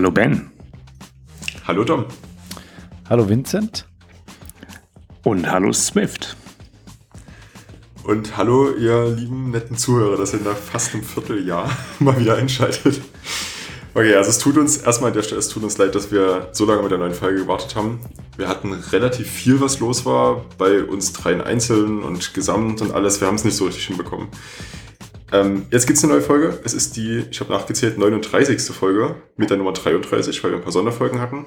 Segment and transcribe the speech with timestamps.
[0.00, 0.50] Hallo Ben.
[1.66, 2.06] Hallo Dom.
[3.10, 3.86] Hallo Vincent.
[5.24, 6.38] Und hallo Swift.
[8.04, 13.02] Und hallo ihr lieben netten Zuhörer, dass ihr nach fast einem Vierteljahr mal wieder einschaltet.
[13.92, 16.48] Okay, also es tut uns erstmal an der Stelle, es tut uns leid, dass wir
[16.52, 18.00] so lange mit der neuen Folge gewartet haben.
[18.38, 23.20] Wir hatten relativ viel, was los war, bei uns dreien einzeln und gesamt und alles.
[23.20, 24.28] Wir haben es nicht so richtig hinbekommen.
[25.32, 26.58] Ähm, jetzt gibt es eine neue Folge.
[26.64, 28.60] Es ist die, ich habe nachgezählt, 39.
[28.74, 31.46] Folge mit der Nummer 33, weil wir ein paar Sonderfolgen hatten.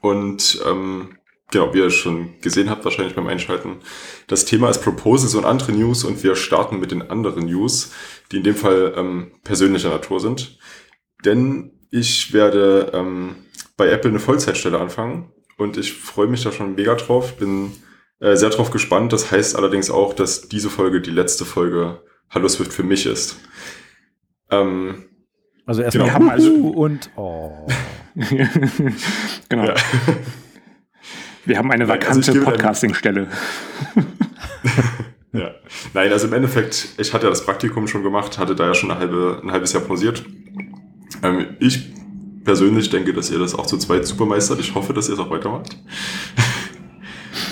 [0.00, 1.18] Und ähm,
[1.50, 3.76] genau, wie ihr schon gesehen habt, wahrscheinlich beim Einschalten,
[4.26, 7.92] das Thema ist Proposals und andere News und wir starten mit den anderen News,
[8.32, 10.58] die in dem Fall ähm, persönlicher Natur sind.
[11.24, 13.36] Denn ich werde ähm,
[13.76, 17.72] bei Apple eine Vollzeitstelle anfangen und ich freue mich da schon mega drauf, bin
[18.20, 19.12] äh, sehr drauf gespannt.
[19.12, 22.02] Das heißt allerdings auch, dass diese Folge die letzte Folge
[22.34, 23.38] Hallo Swift für mich ist.
[24.50, 25.04] Ähm,
[25.66, 26.18] also erstmal genau.
[26.18, 27.68] haben also und oh.
[29.48, 29.64] genau.
[29.66, 29.74] Ja.
[31.44, 33.28] Wir haben eine vakante also Podcasting-Stelle.
[35.32, 35.50] ja.
[35.92, 38.90] Nein, also im Endeffekt, ich hatte ja das Praktikum schon gemacht, hatte da ja schon
[38.90, 40.24] eine halbe, ein halbes Jahr pausiert.
[41.22, 41.92] Ähm, ich
[42.42, 44.58] persönlich denke, dass ihr das auch zu zweit supermeistert.
[44.58, 45.76] Ich hoffe, dass ihr es auch weitermacht.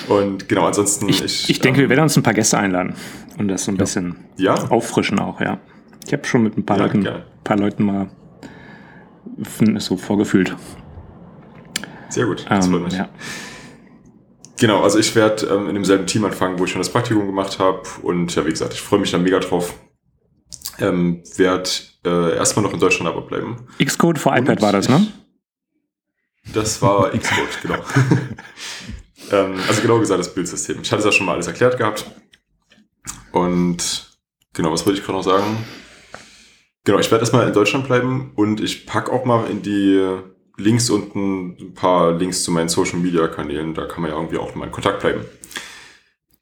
[0.08, 1.08] Und genau, ansonsten.
[1.08, 2.94] Ich, ich, ich denke, ähm, wir werden uns ein paar Gäste einladen
[3.38, 3.80] und das so ein ja.
[3.80, 4.54] bisschen ja?
[4.70, 5.58] auffrischen auch, ja.
[6.06, 7.08] Ich habe schon mit ein paar, ja, Leuten,
[7.44, 8.08] paar Leuten mal
[9.78, 10.56] so vorgefühlt.
[12.08, 12.94] Sehr gut, das ähm, freut mich.
[12.94, 13.08] Ja.
[14.58, 17.58] Genau, also ich werde ähm, in demselben Team anfangen, wo ich schon das Praktikum gemacht
[17.58, 17.82] habe.
[18.02, 19.74] Und ja, wie gesagt, ich freue mich da mega drauf.
[20.78, 21.68] Ähm, werde
[22.04, 23.66] äh, erstmal noch in Deutschland aber bleiben.
[23.84, 25.06] Xcode für iPad war das, ne?
[26.52, 27.78] Das war Xcode, genau.
[29.32, 30.78] ähm, also genau gesagt, das Bildsystem.
[30.82, 32.04] Ich hatte es ja schon mal alles erklärt gehabt.
[33.32, 34.18] Und
[34.52, 35.56] genau, was wollte ich gerade noch sagen?
[36.84, 40.18] Genau, ich werde erstmal in Deutschland bleiben und ich packe auch mal in die
[40.56, 43.74] Links unten ein paar Links zu meinen Social Media Kanälen.
[43.74, 45.24] Da kann man ja irgendwie auch mal in Kontakt bleiben.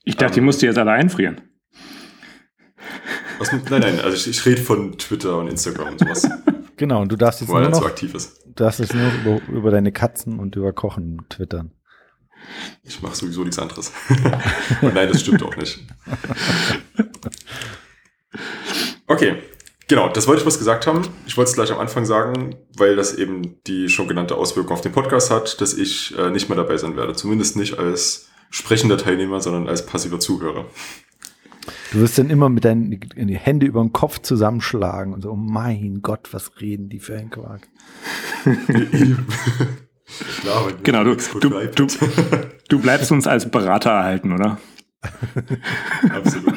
[0.04, 1.42] Ich dachte, ähm, die musst du jetzt alle einfrieren.
[3.38, 6.28] Was, nein, nein, also ich, ich rede von Twitter und Instagram und sowas.
[6.76, 8.42] Genau, und du darfst jetzt nur noch, so aktiv ist.
[8.46, 11.72] Du darfst jetzt nur über, über deine Katzen und über Kochen twittern.
[12.82, 13.92] Ich mache sowieso nichts anderes.
[14.82, 15.80] und nein, das stimmt auch nicht.
[19.06, 19.36] Okay,
[19.88, 21.02] genau, das wollte ich was gesagt haben.
[21.26, 24.80] Ich wollte es gleich am Anfang sagen, weil das eben die schon genannte Auswirkung auf
[24.80, 27.14] den Podcast hat, dass ich äh, nicht mehr dabei sein werde.
[27.14, 30.66] Zumindest nicht als sprechender Teilnehmer, sondern als passiver Zuhörer.
[31.92, 35.36] Du wirst dann immer mit deinen die Hände über den Kopf zusammenschlagen und so, oh
[35.36, 37.68] mein Gott, was reden die für ein Quark.
[40.40, 41.86] Klar, genau, du, du, du,
[42.68, 44.58] du bleibst uns als Berater erhalten, oder?
[46.14, 46.54] Absolut.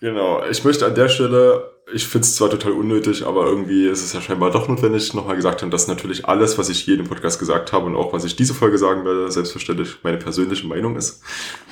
[0.00, 4.04] Genau, ich möchte an der Stelle, ich finde es zwar total unnötig, aber irgendwie ist
[4.04, 7.08] es ja scheinbar doch notwendig, nochmal gesagt haben, dass natürlich alles, was ich hier im
[7.08, 10.94] Podcast gesagt habe und auch was ich diese Folge sagen werde, selbstverständlich meine persönliche Meinung
[10.94, 11.22] ist.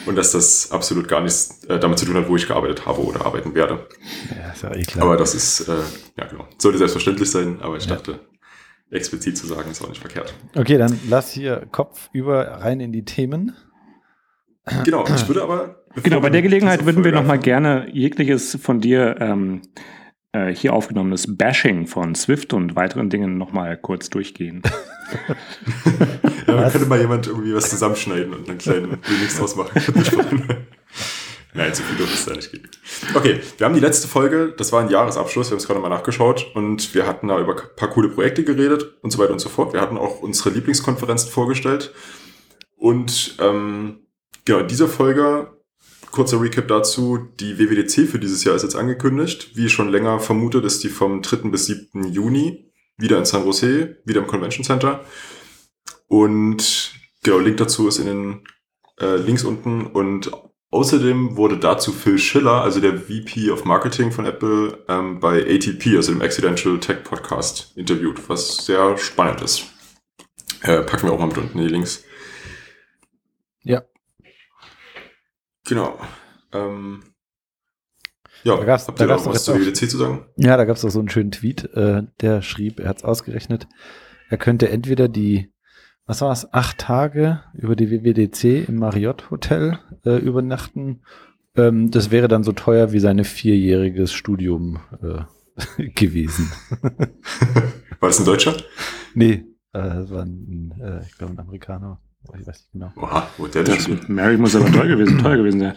[0.06, 3.00] Und dass das absolut gar nichts äh, damit zu tun hat, wo ich gearbeitet habe
[3.00, 3.86] oder arbeiten werde.
[4.30, 5.04] Ja, ist ja eh klar.
[5.04, 5.76] Aber das ist, äh,
[6.18, 7.94] ja genau, sollte selbstverständlich sein, aber ich ja.
[7.94, 8.18] dachte,
[8.90, 10.34] explizit zu sagen, ist auch nicht verkehrt.
[10.54, 13.56] Okay, dann lass hier Kopf über rein in die Themen.
[14.84, 19.16] Genau, ich würde aber Genau, bei der Gelegenheit würden wir nochmal gerne jegliches von dir
[19.20, 19.62] ähm,
[20.32, 24.62] äh, hier aufgenommenes Bashing von Swift und weiteren Dingen nochmal kurz durchgehen.
[26.46, 29.80] ja, man könnte mal jemand irgendwie was zusammenschneiden und einen kleinen Remix draus machen.
[31.56, 32.68] Nein, zu viel dürfte es da nicht geben.
[33.14, 35.88] Okay, wir haben die letzte Folge, das war ein Jahresabschluss, wir haben es gerade mal
[35.88, 39.38] nachgeschaut und wir hatten da über ein paar coole Projekte geredet und so weiter und
[39.38, 39.72] so fort.
[39.72, 41.94] Wir hatten auch unsere Lieblingskonferenzen vorgestellt
[42.76, 44.06] und ähm,
[44.44, 45.56] genau, in dieser Folge
[46.10, 47.18] kurzer Recap dazu.
[47.40, 49.50] Die WWDC für dieses Jahr ist jetzt angekündigt.
[49.54, 51.48] Wie schon länger vermutet, ist die vom 3.
[51.50, 52.04] bis 7.
[52.12, 55.04] Juni wieder in San Jose, wieder im Convention Center.
[56.08, 58.44] Und genau, Link dazu ist in den
[58.98, 59.86] äh, Links unten.
[59.86, 60.30] Und
[60.76, 65.96] außerdem wurde dazu Phil Schiller, also der VP of Marketing von Apple, ähm, bei ATP,
[65.96, 69.64] also dem Accidental Tech Podcast, interviewt, was sehr spannend ist.
[70.62, 72.04] Äh, packen wir auch mal mit unten die Links.
[73.62, 73.82] Ja,
[75.66, 75.98] Genau.
[76.52, 77.02] Ähm,
[78.44, 80.26] ja, da gab's, habt ihr da noch was zur WWDC zu sagen?
[80.36, 83.04] Ja, da gab es auch so einen schönen Tweet, äh, der schrieb, er hat es
[83.04, 83.66] ausgerechnet,
[84.28, 85.52] er könnte entweder die,
[86.06, 91.02] was war es, acht Tage über die WWDC im Marriott Hotel äh, übernachten.
[91.56, 96.50] Ähm, das wäre dann so teuer wie sein vierjähriges Studium äh, gewesen.
[98.00, 98.56] war das ein Deutscher?
[99.14, 102.00] Nee, äh, das war ein, äh, ich glaube, ein Amerikaner.
[102.34, 102.92] Ich weiß nicht genau.
[102.96, 105.76] Oha, Hotel das, Mary muss aber teuer gewesen, teuer gewesen sein.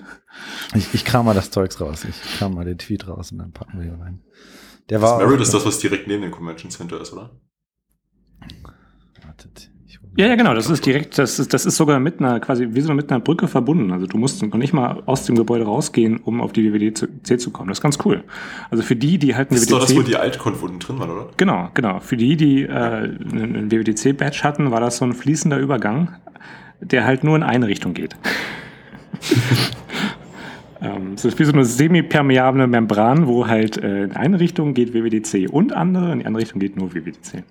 [0.73, 2.05] Ich, ich kram mal das Zeugs raus.
[2.05, 4.23] Ich kram mal den Tweet raus und dann packen wir hier rein.
[4.89, 7.39] Der war das Marriott ist das, was direkt neben dem Convention Center ist, oder?
[9.23, 9.69] Wartet.
[10.19, 10.53] Ja, ja, genau.
[10.53, 13.21] Das ist direkt, das ist, das ist sogar mit einer, quasi wie so mit einer
[13.21, 13.93] Brücke verbunden.
[13.93, 17.51] Also du musst noch nicht mal aus dem Gebäude rausgehen, um auf die WWDC zu
[17.51, 17.69] kommen.
[17.69, 18.25] Das ist ganz cool.
[18.69, 19.71] Also für die, die halt ein das WWDC.
[19.71, 21.29] Das ist doch das, wo die Altkonf unten drin waren, oder?
[21.37, 22.01] Genau, genau.
[22.01, 26.09] Für die, die äh, einen WWDC-Badge hatten, war das so ein fließender Übergang,
[26.81, 28.17] der halt nur in eine Richtung geht.
[30.81, 34.93] ähm, es ist wie so eine semipermeable Membran, wo halt äh, in eine Richtung geht
[34.93, 37.45] WWDC und andere, in die andere Richtung geht nur WWDC.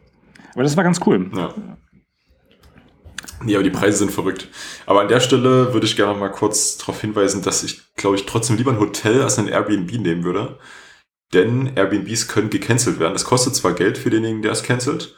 [0.53, 1.31] Aber das war ganz cool.
[1.35, 1.55] Ja.
[3.44, 4.49] Nee, aber die Preise sind verrückt.
[4.87, 8.26] Aber an der Stelle würde ich gerne mal kurz darauf hinweisen, dass ich, glaube ich,
[8.26, 10.58] trotzdem lieber ein Hotel als ein Airbnb nehmen würde.
[11.32, 13.12] Denn Airbnbs können gecancelt werden.
[13.12, 15.17] Das kostet zwar Geld für denjenigen, der es cancelt,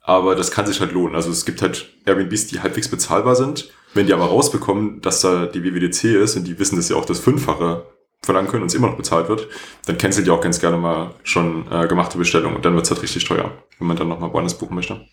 [0.00, 1.16] aber das kann sich halt lohnen.
[1.16, 3.70] Also es gibt halt Airbnbs, die halbwegs bezahlbar sind.
[3.92, 7.04] Wenn die aber rausbekommen, dass da die WWDC ist und die wissen, dass sie auch
[7.04, 7.84] das Fünffache
[8.22, 9.48] verlangen können und es immer noch bezahlt wird,
[9.86, 12.90] dann cancelt die auch ganz gerne mal schon äh, gemachte Bestellungen und dann wird es
[12.90, 15.06] halt richtig teuer, wenn man dann nochmal woanders buchen möchte.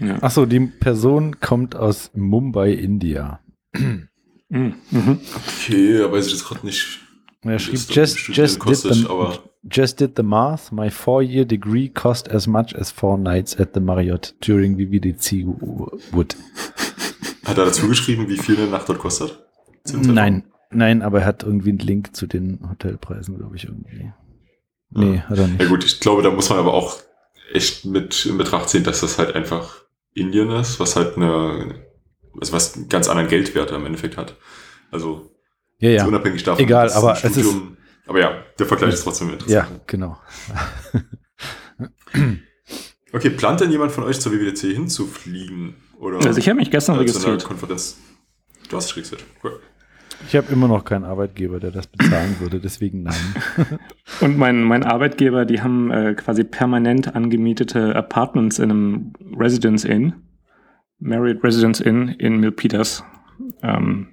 [0.00, 0.22] Ja.
[0.22, 3.40] Achso, die Person kommt aus Mumbai, India.
[4.48, 4.74] Mhm.
[5.36, 7.00] Okay, da weiß ich jetzt gerade nicht.
[7.42, 9.38] Er schrieb, just, just, kostet, did the,
[9.70, 10.72] just did the math.
[10.72, 15.44] My four-year degree cost as much as four nights at the Marriott during WWDC
[16.12, 16.36] would.
[17.44, 19.38] Hat er dazu geschrieben, wie viel eine Nacht dort kostet?
[19.92, 24.12] Nein, nein, aber er hat irgendwie einen Link zu den Hotelpreisen, glaube ich, irgendwie.
[24.90, 25.22] Nee, ja.
[25.22, 25.60] hat er nicht.
[25.60, 26.98] Ja gut, ich glaube, da muss man aber auch
[27.52, 29.83] echt mit in Betracht ziehen, dass das halt einfach
[30.14, 31.86] Indien ist, was halt eine,
[32.40, 34.36] also was einen ganz anderen Geldwert im Endeffekt hat.
[34.90, 35.30] Also,
[35.78, 36.06] ja, ja.
[36.06, 36.64] unabhängig davon.
[36.64, 39.70] Egal, aber Studium, es ist, aber ja, der Vergleich ist trotzdem interessant.
[39.70, 40.18] Ja, genau.
[43.12, 45.76] okay, plant denn jemand von euch zur WWDC hinzufliegen?
[45.98, 47.44] Oder also ich habe mich gestern registriert.
[47.44, 47.98] Konferenz.
[48.68, 49.24] Du hast dich registriert.
[49.42, 49.60] Cool.
[50.26, 53.34] Ich habe immer noch keinen Arbeitgeber, der das bezahlen würde, deswegen nein.
[54.20, 60.14] Und mein, mein Arbeitgeber, die haben äh, quasi permanent angemietete Apartments in einem Residence Inn,
[60.98, 63.04] Married Residence Inn in Milpitas.
[63.62, 64.08] Ähm,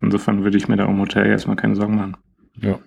[0.00, 2.16] insofern würde ich mir da um Hotel erstmal keine Sorgen machen.
[2.60, 2.78] Ja.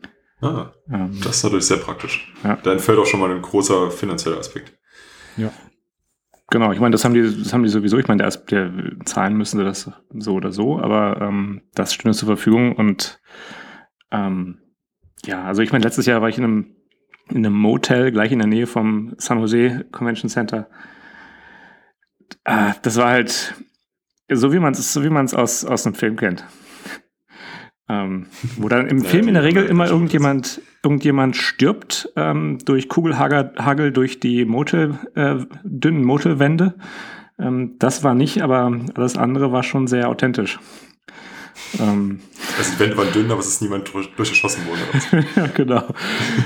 [0.41, 2.31] Ah, ähm, das ist natürlich sehr praktisch.
[2.43, 2.57] Ja.
[2.63, 4.77] Da entfällt auch schon mal ein großer finanzieller Aspekt.
[5.35, 5.51] Ja.
[6.51, 7.97] Genau, ich meine, das haben die, das haben die sowieso.
[7.99, 8.71] Ich meine, der, der
[9.05, 13.21] zahlen müssen sie das so oder so, aber ähm, das stünde zur Verfügung und
[14.11, 14.59] ähm,
[15.25, 16.75] ja, also ich meine, letztes Jahr war ich in einem,
[17.29, 20.69] in einem Motel gleich in der Nähe vom San Jose Convention Center.
[22.45, 23.53] Äh, das war halt
[24.31, 26.45] so, wie man es so wie man aus aus einem Film kennt.
[27.89, 28.27] Ähm,
[28.57, 34.19] wo dann im Film in der Regel immer irgendjemand, irgendjemand stirbt ähm, durch Kugelhagel durch
[34.19, 36.75] die Motel, äh, dünnen Motelwände.
[37.39, 40.59] Ähm, das war nicht, aber alles andere war schon sehr authentisch.
[41.79, 42.19] Ähm,
[42.57, 45.25] also die Wände waren dünn, aber es ist niemand durch, durchgeschossen worden.
[45.35, 45.93] ja, genau.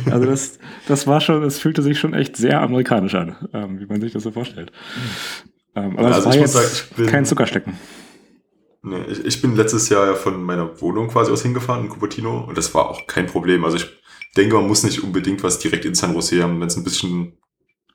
[0.09, 3.85] Also das, das war schon, es fühlte sich schon echt sehr amerikanisch an, ähm, wie
[3.85, 4.71] man sich das so vorstellt.
[5.75, 6.53] Ähm, aber also es war jetzt
[6.95, 7.73] sagen, kein Zuckerstecken.
[8.85, 12.41] Nee, ich, ich bin letztes Jahr ja von meiner Wohnung quasi aus hingefahren in Cupertino
[12.41, 13.63] und das war auch kein Problem.
[13.63, 13.87] Also ich
[14.35, 16.59] denke, man muss nicht unbedingt was direkt in San Jose haben.
[16.59, 17.37] Wenn es ein bisschen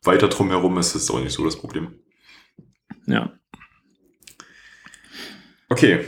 [0.02, 2.00] weiter drum herum ist, ist das auch nicht so das Problem.
[3.06, 3.38] Ja.
[5.68, 6.06] Okay.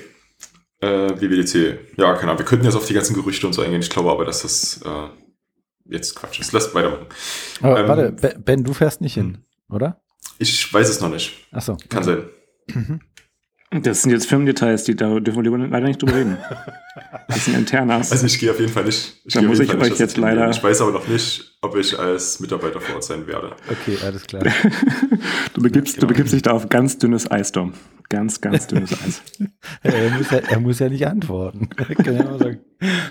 [0.81, 0.89] Äh,
[1.21, 1.99] WWDC.
[1.99, 2.39] Ja, keine Ahnung.
[2.39, 3.83] Wir könnten jetzt auf die ganzen Gerüchte und so eingehen.
[3.83, 5.09] Ich glaube aber, dass das äh,
[5.85, 6.53] jetzt Quatsch ist.
[6.53, 7.07] Lasst weitermachen.
[7.61, 10.01] Aber ähm, warte, Ben, du fährst nicht hin, oder?
[10.39, 11.47] Ich weiß es noch nicht.
[11.53, 11.77] Ach so.
[11.91, 12.31] Kann sein.
[12.69, 13.01] Mhm.
[13.71, 16.39] Das sind jetzt Firmendetails, die da dürfen wir leider nicht drüber reden.
[17.29, 18.11] Das sind internas.
[18.11, 19.21] Also ich gehe auf jeden Fall nicht.
[19.25, 20.51] Ich da muss ich euch jetzt leider.
[20.51, 23.53] Ich weiß aber noch nicht, ob ich als Mitarbeiter vor Ort sein werde.
[23.71, 24.43] Okay, alles klar.
[25.55, 26.09] du, begibst, ja, genau.
[26.09, 27.75] du begibst dich da auf ganz dünnes Eis, Dom.
[28.09, 29.23] Ganz, ganz dünnes Eis.
[29.83, 31.69] er, muss ja, er muss ja nicht antworten.
[31.71, 32.61] kann ja sagen,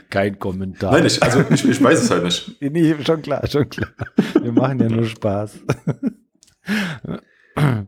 [0.09, 0.91] kein Kommentar.
[0.91, 2.57] Nein, ich, also ich, ich weiß es halt nicht.
[2.59, 3.89] Nee, schon klar, schon klar.
[4.41, 5.59] Wir machen ja nur Spaß.
[7.55, 7.85] Ja,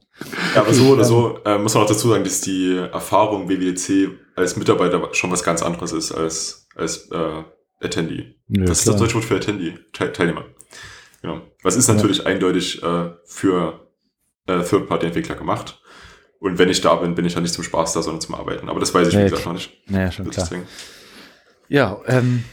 [0.56, 4.58] aber so oder so äh, muss man auch dazu sagen, dass die Erfahrung WWDC als
[4.58, 7.44] Mitarbeiter schon was ganz anderes ist als, als äh,
[7.80, 8.36] Attendee.
[8.48, 8.72] Ja, das klar.
[8.72, 10.46] ist das deutsche Wort für Attendee, Te Teilnehmer.
[11.22, 11.41] Genau.
[11.63, 12.25] Was ist natürlich ja.
[12.25, 13.88] eindeutig äh, für
[14.48, 15.82] äh, Third-Party-Entwickler gemacht.
[16.39, 18.70] Und wenn ich da bin, bin ich ja nicht zum Spaß da, sondern zum Arbeiten.
[18.70, 19.72] Aber das weiß ich, wie gesagt, noch nicht.
[19.88, 20.50] Naja, schon klar.
[21.68, 22.44] Ja, ähm,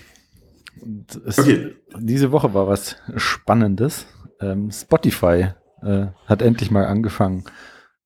[1.38, 1.74] okay.
[1.98, 4.06] diese Woche war was Spannendes.
[4.40, 5.48] Ähm, Spotify
[5.82, 7.44] äh, hat endlich mal angefangen,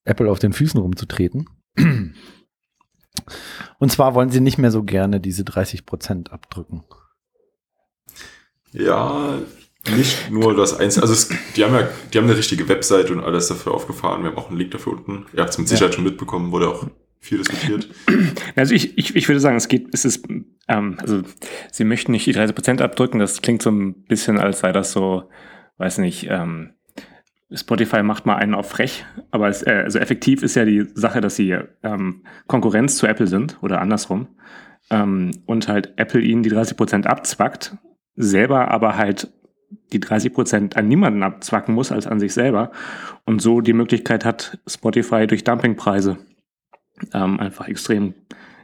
[0.04, 1.48] Apple auf den Füßen rumzutreten.
[3.78, 6.84] Und zwar wollen sie nicht mehr so gerne diese 30 Prozent abdrücken.
[8.72, 9.38] Ja,
[9.96, 13.20] nicht nur das Einzelne, also es, die haben ja, die haben eine richtige Webseite und
[13.20, 14.22] alles dafür aufgefahren.
[14.22, 15.26] Wir haben auch einen Link dafür unten.
[15.34, 15.96] Ihr habt es mit Sicherheit ja.
[15.96, 16.86] schon mitbekommen, wurde auch
[17.20, 17.88] viel diskutiert.
[18.56, 20.26] Also ich, ich, ich würde sagen, es geht, es ist,
[20.68, 21.22] ähm, also
[21.70, 23.18] sie möchten nicht die 30 Prozent abdrücken.
[23.18, 25.30] Das klingt so ein bisschen, als sei das so,
[25.78, 26.74] weiß nicht, ähm,
[27.54, 31.20] Spotify macht mal einen auf frech, aber es, äh, also effektiv ist ja die Sache,
[31.20, 34.28] dass sie ähm, Konkurrenz zu Apple sind oder andersrum
[34.90, 37.76] ähm, und halt Apple ihnen die 30 Prozent abzwackt,
[38.16, 39.32] selber aber halt
[39.92, 42.72] die 30 Prozent an niemanden abzwacken muss als an sich selber
[43.24, 46.18] und so die Möglichkeit hat, Spotify durch Dumpingpreise
[47.12, 48.14] ähm, einfach extrem,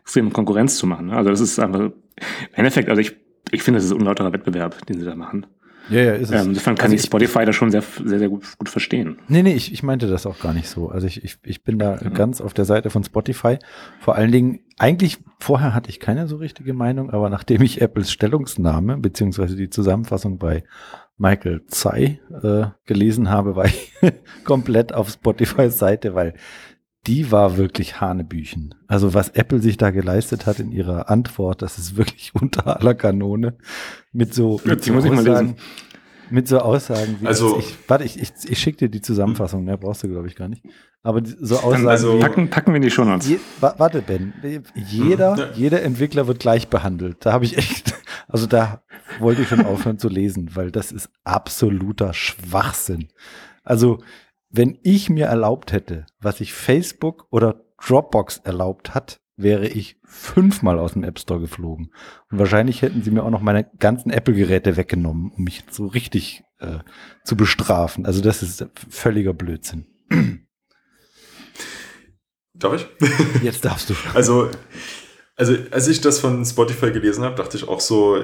[0.02, 1.10] extrem Konkurrenz zu machen.
[1.10, 1.92] Also das ist einfach, im
[2.52, 3.16] Endeffekt, also ich,
[3.50, 5.46] ich finde, das ist unlauterer Wettbewerb, den sie da machen.
[5.90, 6.40] Ja, ja, ist es.
[6.42, 9.18] Ähm, insofern kann also ich Spotify da schon sehr, sehr, sehr gut, gut verstehen.
[9.28, 10.88] Nee, nee, ich, ich meinte das auch gar nicht so.
[10.88, 12.14] Also ich, ich, ich bin da mhm.
[12.14, 13.58] ganz auf der Seite von Spotify.
[14.00, 18.10] Vor allen Dingen, eigentlich vorher hatte ich keine so richtige Meinung, aber nachdem ich Apples
[18.10, 20.64] Stellungsnahme beziehungsweise die Zusammenfassung bei
[21.16, 23.92] Michael Tsai äh, gelesen habe, war ich
[24.44, 26.34] komplett auf Spotifys Seite, weil
[27.06, 28.74] die war wirklich Hanebüchen.
[28.86, 32.94] Also was Apple sich da geleistet hat in ihrer Antwort, das ist wirklich unter aller
[32.94, 33.56] Kanone.
[34.12, 35.56] Mit so, mit so Aussagen,
[36.30, 39.78] mit so Aussagen wie also, ich, warte, ich, ich, ich schicke dir die Zusammenfassung, ne,
[39.78, 40.62] brauchst du, glaube ich, gar nicht.
[41.02, 43.28] Aber so Aussagen also, wie, packen, packen wir die schon uns.
[43.28, 44.34] Je, warte, Ben,
[44.74, 45.48] jeder, ja.
[45.54, 47.24] jeder Entwickler wird gleich behandelt.
[47.24, 47.94] Da habe ich echt,
[48.28, 48.82] also da
[49.20, 53.08] wollte ich schon aufhören zu lesen, weil das ist absoluter Schwachsinn.
[53.62, 54.00] Also
[54.50, 60.78] wenn ich mir erlaubt hätte, was sich Facebook oder Dropbox erlaubt hat, wäre ich fünfmal
[60.78, 61.92] aus dem App Store geflogen.
[62.30, 66.42] Und wahrscheinlich hätten sie mir auch noch meine ganzen Apple-Geräte weggenommen, um mich so richtig
[66.58, 66.78] äh,
[67.24, 68.04] zu bestrafen.
[68.04, 69.86] Also das ist völliger Blödsinn.
[72.54, 72.88] Darf ich?
[73.42, 73.94] Jetzt darfst du.
[74.14, 74.50] Also,
[75.36, 78.20] also als ich das von Spotify gelesen habe, dachte ich auch so,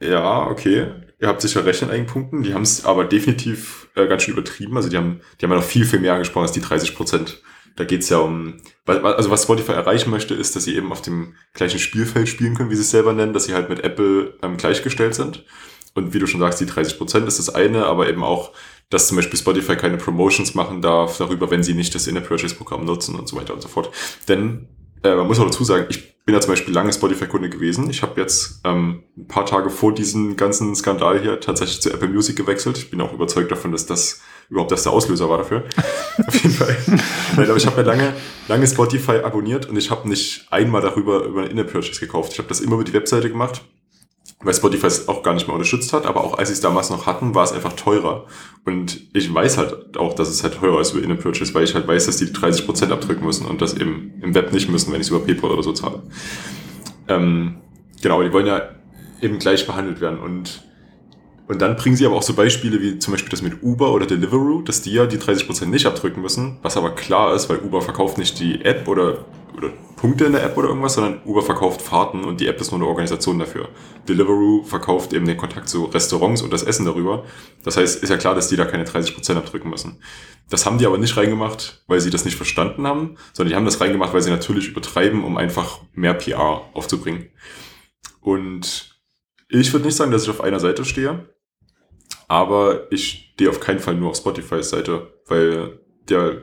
[0.00, 2.42] ja, okay, ihr habt sicher recht in einigen Punkten.
[2.42, 4.76] Die haben es aber definitiv äh, ganz schön übertrieben.
[4.76, 7.40] Also die haben, die haben ja noch viel, viel mehr angesprochen als die 30 Prozent.
[7.76, 11.34] Da geht's ja um, also was Spotify erreichen möchte, ist, dass sie eben auf dem
[11.54, 14.56] gleichen Spielfeld spielen können, wie sie es selber nennen, dass sie halt mit Apple ähm,
[14.56, 15.44] gleichgestellt sind.
[15.94, 18.52] Und wie du schon sagst, die 30 Prozent ist das eine, aber eben auch,
[18.90, 23.14] dass zum Beispiel Spotify keine Promotions machen darf darüber, wenn sie nicht das In-App-Purchase-Programm nutzen
[23.14, 23.94] und so weiter und so fort.
[24.28, 24.68] Denn
[25.02, 27.90] äh, man muss auch dazu sagen, ich bin ja zum Beispiel lange Spotify-Kunde gewesen.
[27.90, 32.08] Ich habe jetzt ähm, ein paar Tage vor diesem ganzen Skandal hier tatsächlich zu Apple
[32.08, 32.78] Music gewechselt.
[32.78, 35.64] Ich bin auch überzeugt davon, dass das überhaupt das der Auslöser war dafür.
[36.26, 36.76] Auf jeden Fall.
[37.36, 38.14] Nein, aber ich habe ja lange,
[38.46, 42.32] lange Spotify abonniert und ich habe nicht einmal darüber über eine In-App-Purchase gekauft.
[42.32, 43.62] Ich habe das immer über die Webseite gemacht
[44.42, 46.90] weil Spotify es auch gar nicht mehr unterstützt hat, aber auch als sie es damals
[46.90, 48.26] noch hatten, war es einfach teurer.
[48.64, 51.86] Und ich weiß halt auch, dass es halt teurer ist über In-Purchase, weil ich halt
[51.86, 55.06] weiß, dass die 30% abdrücken müssen und das eben im Web nicht müssen, wenn ich
[55.06, 56.02] es über PayPal oder so zahle.
[57.08, 57.56] Ähm,
[58.02, 58.62] genau, die wollen ja
[59.20, 60.62] eben gleich behandelt werden und
[61.52, 64.06] und dann bringen sie aber auch so Beispiele wie zum Beispiel das mit Uber oder
[64.06, 67.82] Deliveroo, dass die ja die 30% nicht abdrücken müssen, was aber klar ist, weil Uber
[67.82, 71.82] verkauft nicht die App oder, oder Punkte in der App oder irgendwas, sondern Uber verkauft
[71.82, 73.68] Fahrten und die App ist nur eine Organisation dafür.
[74.08, 77.24] Deliveroo verkauft eben den Kontakt zu Restaurants und das Essen darüber.
[77.64, 79.98] Das heißt, ist ja klar, dass die da keine 30% abdrücken müssen.
[80.48, 83.66] Das haben die aber nicht reingemacht, weil sie das nicht verstanden haben, sondern die haben
[83.66, 87.28] das reingemacht, weil sie natürlich übertreiben, um einfach mehr PR aufzubringen.
[88.22, 88.96] Und
[89.50, 91.28] ich würde nicht sagen, dass ich auf einer Seite stehe,
[92.32, 96.40] aber ich stehe auf keinen Fall nur auf Spotify's Seite, weil der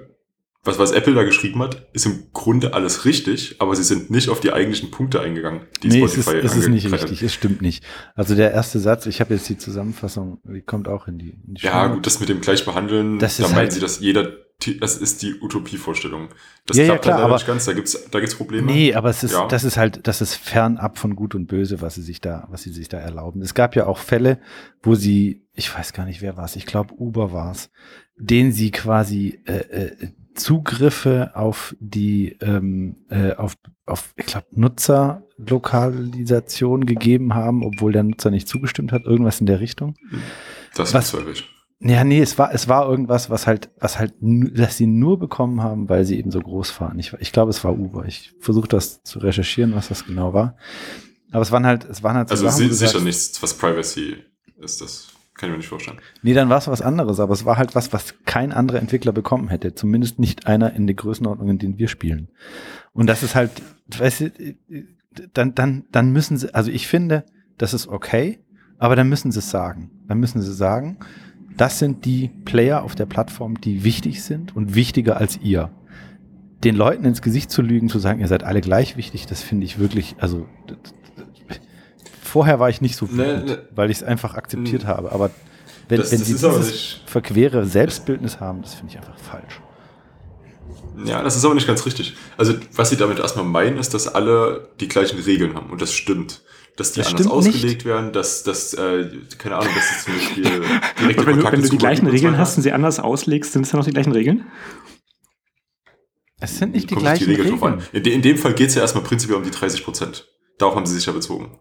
[0.63, 4.29] was, was Apple da geschrieben hat, ist im Grunde alles richtig, aber sie sind nicht
[4.29, 7.33] auf die eigentlichen Punkte eingegangen, die nee, Spotify es ist, es ist nicht richtig, es
[7.33, 7.83] stimmt nicht.
[8.13, 11.55] Also der erste Satz, ich habe jetzt die Zusammenfassung, die kommt auch in die, in
[11.55, 14.33] die Ja, gut, das mit dem Gleichbehandeln, das da meinen halt sie, dass jeder,
[14.81, 16.27] das ist die Utopievorstellung.
[16.65, 18.69] Das ja, klappt ja, klar, aber, nicht ganz, da gibt's, da gibt's Probleme.
[18.69, 19.47] Nee, aber es ist, ja.
[19.47, 22.63] das ist halt, das ist fernab von Gut und Böse, was sie sich da, was
[22.63, 23.41] sie sich da erlauben.
[23.41, 24.39] Es gab ja auch Fälle,
[24.83, 27.69] wo sie, ich weiß gar nicht, wer war es, ich glaube Uber war es,
[28.15, 29.91] den sie quasi äh, äh,
[30.33, 33.53] Zugriffe auf die, ähm, äh, auf,
[33.85, 39.59] auf, ich glaube, Nutzerlokalisation gegeben haben, obwohl der Nutzer nicht zugestimmt hat, irgendwas in der
[39.59, 39.95] Richtung.
[40.75, 41.43] Das was, ist
[41.81, 45.61] Ja, nee, es war, es war irgendwas, was halt, was halt, dass sie nur bekommen
[45.61, 46.97] haben, weil sie eben so groß fahren.
[46.99, 48.05] Ich, ich glaube, es war Uber.
[48.05, 50.55] Ich versuche das zu recherchieren, was das genau war.
[51.31, 54.23] Aber es waren halt, es waren halt so Also Sachen, sicher nichts, was Privacy
[54.61, 55.07] ist das.
[55.39, 55.99] Kann ich mir nicht vorstellen.
[56.21, 59.13] Nee, dann war es was anderes, aber es war halt was, was kein anderer Entwickler
[59.13, 59.73] bekommen hätte.
[59.73, 62.27] Zumindest nicht einer in der Größenordnung, in denen wir spielen.
[62.91, 63.51] Und das ist halt,
[63.97, 64.31] weißt du,
[65.33, 67.23] dann, dann, dann müssen sie, also ich finde,
[67.57, 68.39] das ist okay,
[68.79, 69.91] aber dann müssen sie es sagen.
[70.09, 70.97] Dann müssen sie sagen,
[71.55, 75.71] das sind die Player auf der Plattform, die wichtig sind und wichtiger als ihr.
[76.65, 79.63] Den Leuten ins Gesicht zu lügen, zu sagen, ihr seid alle gleich wichtig, das finde
[79.63, 80.47] ich wirklich, also
[82.29, 83.57] vorher war ich nicht so wütend, nee, nee.
[83.75, 84.87] weil ich es einfach akzeptiert mhm.
[84.87, 85.11] habe.
[85.11, 85.31] Aber
[85.89, 89.59] Wenn, Das- wenn das sie dieses nicht- verquere Selbstbildnis haben, das finde ich einfach falsch.
[91.05, 92.15] Ja, das ist aber nicht ganz richtig.
[92.37, 95.69] Also, was sie damit erstmal meinen, ist, dass alle die gleichen Regeln haben.
[95.71, 96.41] Und das stimmt.
[96.75, 97.85] Dass die Das anders ausgelegt nicht.
[97.85, 100.43] werden, dass, dass äh, keine Ahnung, dass es zum Beispiel
[100.99, 103.69] direkte wenn du, wenn du die gleichen Regeln hast und sie anders auslegst, sind es
[103.71, 104.45] dann noch die gleichen Regeln?
[106.39, 107.63] Es sind nicht die Kommt gleichen drauf Regeln.
[107.63, 107.83] an.
[107.91, 110.27] In, de, in dem Fall geht es ja erstmal prinzipiell um die 30 Prozent.
[110.57, 111.59] Darauf haben sie sich ja bezogen.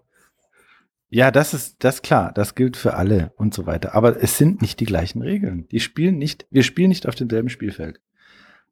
[1.11, 3.95] Ja, das ist das klar, das gilt für alle und so weiter.
[3.95, 5.67] Aber es sind nicht die gleichen Regeln.
[5.71, 8.01] Die spielen nicht, wir spielen nicht auf demselben Spielfeld.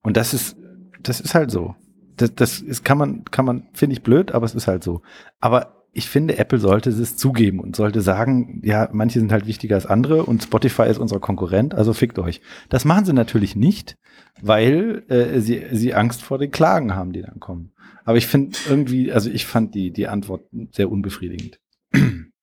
[0.03, 0.57] Und das ist,
[1.03, 1.75] das ist halt so.
[2.17, 5.03] Das, das ist, kann man, kann man, finde ich blöd, aber es ist halt so.
[5.41, 9.77] Aber ich finde, Apple sollte es zugeben und sollte sagen, ja, manche sind halt wichtiger
[9.77, 12.43] als andere und Spotify ist unser Konkurrent, also fickt euch.
[12.69, 13.97] Das machen sie natürlich nicht,
[14.43, 17.73] weil äh, sie, sie Angst vor den Klagen haben, die dann kommen.
[18.05, 21.61] Aber ich finde irgendwie, also ich fand die, die Antwort sehr unbefriedigend.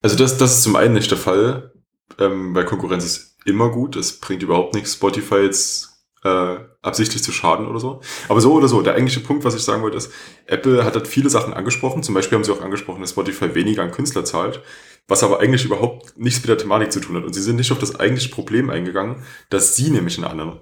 [0.02, 1.72] Also das, das ist zum einen nicht der Fall,
[2.20, 3.96] ähm, weil Konkurrenz ist immer gut.
[3.96, 5.94] Es bringt überhaupt nichts, Spotify jetzt
[6.24, 8.02] äh, absichtlich zu schaden oder so.
[8.28, 10.12] Aber so oder so, der eigentliche Punkt, was ich sagen wollte, ist,
[10.46, 12.04] Apple hat halt viele Sachen angesprochen.
[12.04, 14.62] Zum Beispiel haben sie auch angesprochen, dass Spotify weniger an Künstler zahlt,
[15.08, 17.24] was aber eigentlich überhaupt nichts mit der Thematik zu tun hat.
[17.24, 20.62] Und sie sind nicht auf das eigentliche Problem eingegangen, dass sie nämlich in einer anderen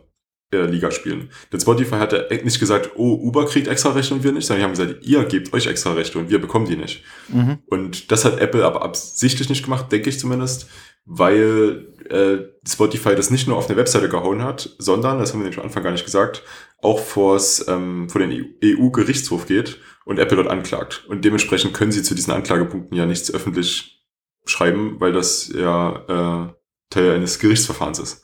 [0.52, 1.30] äh, Liga spielen.
[1.52, 4.60] Denn Spotify hat ja nicht gesagt, oh, Uber kriegt extra Rechte und wir nicht, sondern
[4.60, 7.04] die haben gesagt, ihr gebt euch extra Rechte und wir bekommen die nicht.
[7.30, 7.60] Mhm.
[7.68, 10.68] Und das hat Apple aber absichtlich nicht gemacht, denke ich zumindest,
[11.06, 15.44] weil äh, Spotify das nicht nur auf eine Webseite gehauen hat, sondern, das haben wir
[15.44, 16.44] nämlich am Anfang gar nicht gesagt,
[16.82, 21.06] auch vors, ähm, vor den EU-Gerichtshof geht und Apple dort anklagt.
[21.08, 24.06] Und dementsprechend können sie zu diesen Anklagepunkten ja nichts öffentlich
[24.46, 26.54] schreiben, weil das ja äh,
[26.90, 28.24] Teil eines Gerichtsverfahrens ist.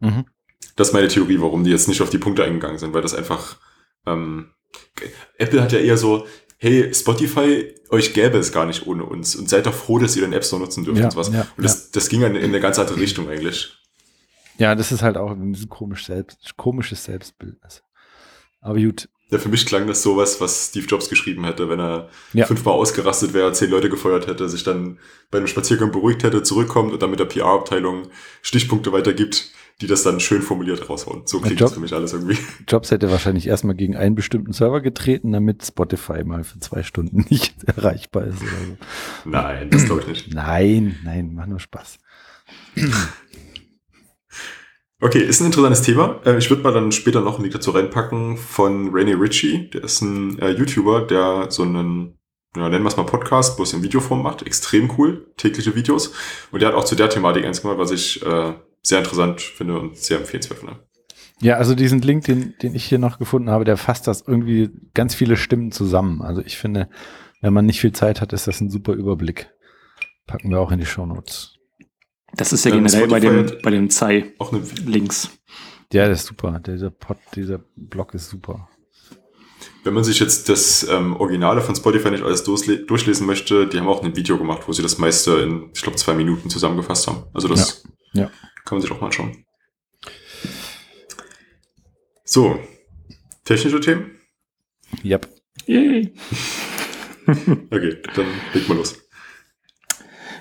[0.00, 0.24] Mhm.
[0.76, 3.14] Das ist meine Theorie, warum die jetzt nicht auf die Punkte eingegangen sind, weil das
[3.14, 3.56] einfach
[4.06, 4.50] ähm,
[5.36, 6.26] Apple hat ja eher so,
[6.58, 10.22] hey, Spotify, euch gäbe es gar nicht ohne uns und seid doch froh, dass ihr
[10.22, 11.30] den App Store nutzen dürft Ja, und sowas.
[11.32, 13.74] ja, und das, das ging in, in eine ganz andere Richtung eigentlich.
[14.58, 17.82] Ja, das ist halt auch ein komisch selbst, komisches Selbstbildnis.
[18.60, 19.08] Aber gut.
[19.30, 22.46] Ja, für mich klang das sowas, was Steve Jobs geschrieben hätte, wenn er Ja.
[22.46, 24.98] fünfmal ausgerastet wäre, zehn Leute gefeuert hätte, sich dann
[25.30, 28.08] bei einem Spaziergang beruhigt hätte, zurückkommt und dann mit der PR-Abteilung
[28.42, 31.22] Stichpunkte weitergibt, die das dann schön formuliert raushauen.
[31.26, 32.36] So klingt Job- das für mich alles irgendwie.
[32.68, 37.24] Jobs hätte wahrscheinlich erstmal gegen einen bestimmten Server getreten, damit Spotify mal für zwei Stunden
[37.30, 39.30] nicht erreichbar ist oder so.
[39.30, 40.34] Nein, das glaube ich nicht.
[40.34, 41.98] Nein, nein, mach nur Spaß.
[45.00, 46.20] Okay, ist ein interessantes Thema.
[46.24, 49.70] Äh, Ich würde mal dann später noch einen Link dazu reinpacken von Rainy Ritchie.
[49.70, 52.18] Der ist ein äh, YouTuber, der so einen,
[52.56, 54.42] ja, nennen wir es mal Podcast, wo es in Videoform macht.
[54.42, 56.12] Extrem cool, tägliche Videos.
[56.50, 58.54] Und der hat auch zu der Thematik eins gemacht, was ich äh,
[58.88, 60.76] sehr interessant finde und sehr empfehlenswert finde.
[61.40, 64.70] Ja, also diesen Link, den, den ich hier noch gefunden habe, der fasst das irgendwie
[64.94, 66.20] ganz viele Stimmen zusammen.
[66.22, 66.88] Also ich finde,
[67.40, 69.48] wenn man nicht viel Zeit hat, ist das ein super Überblick.
[70.26, 71.54] Packen wir auch in die Shownotes.
[72.34, 75.30] Das ist ja Ähm, generell bei dem, bei dem Zei Auch eine, links.
[75.92, 76.60] Ja, das ist super.
[76.66, 78.68] Dieser Pod, dieser Blog ist super.
[79.84, 83.78] wenn man sich jetzt das ähm, Originale von Spotify nicht alles durchle durchlesen möchte, die
[83.78, 87.06] haben auch ein Video gemacht, wo sie das meiste in, ich glaube, zwei Minuten zusammengefasst
[87.06, 87.22] haben.
[87.32, 88.30] Also das Ja, ja.
[88.68, 89.44] Kann man sich auch mal anschauen.
[92.24, 92.60] So,
[93.44, 94.10] technische Themen?
[95.04, 95.28] Yep.
[95.66, 96.12] Yay.
[97.70, 99.06] Okay, dann leg mal los.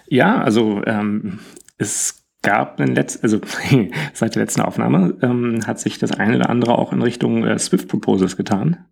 [0.07, 1.39] Ja, also ähm,
[1.77, 3.41] es gab einen letzten, also
[4.13, 7.59] seit der letzten Aufnahme ähm, hat sich das eine oder andere auch in Richtung äh,
[7.59, 8.85] Swift Proposals getan.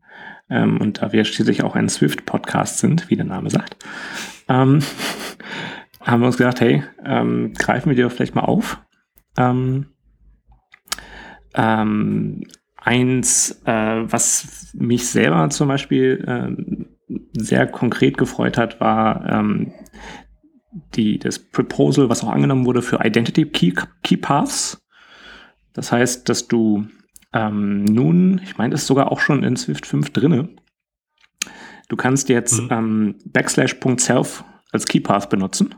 [0.50, 3.78] Ähm, und da wir schließlich auch ein Swift-Podcast sind, wie der Name sagt,
[4.50, 4.80] ähm,
[6.02, 8.85] haben wir uns gedacht, hey, ähm, greifen wir die doch vielleicht mal auf.
[9.38, 9.88] Ähm,
[11.54, 12.44] ähm,
[12.78, 16.88] eins, äh, was mich selber zum Beispiel ähm,
[17.34, 19.74] sehr konkret gefreut hat, war ähm,
[20.96, 24.82] die, das Proposal, was auch angenommen wurde für Identity Key, Key Paths.
[25.74, 26.88] Das heißt, dass du
[27.34, 30.50] ähm, nun, ich meine, das ist sogar auch schon in Swift 5 drinne.
[31.90, 32.68] Du kannst jetzt Mhm.
[32.72, 35.76] ähm, backslash.self als Key Path benutzen.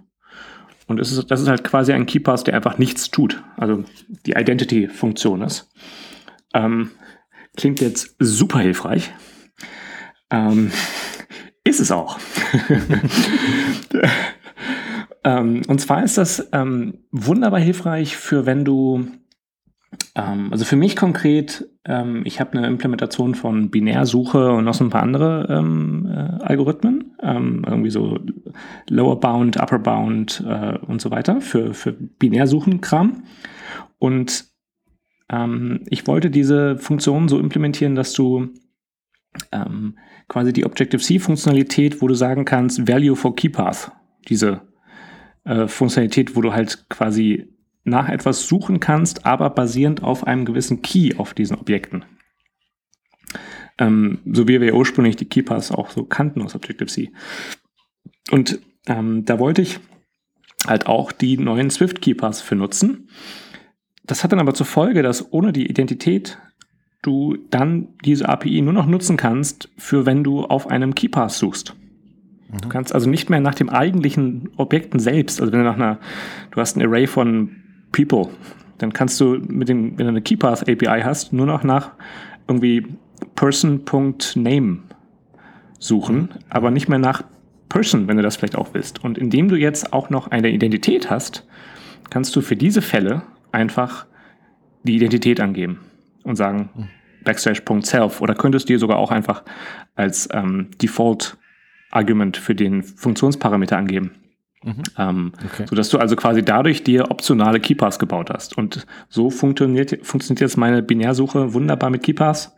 [0.88, 3.44] Und es ist, das ist halt quasi ein Key Path, der einfach nichts tut.
[3.58, 3.84] Also
[4.26, 5.70] die Identity-Funktion ist.
[6.54, 6.92] Ähm,
[7.56, 9.12] klingt jetzt super hilfreich.
[10.30, 10.72] Ähm,
[11.64, 12.18] ist es auch.
[15.24, 19.06] ähm, und zwar ist das ähm, wunderbar hilfreich für wenn du,
[20.18, 24.84] ähm, also für mich konkret, ähm, ich habe eine Implementation von Binärsuche und noch so
[24.84, 28.20] ein paar andere ähm, äh, Algorithmen, ähm, irgendwie so
[28.90, 33.24] Lower Bound, Upper Bound äh, und so weiter für, für Binärsuchen-Kram.
[34.00, 34.46] Und
[35.30, 38.50] ähm, ich wollte diese Funktion so implementieren, dass du
[39.52, 43.92] ähm, quasi die Objective-C-Funktionalität, wo du sagen kannst, Value for Key Path,
[44.28, 44.62] diese
[45.44, 47.54] äh, Funktionalität, wo du halt quasi
[47.88, 52.06] nach etwas suchen kannst, aber basierend auf einem gewissen Key auf diesen Objekten.
[53.78, 57.12] Ähm, so wie wir ursprünglich die Keypass auch so kannten aus Objective-C.
[58.32, 59.80] Und ähm, da wollte ich
[60.66, 63.10] halt auch die neuen Swift Keypass für nutzen.
[64.04, 66.40] Das hat dann aber zur Folge, dass ohne die Identität
[67.02, 71.76] du dann diese API nur noch nutzen kannst, für wenn du auf einem Keypass suchst.
[72.50, 72.62] Mhm.
[72.62, 76.00] Du kannst also nicht mehr nach dem eigentlichen Objekten selbst, also wenn du nach einer,
[76.52, 78.30] du hast ein Array von People,
[78.78, 81.92] dann kannst du mit dem, wenn du eine Keypath API hast, nur noch nach
[82.48, 82.88] irgendwie
[83.36, 84.80] person.name
[85.80, 87.24] suchen, aber nicht mehr nach
[87.70, 89.04] Person, wenn du das vielleicht auch willst.
[89.04, 91.46] Und indem du jetzt auch noch eine Identität hast,
[92.10, 94.06] kannst du für diese Fälle einfach
[94.84, 95.80] die Identität angeben
[96.24, 96.88] und sagen mhm.
[97.24, 99.44] backslash.self oder könntest dir sogar auch einfach
[99.96, 101.38] als ähm, Default
[101.92, 104.12] Argument für den Funktionsparameter angeben.
[104.64, 104.84] Mhm.
[104.98, 105.66] Ähm, okay.
[105.70, 108.58] Sodass du also quasi dadurch dir optionale Keypass gebaut hast.
[108.58, 112.56] Und so funktioniert, funktioniert jetzt meine Binärsuche wunderbar mit Keypass.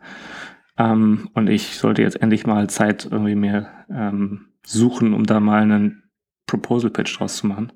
[0.78, 5.62] Ähm, und ich sollte jetzt endlich mal Zeit irgendwie mehr ähm, suchen, um da mal
[5.62, 6.04] einen
[6.46, 7.72] Proposal Pitch draus zu machen.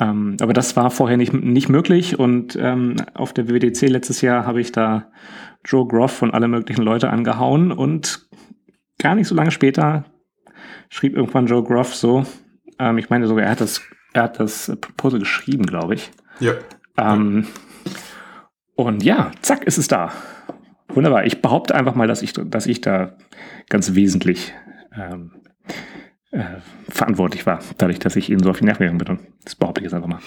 [0.00, 4.46] Ähm, aber das war vorher nicht, nicht möglich und ähm, auf der WWDC letztes Jahr
[4.46, 5.10] habe ich da
[5.64, 8.28] Joe Groff und alle möglichen Leute angehauen und
[8.98, 10.04] gar nicht so lange später
[10.88, 12.24] schrieb irgendwann Joe Groff so,
[12.78, 16.10] ähm, ich meine sogar, er hat das, er hat das Proposal geschrieben, glaube ich.
[16.40, 16.54] Ja.
[16.96, 17.46] Ähm,
[18.74, 20.12] und ja, zack, ist es da.
[20.88, 21.24] Wunderbar.
[21.24, 23.16] Ich behaupte einfach mal, dass ich, dass ich da
[23.68, 24.54] ganz wesentlich
[24.96, 25.32] ähm,
[26.30, 26.44] äh,
[26.88, 29.26] verantwortlich war, dadurch, dass ich ihnen so auf die Nerven gegangen bin.
[29.44, 30.20] Das behaupte ich jetzt einfach mal.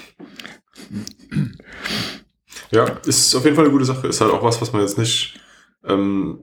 [2.71, 4.07] Ja, ist auf jeden Fall eine gute Sache.
[4.07, 5.39] Ist halt auch was, was man jetzt nicht,
[5.85, 6.39] ähm,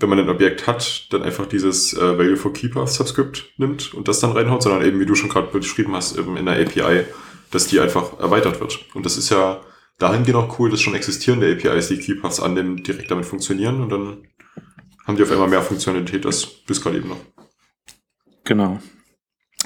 [0.00, 4.08] wenn man ein Objekt hat, dann einfach dieses äh, Value for Keeper Subscript nimmt und
[4.08, 7.04] das dann reinhaut, sondern eben, wie du schon gerade beschrieben hast, eben in der API,
[7.50, 8.84] dass die einfach erweitert wird.
[8.94, 9.60] Und das ist ja
[9.98, 14.28] dahingehend auch cool, dass schon existierende APIs, die Keepaths annehmen, direkt damit funktionieren und dann
[15.06, 17.20] haben die auf einmal mehr Funktionalität als bis gerade eben noch.
[18.44, 18.80] Genau.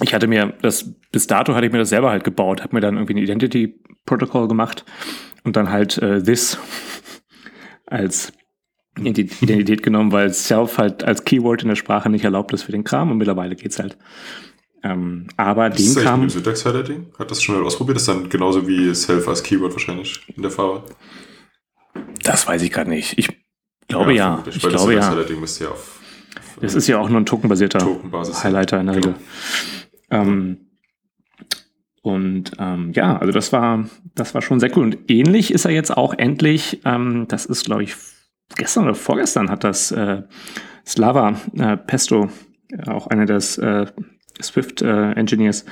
[0.00, 2.80] Ich hatte mir das, bis dato hatte ich mir das selber halt gebaut, habe mir
[2.80, 4.84] dann irgendwie ein Identity Protocol gemacht
[5.44, 6.58] und dann halt äh, this
[7.86, 8.32] als
[9.06, 12.84] Identität genommen, weil self halt als Keyword in der Sprache nicht erlaubt ist für den
[12.84, 13.96] Kram und mittlerweile geht's halt.
[14.82, 16.20] Ähm, aber den ist Kram.
[16.20, 17.06] Mit dem Syntax Highlighting?
[17.18, 17.96] Hat das schon mal ausprobiert?
[17.96, 20.84] Das ist dann genauso wie self als Keyword wahrscheinlich in der Farbe.
[22.22, 23.18] Das weiß ich gerade nicht.
[23.18, 23.28] Ich
[23.88, 24.36] glaube ja.
[24.36, 24.44] ja.
[24.46, 25.10] Ich, ich glaube ja.
[25.10, 25.98] Highlighting müsste ja auf
[26.60, 27.86] das ist ja auch nur ein tokenbasierter
[28.42, 29.14] Highlighter in der Regel.
[30.08, 30.22] Genau.
[30.22, 30.58] Ähm,
[32.02, 34.84] und ähm, ja, also das war, das war schon sehr cool.
[34.84, 37.94] Und ähnlich ist er jetzt auch endlich, ähm, das ist, glaube ich,
[38.56, 40.22] gestern oder vorgestern hat das äh,
[40.86, 42.28] Slava äh, Pesto,
[42.70, 43.86] äh, auch einer des äh,
[44.40, 45.66] Swift-Engineers, äh,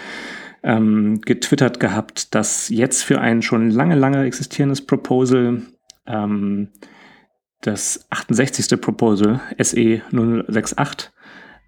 [0.63, 5.63] ähm, getwittert gehabt, dass jetzt für ein schon lange, lange existierendes Proposal
[6.07, 6.69] ähm,
[7.61, 8.81] das 68.
[8.81, 11.11] Proposal SE 068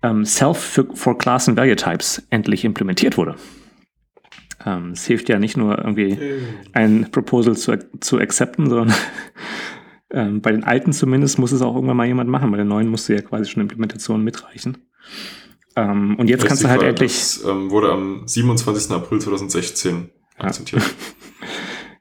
[0.03, 3.37] ähm, Self for, for Class and Value Types endlich implementiert wurde.
[4.67, 6.19] Ähm, es hilft ja nicht nur irgendwie
[6.73, 8.95] ein Proposal zu, zu accepten, sondern
[10.11, 12.51] ähm, bei den alten zumindest muss es auch irgendwann mal jemand machen.
[12.51, 14.79] Bei den neuen musste ja quasi schon Implementation mitreichen.
[15.77, 17.13] Ähm, und jetzt kannst du halt endlich.
[17.13, 18.91] Das ähm, wurde am 27.
[18.91, 20.83] April 2016 akzeptiert.
[20.83, 20.89] Ja.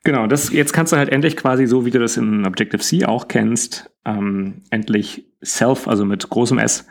[0.03, 3.27] Genau, das, jetzt kannst du halt endlich quasi, so wie du das in Objective-C auch
[3.27, 6.87] kennst, ähm, endlich Self, also mit großem S,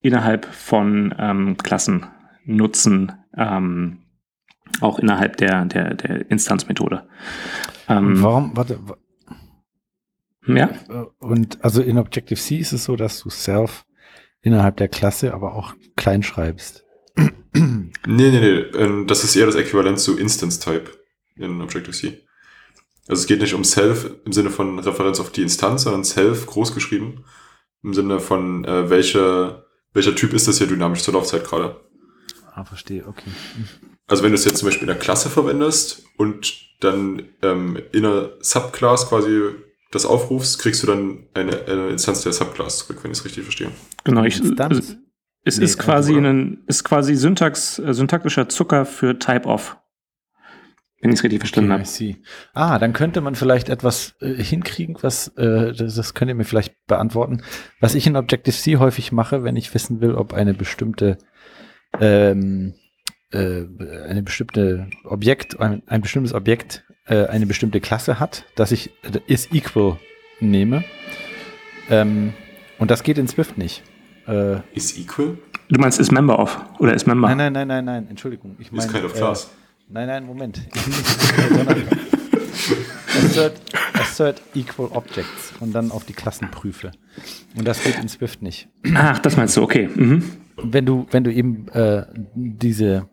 [0.00, 2.06] innerhalb von ähm, Klassen
[2.46, 3.98] nutzen, ähm,
[4.80, 7.06] auch innerhalb der, der, der Instanzmethode.
[7.86, 8.78] Ähm, Warum, warte,
[10.46, 10.70] ja.
[10.88, 13.84] Äh, und also in Objective-C ist es so, dass du Self
[14.42, 16.84] innerhalb der Klasse aber auch klein schreibst.
[17.16, 18.58] nee, nee, nee.
[18.78, 20.90] Ähm, das ist eher das Äquivalent zu Instance-Type
[21.36, 22.24] in Objective-C.
[23.06, 26.46] Also es geht nicht um Self im Sinne von Referenz auf die Instanz, sondern Self
[26.46, 27.24] groß geschrieben
[27.82, 31.80] im Sinne von äh, welcher, welcher Typ ist das hier dynamisch zur Laufzeit gerade.
[32.54, 33.30] Ah, verstehe, okay.
[34.06, 38.04] Also wenn du es jetzt zum Beispiel in der Klasse verwendest und dann ähm, in
[38.04, 39.50] einer Subclass quasi
[39.94, 43.44] das aufrufst, kriegst du dann eine, eine Instanz der Subclass zurück, wenn ich es richtig
[43.44, 43.70] verstehe.
[44.04, 44.96] Genau, ich, es,
[45.44, 49.78] es nee, ist quasi ein, ist quasi Syntax, äh, syntaktischer Zucker für Type-Off
[51.04, 52.16] wenn ich es richtig verstanden okay,
[52.54, 52.54] habe.
[52.54, 56.46] Ah, dann könnte man vielleicht etwas äh, hinkriegen, was, äh, das, das könnt ihr mir
[56.46, 57.42] vielleicht beantworten,
[57.78, 61.18] was ich in Objective-C häufig mache, wenn ich wissen will, ob eine bestimmte
[62.00, 62.72] ähm,
[63.32, 63.66] äh,
[64.08, 69.20] eine bestimmte Objekt, ein, ein bestimmtes Objekt äh, eine bestimmte Klasse hat, dass ich äh,
[69.26, 69.98] is equal
[70.40, 70.84] nehme.
[71.90, 72.32] Ähm,
[72.78, 73.82] und das geht in Swift nicht.
[74.26, 75.38] Äh, is equal?
[75.68, 77.28] Du meinst is member of oder is member?
[77.28, 78.56] Nein, nein, nein, nein, nein, Entschuldigung.
[78.58, 79.50] Ich meine, is kind of class.
[79.88, 80.62] Nein, nein, Moment.
[83.16, 83.60] assert,
[83.94, 86.92] assert equal objects und dann auf die Klassen prüfe.
[87.56, 88.68] Und das geht in Swift nicht.
[88.94, 89.88] Ach, das meinst du, okay.
[89.94, 90.22] Mhm.
[90.56, 93.08] Wenn du, wenn du eben äh, diese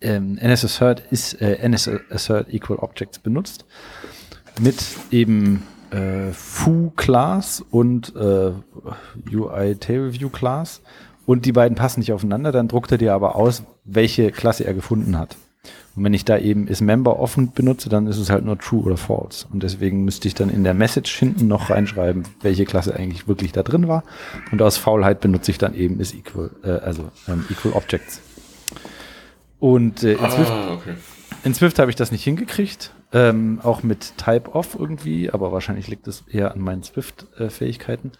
[0.00, 3.64] ähm, NSAssert ist äh, NSAssert equal objects benutzt,
[4.60, 4.76] mit
[5.10, 8.52] eben äh, foo Class und äh,
[9.32, 10.82] UI Table View Class
[11.26, 14.74] und die beiden passen nicht aufeinander, dann druckt er dir aber aus, welche Klasse er
[14.74, 15.36] gefunden hat.
[15.96, 18.82] Und wenn ich da eben is Member offen benutze, dann ist es halt nur true
[18.82, 19.46] oder false.
[19.50, 23.52] Und deswegen müsste ich dann in der Message hinten noch reinschreiben, welche Klasse eigentlich wirklich
[23.52, 24.04] da drin war.
[24.52, 28.20] Und aus Faulheit benutze ich dann eben is equal, äh, also ähm, equal objects.
[29.58, 30.94] Und äh, in, Ah, Swift, okay.
[31.44, 32.92] in Swift habe ich das nicht hingekriegt.
[33.12, 38.10] Ähm, auch mit Type-Off irgendwie, aber wahrscheinlich liegt es eher an meinen Swift-Fähigkeiten.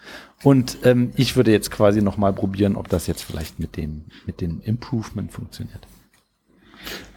[0.45, 4.41] Und ähm, ich würde jetzt quasi nochmal probieren, ob das jetzt vielleicht mit dem, mit
[4.41, 5.81] dem Improvement funktioniert.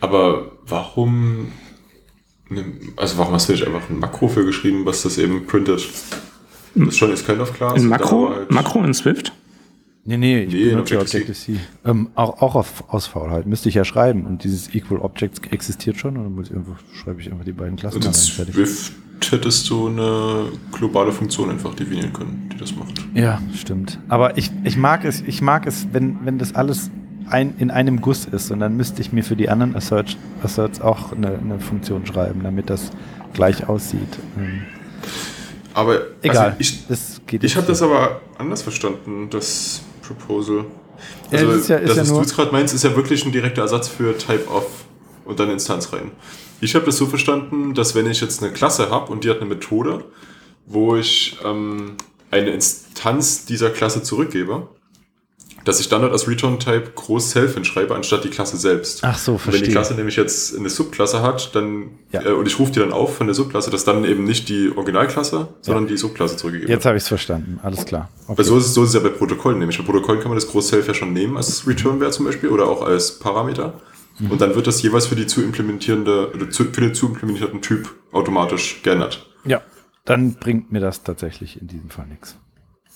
[0.02, 1.52] Aber warum,
[2.98, 5.88] also warum hast du nicht einfach ein Makro für geschrieben, was das eben printet?
[6.76, 7.76] Das ist schon ist kind of class.
[7.78, 9.32] In und Makro, halt- Makro in Swift?
[10.06, 11.52] Nee, nee, ich Nee, benutze Objective-C.
[11.52, 11.90] Objective-C.
[11.90, 13.46] Ähm, auch auch auf, aus Faulheit.
[13.46, 14.26] Müsste ich ja schreiben.
[14.26, 16.18] Und dieses Equal Objects existiert schon.
[16.18, 18.14] Und dann muss ich einfach, schreibe ich einfach die beiden Klassen rein.
[18.14, 18.56] Fertig.
[18.56, 18.94] Swift
[19.30, 22.94] hättest du eine globale Funktion einfach definieren können, die das macht.
[23.14, 24.00] Ja, stimmt.
[24.08, 26.90] Aber ich, ich mag es, ich mag es, wenn, wenn das alles
[27.30, 28.52] ein, in einem Guss ist.
[28.52, 32.42] Und dann müsste ich mir für die anderen Asserts, Asserts auch eine, eine Funktion schreiben,
[32.44, 32.92] damit das
[33.34, 34.18] gleich aussieht.
[34.38, 34.62] Ähm,
[35.74, 36.56] Aber egal.
[36.58, 40.66] Also ich ich habe das aber anders verstanden, das Proposal.
[41.32, 42.84] Ja, Also, das ist ja- ist das, ja was nur- du jetzt gerade meinst, ist
[42.84, 44.68] ja wirklich ein direkter Ersatz für Type-Off
[45.26, 46.12] und dann Instanz rein.
[46.62, 49.38] Ich habe das so verstanden, dass wenn ich jetzt eine Klasse habe und die hat
[49.38, 50.04] eine Methode,
[50.66, 51.94] wo ich ähm,
[52.32, 54.68] eine Instanz dieser Klasse zurückgebe,
[55.70, 59.04] dass ich dann dort als Return-Type groß Self hinschreibe, anstatt die Klasse selbst.
[59.04, 59.72] Ach so, Und Wenn die verstehe.
[59.72, 62.26] Klasse nämlich jetzt eine Subklasse hat, dann Ja.
[62.26, 64.72] äh, und ich rufe die dann auf von der Subklasse, dass dann eben nicht die
[64.76, 66.86] Originalklasse, sondern die Subklasse zurückgegeben Jetzt wird.
[66.88, 67.60] habe ich es verstanden.
[67.62, 68.10] Alles klar.
[68.28, 68.38] Okay.
[68.40, 69.78] Weil so ist, es, so ist es ja bei Protokollen nämlich.
[69.78, 72.82] Bei Protokollen kann man das Groß-Self ja schon nehmen als Return-Wert zum Beispiel oder auch
[72.82, 73.74] als Parameter.
[74.18, 74.32] Mhm.
[74.32, 78.82] Und dann wird das jeweils für die zu implementierende, für den zu implementierten Typ automatisch
[78.84, 79.26] geändert.
[79.46, 79.62] ja,
[80.06, 82.36] dann bringt mir das tatsächlich in diesem Fall nichts.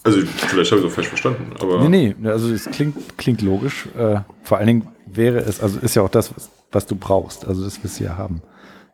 [0.04, 3.42] Also vielleicht habe ich es auch falsch verstanden, aber Nee, nee, also es klingt, klingt
[3.42, 3.88] logisch.
[3.98, 7.46] Äh, vor allen Dingen wäre es, also ist ja auch das, was, was du brauchst.
[7.46, 8.42] Also das wirst du ja haben.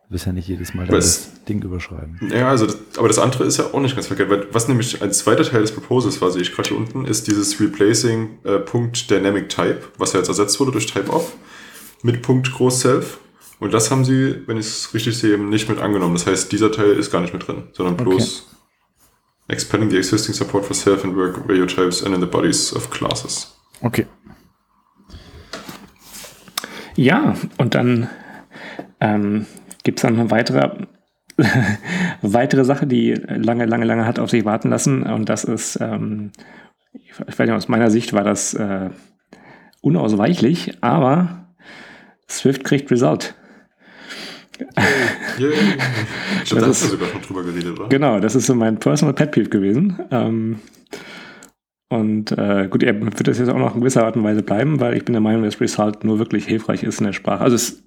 [0.08, 2.20] Du wirst ja nicht jedes Mal das Ding überschreiben.
[2.32, 5.02] Ja, also das, aber das andere ist ja auch nicht ganz verkehrt, weil was nämlich
[5.02, 8.58] ein zweiter Teil des Proposals war, sehe ich gerade hier unten, ist dieses Replacing äh,
[8.58, 11.32] Punkt Dynamic Type, was ja jetzt ersetzt wurde durch Type Off
[12.02, 13.18] mit Punkt Groß Self.
[13.58, 16.14] Und das haben sie, wenn ich es richtig sehe, eben nicht mit angenommen.
[16.14, 18.49] Das heißt, dieser Teil ist gar nicht mit drin, sondern bloß
[19.50, 22.90] expanding the existing support for self and work value types and in the bodies of
[22.90, 23.56] classes.
[23.82, 24.06] Okay.
[26.96, 28.08] Ja, und dann
[29.00, 29.46] ähm,
[29.84, 30.86] gibt es dann eine weitere,
[32.22, 35.04] weitere Sache, die lange, lange, lange hat auf sich warten lassen.
[35.04, 36.32] Und das ist, ähm,
[36.92, 38.90] ich weiß nicht, aus meiner Sicht war das äh,
[39.80, 41.46] unausweichlich, aber
[42.28, 43.34] Swift kriegt Result.
[45.38, 45.52] Yay.
[46.42, 47.88] Ich glaube, da hast du sogar schon drüber geredet, oder?
[47.88, 49.98] Genau, das ist so mein Personal Pet Peeve gewesen.
[50.10, 50.60] Ähm,
[51.88, 54.78] und äh, gut, er wird das jetzt auch noch in gewisser Art und Weise bleiben,
[54.78, 57.42] weil ich bin der Meinung, dass Result nur wirklich hilfreich ist in der Sprache.
[57.42, 57.82] Also es,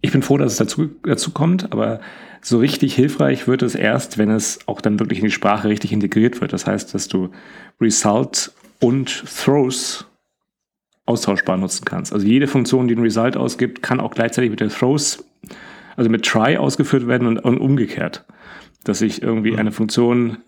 [0.00, 2.00] ich bin froh, dass es dazu, dazu kommt, aber
[2.40, 5.92] so richtig hilfreich wird es erst, wenn es auch dann wirklich in die Sprache richtig
[5.92, 6.52] integriert wird.
[6.52, 7.30] Das heißt, dass du
[7.80, 10.06] Result und Throws
[11.06, 12.12] austauschbar nutzen kannst.
[12.12, 15.24] Also jede Funktion, die ein Result ausgibt, kann auch gleichzeitig mit der Throws,
[15.96, 18.24] also mit Try ausgeführt werden und, und umgekehrt.
[18.84, 20.38] Dass ich irgendwie eine Funktion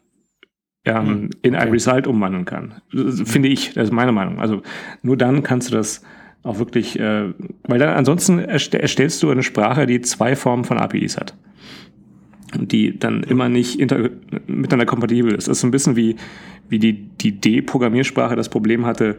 [0.85, 2.75] ähm, in ein Result umwandeln kann.
[2.93, 4.41] Das Finde ich, das ist meine Meinung.
[4.41, 4.63] Also
[5.03, 6.03] nur dann kannst du das
[6.45, 7.33] auch wirklich, äh,
[7.65, 11.35] weil dann ansonsten erst- erstellst du eine Sprache, die zwei Formen von APIs hat.
[12.57, 13.79] Und die dann immer nicht
[14.47, 15.49] miteinander kompatibel ist.
[15.49, 16.17] Das ist so ein bisschen wie,
[16.71, 19.19] wie die, die D-Programmiersprache das Problem hatte,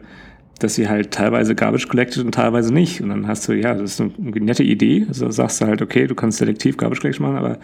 [0.60, 3.00] dass sie halt teilweise Garbage collected und teilweise nicht.
[3.00, 5.06] Und dann hast du, ja, das ist eine, nette Idee.
[5.08, 7.58] Also sagst du halt, okay, du kannst selektiv Garbage Collection machen, aber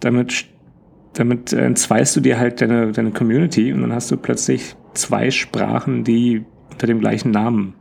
[0.00, 0.46] damit,
[1.14, 6.04] damit entzweist du dir halt deine, deine Community und dann hast du plötzlich zwei Sprachen,
[6.04, 7.74] die unter dem gleichen Namen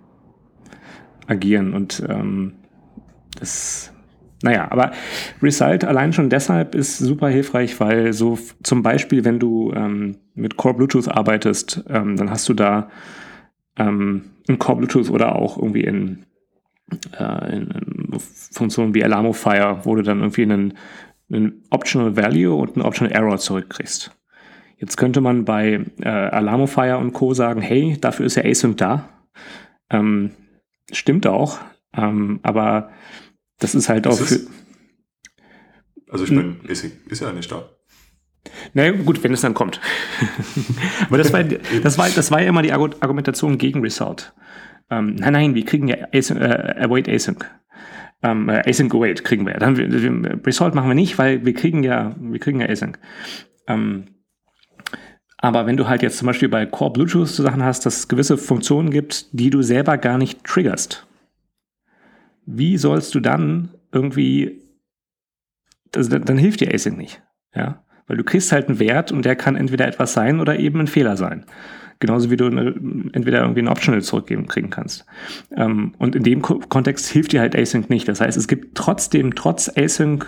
[1.28, 1.74] agieren.
[1.74, 2.54] Und ähm,
[3.40, 3.94] das,
[4.42, 4.92] naja, aber
[5.42, 10.58] Result allein schon deshalb ist super hilfreich, weil so zum Beispiel, wenn du ähm, mit
[10.58, 12.90] Core Bluetooth arbeitest, ähm, dann hast du da
[13.78, 16.26] ähm, in Core Bluetooth oder auch irgendwie in,
[17.18, 20.78] äh, in, in Funktionen wie Alamo Fire, wo du dann irgendwie einen,
[21.32, 24.12] einen Optional Value und einen Optional Error zurückkriegst.
[24.78, 27.34] Jetzt könnte man bei äh, Alamo Fire und Co.
[27.34, 29.10] sagen, hey, dafür ist ja Async da.
[29.90, 30.32] Ähm,
[30.92, 31.60] stimmt auch,
[31.96, 32.92] ähm, aber
[33.60, 34.48] das ist halt Was auch ist?
[34.48, 34.54] für.
[36.12, 37.70] Also ich meine, ist, ist ja nicht da.
[38.74, 39.80] Na naja, gut, wenn es dann kommt.
[41.08, 44.34] Aber das war, das, war, das war ja immer die Argumentation gegen Result.
[44.90, 47.50] Ähm, nein, nein, wir kriegen ja Async, äh, Await Async.
[48.22, 49.54] Ähm, äh, Async Await kriegen wir.
[49.56, 53.00] Dann, wir, Result machen wir nicht, weil wir kriegen ja, wir kriegen ja Async.
[53.68, 54.06] Ähm,
[55.38, 58.38] aber wenn du halt jetzt zum Beispiel bei Core Bluetooth Sachen hast, dass es gewisse
[58.38, 61.06] Funktionen gibt, die du selber gar nicht triggerst,
[62.46, 64.62] wie sollst du dann irgendwie,
[65.92, 67.22] das, dann hilft dir Async nicht.
[67.54, 67.83] Ja?
[68.08, 70.88] Weil du kriegst halt einen Wert und der kann entweder etwas sein oder eben ein
[70.88, 71.46] Fehler sein.
[72.00, 72.76] Genauso wie du eine,
[73.14, 75.06] entweder irgendwie ein Optional zurückgeben kriegen kannst.
[75.56, 78.08] Ähm, und in dem Ko Kontext hilft dir halt Async nicht.
[78.08, 80.26] Das heißt, es gibt trotzdem, trotz Async,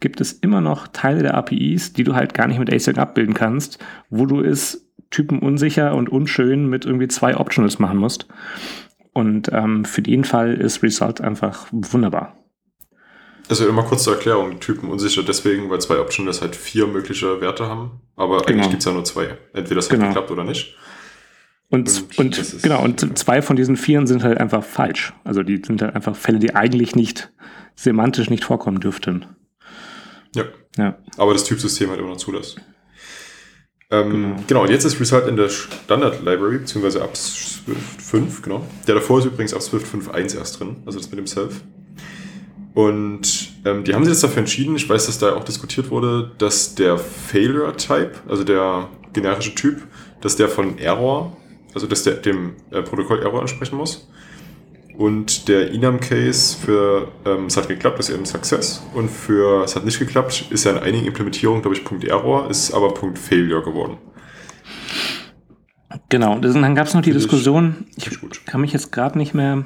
[0.00, 3.34] gibt es immer noch Teile der APIs, die du halt gar nicht mit Async abbilden
[3.34, 8.28] kannst, wo du es typenunsicher und unschön mit irgendwie zwei Optionals machen musst.
[9.12, 12.37] Und ähm, für den Fall ist Result einfach wunderbar.
[13.48, 17.66] Also immer kurz zur Erklärung, Typen unsicher deswegen, weil zwei Optionals halt vier mögliche Werte
[17.66, 18.48] haben, aber genau.
[18.48, 19.38] eigentlich gibt es ja nur zwei.
[19.54, 20.08] Entweder es hat genau.
[20.08, 20.76] geklappt oder nicht.
[21.70, 25.12] Und, und, und genau, und zwei von diesen vieren sind halt einfach falsch.
[25.24, 27.30] Also die sind halt einfach Fälle, die eigentlich nicht
[27.74, 29.26] semantisch nicht vorkommen dürften.
[30.34, 30.44] Ja.
[30.76, 30.98] ja.
[31.16, 32.58] Aber das Typsystem halt immer noch zulässt.
[33.90, 34.42] Ähm, genau.
[34.46, 38.66] genau, und jetzt ist Result in der Standard Library, beziehungsweise ab Swift 5, genau.
[38.86, 41.62] Der davor ist übrigens ab Swift 5.1 erst drin, also das mit dem Self.
[42.78, 46.30] Und ähm, die haben sich jetzt dafür entschieden, ich weiß, dass da auch diskutiert wurde,
[46.38, 49.82] dass der Failure-Type, also der generische Typ,
[50.20, 51.36] dass der von Error,
[51.74, 54.08] also dass der dem äh, Protokoll Error ansprechen muss.
[54.96, 58.80] Und der Enum-Case für ähm, es hat geklappt, ist eben Success.
[58.94, 62.48] Und für es hat nicht geklappt, ist ja in einigen Implementierungen, glaube ich, Punkt Error,
[62.48, 63.96] ist aber Punkt Failure geworden.
[66.10, 69.34] Genau, und dann gab es noch die Diskussion, ich, ich kann mich jetzt gerade nicht
[69.34, 69.64] mehr.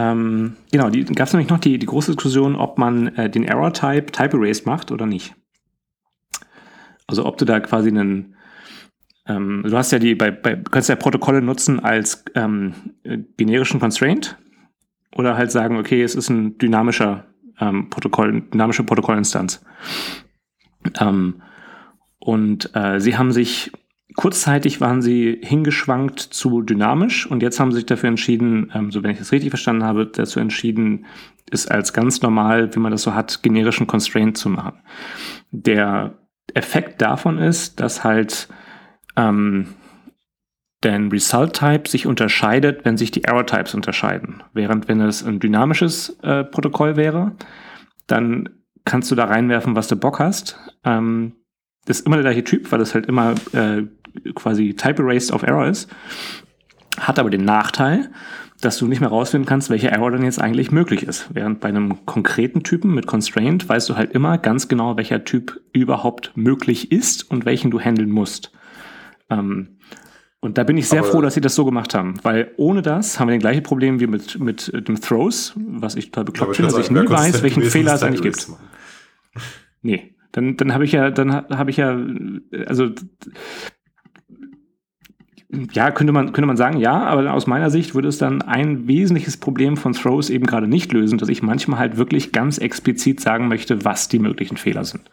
[0.00, 4.12] Ähm, genau, gab es nämlich noch die, die große Diskussion, ob man äh, den Error-Type
[4.12, 5.34] Type Erase macht oder nicht.
[7.06, 8.36] Also ob du da quasi einen
[9.26, 12.74] ähm, du hast ja die, bei, bei, kannst ja Protokolle nutzen als ähm,
[13.36, 14.38] generischen Constraint
[15.14, 17.26] oder halt sagen, okay, es ist ein dynamischer
[17.60, 19.62] ähm, Protokoll, dynamische Protokollinstanz.
[20.98, 21.42] Ähm,
[22.18, 23.70] und äh, sie haben sich
[24.16, 29.02] kurzzeitig waren sie hingeschwankt zu dynamisch und jetzt haben sie sich dafür entschieden, ähm, so
[29.02, 31.06] wenn ich das richtig verstanden habe, dazu entschieden,
[31.50, 34.78] es als ganz normal, wie man das so hat, generischen Constraint zu machen.
[35.50, 36.18] Der
[36.54, 38.48] Effekt davon ist, dass halt
[39.16, 39.68] ähm,
[40.82, 44.42] denn Result Type sich unterscheidet, wenn sich die Error Types unterscheiden.
[44.54, 47.32] Während wenn es ein dynamisches äh, Protokoll wäre,
[48.06, 48.48] dann
[48.84, 50.58] kannst du da reinwerfen, was du Bock hast.
[50.84, 51.34] Ähm,
[51.84, 53.82] das ist immer der gleiche Typ, weil es halt immer äh,
[54.34, 55.90] quasi Type Erased auf Error ist.
[56.98, 58.10] Hat aber den Nachteil,
[58.60, 61.28] dass du nicht mehr rausfinden kannst, welcher Error dann jetzt eigentlich möglich ist.
[61.32, 65.60] Während bei einem konkreten Typen mit Constraint weißt du halt immer ganz genau, welcher Typ
[65.72, 68.52] überhaupt möglich ist und welchen du handeln musst.
[69.30, 69.78] Ähm,
[70.40, 72.80] und da bin ich sehr Aber froh, dass sie das so gemacht haben, weil ohne
[72.80, 76.56] das haben wir den gleichen Problem wie mit, mit dem Throws, was ich total bekloppt
[76.56, 78.48] finde, dass ich nie weiß, welchen Fehler es eigentlich gibt.
[79.82, 81.98] Nee, dann, dann habe ich ja, dann habe ich ja,
[82.66, 82.90] also
[85.72, 88.86] ja, könnte man, könnte man sagen, ja, aber aus meiner Sicht würde es dann ein
[88.86, 93.20] wesentliches Problem von Throws eben gerade nicht lösen, dass ich manchmal halt wirklich ganz explizit
[93.20, 95.10] sagen möchte, was die möglichen Fehler sind.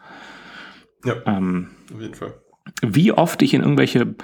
[1.04, 2.34] Ja, ähm, auf jeden Fall
[2.82, 4.14] wie oft ich in irgendwelche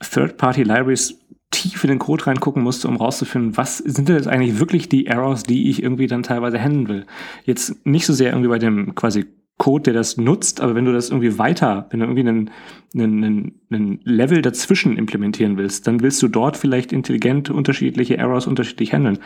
[0.00, 4.88] Third-Party-Libraries tief in den Code reingucken musste, um rauszufinden, was sind denn jetzt eigentlich wirklich
[4.88, 7.06] die Errors, die ich irgendwie dann teilweise handeln will.
[7.44, 9.26] Jetzt nicht so sehr irgendwie bei dem quasi
[9.58, 12.50] Code, der das nutzt, aber wenn du das irgendwie weiter, wenn du irgendwie einen,
[12.94, 18.92] einen, einen Level dazwischen implementieren willst, dann willst du dort vielleicht intelligent unterschiedliche Errors unterschiedlich
[18.92, 19.18] handeln.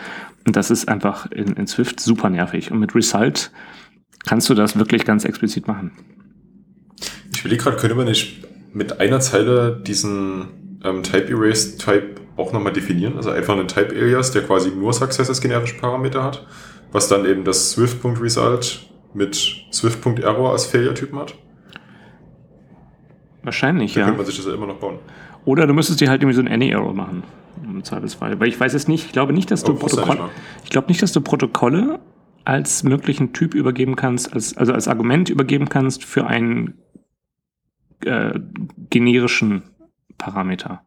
[0.46, 2.70] Und das ist einfach in, in Swift super nervig.
[2.70, 3.50] Und mit Result
[4.24, 5.92] kannst du das wirklich ganz explizit machen.
[7.34, 12.52] Ich will gerade, könnte man nicht mit einer Zeile diesen ähm, Type Erase Type auch
[12.52, 13.16] nochmal definieren.
[13.16, 16.46] Also einfach einen Type Alias, der quasi nur Success als generische Parameter hat,
[16.92, 21.34] was dann eben das Swift.Result mit Swift.Error als Failure-Typen hat.
[23.42, 24.06] Wahrscheinlich, da ja.
[24.06, 24.98] könnte man sich das ja immer noch bauen.
[25.44, 27.22] Oder du müsstest dir halt irgendwie so ein Any-Error machen.
[27.62, 28.38] Im Zweifelsfall.
[28.40, 30.30] Weil ich weiß es nicht, ich glaube nicht, dass du Protokolle,
[30.64, 32.00] ich glaube nicht, dass du Protokolle
[32.44, 36.74] als möglichen Typ übergeben kannst, als, also als Argument übergeben kannst für einen
[38.04, 38.38] äh,
[38.88, 39.62] generischen
[40.16, 40.82] Parameter.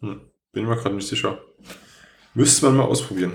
[0.00, 0.20] Hm,
[0.52, 1.38] bin mir gerade nicht sicher.
[2.34, 3.32] Müsste man mal ausprobieren.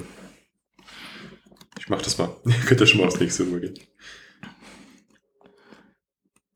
[1.92, 2.30] Mach das mal.
[2.68, 3.74] Könnt ihr schon mal aufs nächste rübergehen.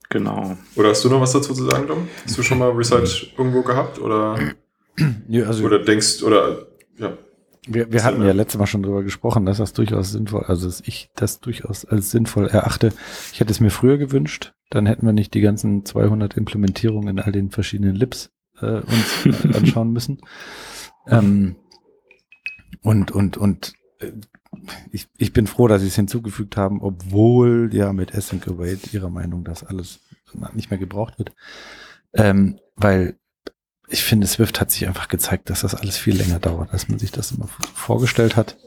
[0.10, 0.58] Genau.
[0.78, 2.08] Oder hast du noch was dazu zu sagen, Dom?
[2.24, 4.00] Hast du schon mal Research irgendwo gehabt?
[4.00, 4.40] Oder,
[5.28, 6.68] ja, also oder denkst, oder
[6.98, 7.18] ja.
[7.68, 10.80] Wir, wir hatten ja letztes Mal schon drüber gesprochen, dass das durchaus sinnvoll, also dass
[10.86, 12.94] ich das durchaus als sinnvoll erachte.
[13.34, 17.20] Ich hätte es mir früher gewünscht, dann hätten wir nicht die ganzen 200 Implementierungen in
[17.20, 18.32] all den verschiedenen Lips
[18.62, 20.22] äh, uns äh, anschauen müssen.
[21.10, 21.58] Ähm,
[22.84, 24.12] und und und äh,
[24.92, 29.10] ich, ich bin froh, dass sie es hinzugefügt haben, obwohl ja mit Async Await ihrer
[29.10, 30.00] Meinung das alles
[30.54, 31.34] nicht mehr gebraucht wird.
[32.14, 33.18] Ähm, weil
[33.88, 37.00] ich finde, Swift hat sich einfach gezeigt, dass das alles viel länger dauert, als man
[37.00, 38.58] sich das immer vorgestellt hat.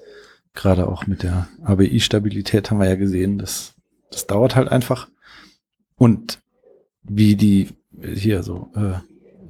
[0.55, 3.75] Gerade auch mit der ABI-Stabilität haben wir ja gesehen, das,
[4.11, 5.09] das dauert halt einfach.
[5.97, 6.41] Und
[7.03, 7.69] wie die
[8.15, 8.99] hier so äh,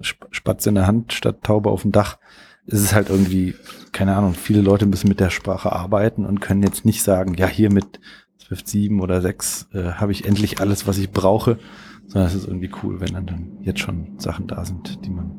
[0.00, 2.18] Spatz in der Hand statt Taube auf dem Dach,
[2.66, 3.54] ist es halt irgendwie,
[3.98, 7.48] keine Ahnung, viele Leute müssen mit der Sprache arbeiten und können jetzt nicht sagen, ja,
[7.48, 7.98] hier mit
[8.40, 11.58] Swift 7 oder 6 äh, habe ich endlich alles, was ich brauche,
[12.06, 15.32] sondern es ist irgendwie cool, wenn dann, dann jetzt schon Sachen da sind, die man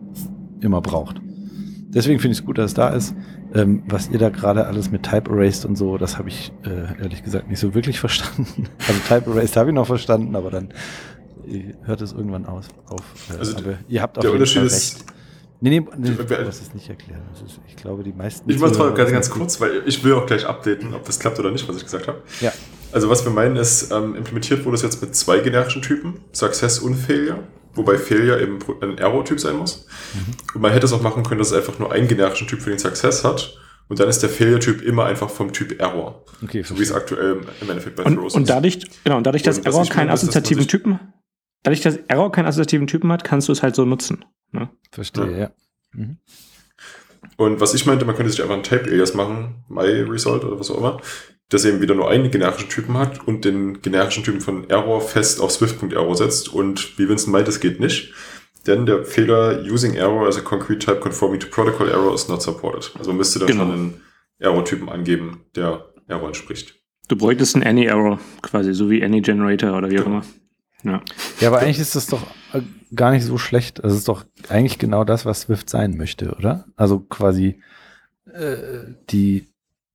[0.60, 1.22] immer braucht.
[1.88, 3.16] Deswegen finde ich es gut, dass es da ist.
[3.53, 7.01] Ähm, was ihr da gerade alles mit Type Erased und so, das habe ich äh,
[7.01, 8.66] ehrlich gesagt nicht so wirklich verstanden.
[8.89, 10.74] Also Type Erased habe ich noch verstanden, aber dann
[11.84, 13.03] hört es irgendwann aus, auf.
[13.34, 15.19] Äh, Also aber ihr habt auf Der jeden Unterschied Fall ist, recht.
[15.62, 17.22] Nee, nee, nee du musst es nicht erklären.
[17.34, 18.49] Das ist, ich glaube, die meisten.
[18.49, 19.39] ich mache es ganz, sind ganz gut.
[19.39, 22.07] kurz, weil ich will auch gleich updaten, ob das klappt oder nicht, was ich gesagt
[22.07, 22.22] habe.
[22.39, 22.53] Ja.
[22.91, 26.80] Also was wir meinen ist, ähm, implementiert wurde es jetzt mit zwei generischen Typen, Success
[26.80, 27.43] und Failure,
[27.74, 29.86] wobei Failure eben ein Error-Typ sein muss.
[30.53, 32.70] Und man hätte es auch machen können, dass es einfach nur einen generischen Typ für
[32.70, 36.24] den Success hat und dann ist der Failure-Typ immer einfach vom Typ Error.
[36.43, 38.49] Okay, So wie es aktuell im Endeffekt bei Und, Throws und ist.
[38.49, 40.99] dadurch, genau, und dadurch, dass Und Error ich keinen ist, assoziativen Typen,
[41.64, 44.24] dadurch, dass Error keinen assoziativen Typen hat, kannst du es halt so nutzen.
[44.52, 44.70] Ne?
[44.91, 45.52] Verstehe, ja.
[45.93, 46.18] Mhm.
[47.38, 50.78] Und was ich meinte, man könnte sich einfach einen Type-Alias machen, MyResult oder was auch
[50.78, 51.02] immer,
[51.50, 55.41] das eben wieder nur einen generischen Typen hat und den generischen Typen von Error fest
[55.41, 56.54] auf Swift.error setzt.
[56.54, 58.14] Und wie Vincent meint, das geht nicht.
[58.68, 62.41] Denn der Fehler using error as a concrete type conforming to protocol error is not
[62.41, 62.91] supported.
[62.97, 63.64] Also man müsste dann Genau.
[63.64, 64.02] schon einen
[64.39, 66.76] Error-Typen angeben, der Error entspricht.
[67.08, 70.24] Du bräuchtest einen Any-Error quasi, so wie Any-Generator oder wie auch immer.
[70.84, 71.02] Ja.
[71.40, 72.22] Ja, aber eigentlich ist das doch
[72.54, 72.62] äh,
[72.96, 73.80] gar nicht so schlecht.
[73.80, 76.66] Es ist doch eigentlich genau das, was Swift sein möchte, oder?
[76.76, 77.62] Also quasi
[78.34, 79.48] äh, die,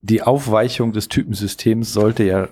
[0.03, 2.49] die Aufweichung des Typensystems sollte ja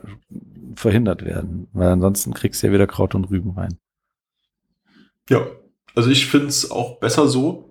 [0.75, 3.79] verhindert werden, weil ansonsten kriegst du ja wieder Kraut und Rüben rein.
[5.29, 5.47] Ja,
[5.95, 7.71] also ich finde es auch besser so,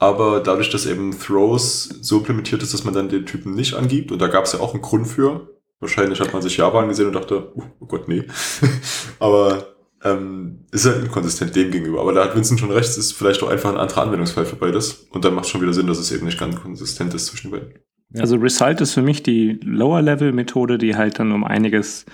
[0.00, 4.10] aber dadurch, dass eben Throws so implementiert ist, dass man dann den Typen nicht angibt,
[4.12, 5.50] und da gab es ja auch einen Grund für,
[5.80, 8.24] wahrscheinlich hat man sich Java angesehen und dachte, uh, oh Gott, nee,
[9.18, 12.00] aber ähm, ist halt inkonsistent dem gegenüber.
[12.00, 14.56] Aber da hat Vincent schon recht, es ist vielleicht auch einfach ein anderer Anwendungsfall für
[14.56, 17.26] beides und dann macht es schon wieder Sinn, dass es eben nicht ganz konsistent ist
[17.26, 17.74] zwischen den beiden.
[18.18, 22.06] Also Result ist für mich die Lower-Level-Methode, die halt dann um einiges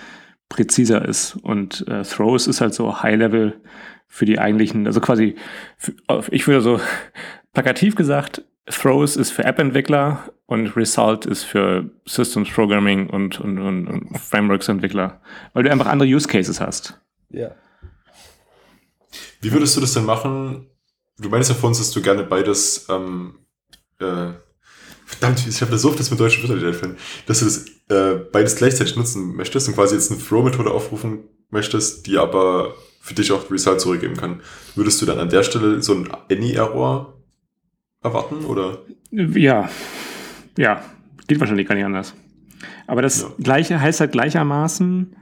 [0.49, 1.37] präziser ist.
[1.37, 3.61] Und äh, Throws ist halt so High-Level
[4.09, 5.37] für die eigentlichen, also quasi,
[5.77, 5.93] für,
[6.31, 6.81] ich würde so
[7.53, 13.87] plakativ gesagt, Throws ist für App-Entwickler und Result ist für Systems Programming und, und, und,
[13.87, 15.21] und Frameworks-Entwickler,
[15.53, 17.01] weil du einfach andere Use Cases hast.
[17.31, 17.51] Ja.
[19.45, 20.67] Wie würdest du das denn machen?
[21.19, 23.35] Du meinst ja vor uns, dass du gerne beides, ähm,
[24.01, 24.33] äh,
[25.05, 28.19] verdammt, ich habe so oft das mit deutschen Wörtern nicht einfallen, dass du das äh,
[28.33, 33.31] beides gleichzeitig nutzen möchtest und quasi jetzt eine Throw-Methode aufrufen möchtest, die aber für dich
[33.33, 34.41] auch Result zurückgeben kann.
[34.75, 37.13] Würdest du dann an der Stelle so ein Any-Error
[38.03, 38.79] erwarten oder?
[39.11, 39.69] Ja,
[40.57, 40.83] ja,
[41.29, 42.15] geht wahrscheinlich gar nicht anders.
[42.87, 43.29] Aber das Ja.
[43.39, 45.15] gleiche heißt halt gleichermaßen,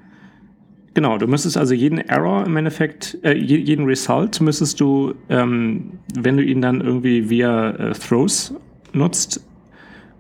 [0.95, 5.99] genau, du müsstest also jeden Error im Endeffekt, äh, je- jeden Result müsstest du, ähm,
[6.15, 8.55] wenn du ihn dann irgendwie via äh, Throws
[8.93, 9.45] nutzt,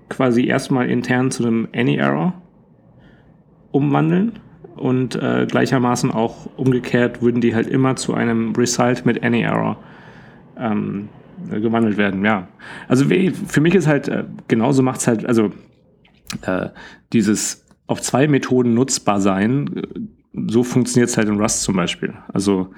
[0.08, 2.34] quasi erstmal intern zu einem Any Error
[3.70, 4.32] umwandeln
[4.76, 9.78] und äh, gleichermaßen auch umgekehrt würden die halt immer zu einem Result mit Any Error
[10.58, 11.08] ähm,
[11.50, 12.48] äh, gewandelt werden, ja.
[12.88, 15.50] Also für mich ist halt, äh, genauso macht es halt, also
[16.42, 16.68] äh,
[17.12, 19.82] dieses auf zwei Methoden nutzbar sein,
[20.32, 22.14] so funktioniert es halt in Rust zum Beispiel.
[22.32, 22.72] Also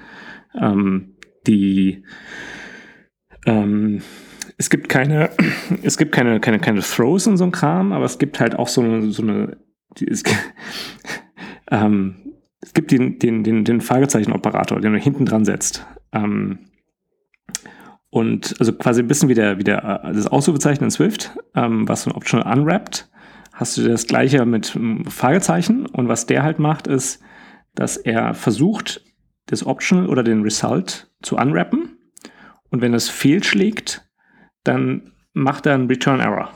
[0.59, 1.15] ähm,
[1.47, 2.03] die
[3.45, 4.01] ähm,
[4.57, 5.29] es gibt keine,
[5.83, 8.67] es gibt keine, keine, keine Throws in so einem Kram, aber es gibt halt auch
[8.67, 9.57] so eine, so eine
[9.97, 10.23] die, es,
[11.71, 12.15] ähm,
[12.61, 15.85] es gibt den, den, den, den Fragezeichen-Operator, den du hinten dran setzt.
[16.11, 16.59] Ähm,
[18.09, 21.87] und also quasi ein bisschen wie der, wie der äh, das Ausrufezeichen in Swift, ähm,
[21.87, 23.09] was so ein Optional unwrapped,
[23.53, 25.85] hast du das gleiche mit ähm, Fragezeichen.
[25.85, 27.21] Und was der halt macht, ist,
[27.75, 29.01] dass er versucht,
[29.47, 31.97] das Optional oder den Result zu unwrappen.
[32.69, 34.07] Und wenn es fehlschlägt,
[34.63, 36.51] dann macht er einen Return Error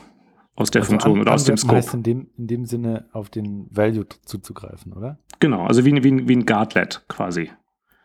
[0.56, 1.76] aus der Also Funktion an- oder aus dem Scope.
[1.76, 5.20] heißt in dem, in dem Sinne auf den Value zuzugreifen, oder?
[5.40, 7.52] Genau, also wie, ein- wie, wie ein Guardlet quasi.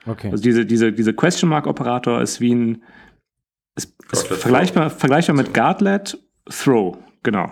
[0.06, 0.30] Okay.
[0.30, 2.82] Also diese, diese, diese Question Mark Operator ist wie ein
[3.76, 7.50] ist, ist vergleichbar, vergleichbar mit Guardlet Throw, genau.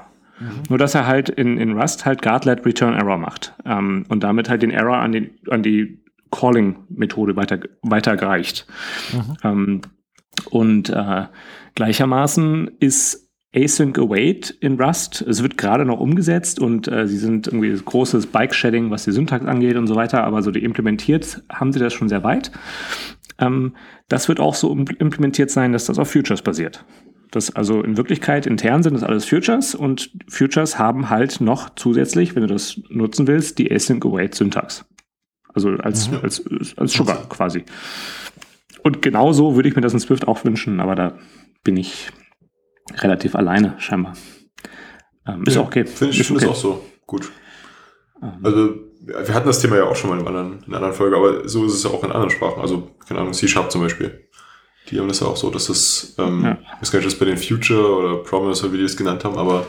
[0.68, 4.48] Nur, dass er halt in, in Rust halt Guard-led Return Error macht ähm, und damit
[4.48, 8.66] halt den Error an, den, an die Calling-Methode weiter, weitergereicht.
[9.12, 9.36] Mhm.
[9.44, 9.80] Ähm,
[10.50, 11.26] und äh,
[11.74, 15.20] gleichermaßen ist Async Await in Rust.
[15.22, 19.44] Es wird gerade noch umgesetzt und äh, sie sind irgendwie großes Bike-Shedding, was die Syntax
[19.44, 22.50] angeht und so weiter, aber so die implementiert haben sie das schon sehr weit.
[23.38, 23.74] Ähm,
[24.08, 26.84] das wird auch so implementiert sein, dass das auf Futures basiert.
[27.32, 32.36] Das also in Wirklichkeit intern sind das alles Futures und Futures haben halt noch zusätzlich,
[32.36, 34.84] wenn du das nutzen willst, die Async Await Syntax.
[35.54, 36.18] Also als, mhm.
[36.22, 36.44] als,
[36.76, 37.64] als Sugar quasi.
[38.82, 41.18] Und genauso würde ich mir das in Swift auch wünschen, aber da
[41.64, 42.10] bin ich
[42.98, 44.12] relativ alleine, scheinbar.
[45.26, 45.86] Ähm, ist ja, okay.
[45.86, 46.50] Finde ich finde okay.
[46.50, 46.84] auch so.
[47.06, 47.32] Gut.
[48.22, 48.40] Ähm.
[48.42, 48.74] Also,
[49.04, 51.48] wir hatten das Thema ja auch schon mal in, anderen, in einer anderen Folge, aber
[51.48, 52.60] so ist es ja auch in anderen Sprachen.
[52.60, 54.28] Also, keine Ahnung, C-Sharp zum Beispiel.
[54.92, 56.58] Die haben das ja auch so, dass das, ähm, ja.
[56.74, 59.24] ich weiß gar nicht, das bei den Future oder Promise oder wie die es genannt
[59.24, 59.64] haben, aber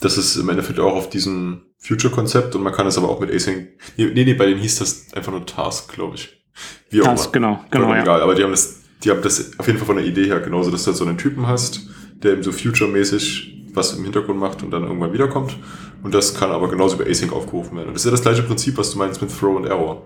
[0.00, 3.30] das ist im Endeffekt auch auf diesem Future-Konzept und man kann es aber auch mit
[3.30, 3.68] Async.
[3.96, 6.42] Nee, nee, bei denen hieß das einfach nur Task, glaube ich.
[6.90, 7.64] Wie auch Task, immer.
[7.70, 7.94] genau, genau.
[7.94, 8.02] Ja.
[8.02, 10.40] Egal, aber die haben das, die haben das auf jeden Fall von der Idee her
[10.40, 14.38] genauso, dass du halt so einen Typen hast, der eben so Future-mäßig was im Hintergrund
[14.38, 15.56] macht und dann irgendwann wiederkommt.
[16.02, 17.88] Und das kann aber genauso über Async aufgerufen werden.
[17.88, 20.02] Und das ist ja das gleiche Prinzip, was du meinst mit Throw und Error.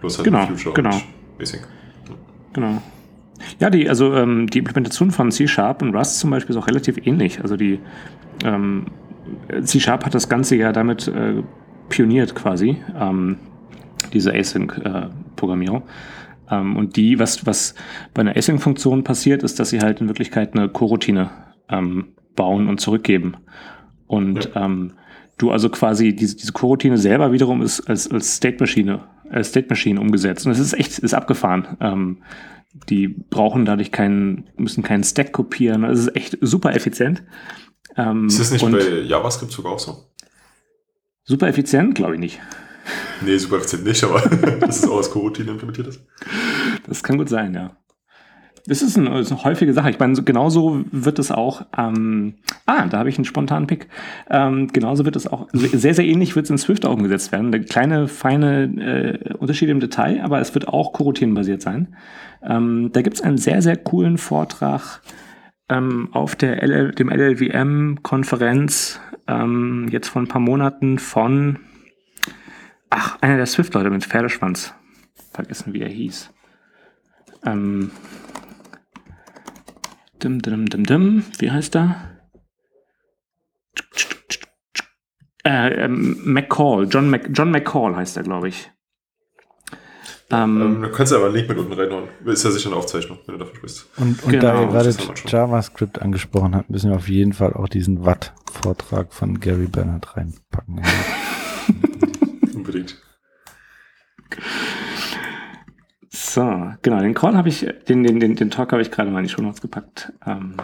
[0.00, 0.94] Bloß halt genau, Future genau.
[0.94, 1.66] und Async.
[2.52, 2.82] Genau.
[3.58, 7.06] Ja, die, also ähm, die Implementation von C-Sharp und Rust zum Beispiel ist auch relativ
[7.06, 7.40] ähnlich.
[7.40, 7.78] Also die
[8.44, 8.86] ähm,
[9.62, 11.42] C-Sharp hat das Ganze ja damit äh,
[11.88, 13.36] pioniert quasi, ähm,
[14.12, 15.82] diese Async-Programmierung.
[16.48, 17.74] Äh, ähm, und die, was, was
[18.14, 21.30] bei einer Async-Funktion passiert, ist, dass sie halt in Wirklichkeit eine Coroutine
[21.68, 23.36] ähm, bauen und zurückgeben.
[24.06, 24.64] Und ja.
[24.64, 24.92] ähm,
[25.38, 30.00] du also quasi diese, diese Coroutine selber wiederum ist als, als State-Maschine äh, State Machine
[30.00, 30.46] umgesetzt.
[30.46, 31.66] Und es ist echt, ist abgefahren.
[32.72, 35.84] Die brauchen dadurch keinen, müssen keinen Stack kopieren.
[35.84, 37.22] Es ist echt super effizient.
[37.96, 40.06] Ähm, ist das nicht bei JavaScript sogar auch so?
[41.24, 41.94] Super effizient?
[41.94, 42.40] Glaube ich nicht.
[43.22, 44.20] Nee, super effizient nicht, aber
[44.60, 46.00] das ist auch als Coroutine implementiert ist.
[46.86, 47.76] Das kann gut sein, ja.
[48.66, 49.90] Das ist, ein, ist eine häufige Sache.
[49.90, 52.34] Ich meine, so, genauso wird es auch, ähm,
[52.66, 53.88] ah, da habe ich einen spontanen Pick.
[54.28, 57.46] Ähm, genauso wird es auch, sehr, sehr ähnlich wird es in Swift auch umgesetzt werden.
[57.46, 61.96] Eine kleine, feine äh, Unterschiede im Detail, aber es wird auch Coroutinen-basiert sein.
[62.42, 65.00] Ähm, da gibt es einen sehr, sehr coolen Vortrag
[65.68, 71.58] ähm, auf der LL, dem LLVM-Konferenz ähm, jetzt vor ein paar Monaten von,
[72.90, 74.74] ach, einer der Swift-Leute mit Pferdeschwanz.
[75.32, 76.30] Vergessen, wie er hieß.
[77.46, 77.90] Ähm,
[80.20, 81.96] dim, dim, dim, dim, wie heißt er?
[85.44, 88.70] Äh, ähm, McCall, John, Mac, John McCall heißt er, glaube ich.
[90.30, 92.08] Ähm, ähm, du kannst ja aber einen Link mit unten reinhauen.
[92.26, 93.86] Ist ja sicher eine Aufzeichnung, wenn du davon sprichst.
[93.96, 94.94] Und, und genau, da ihr gerade
[95.26, 100.82] JavaScript angesprochen habt, müssen wir auf jeden Fall auch diesen Watt-Vortrag von Gary Bernard reinpacken.
[102.54, 102.96] Unbedingt.
[106.32, 109.18] So, genau, den Call habe ich, den, den, den, den Talk habe ich gerade mal
[109.18, 110.12] in die Show Notes gepackt.
[110.26, 110.56] Ähm,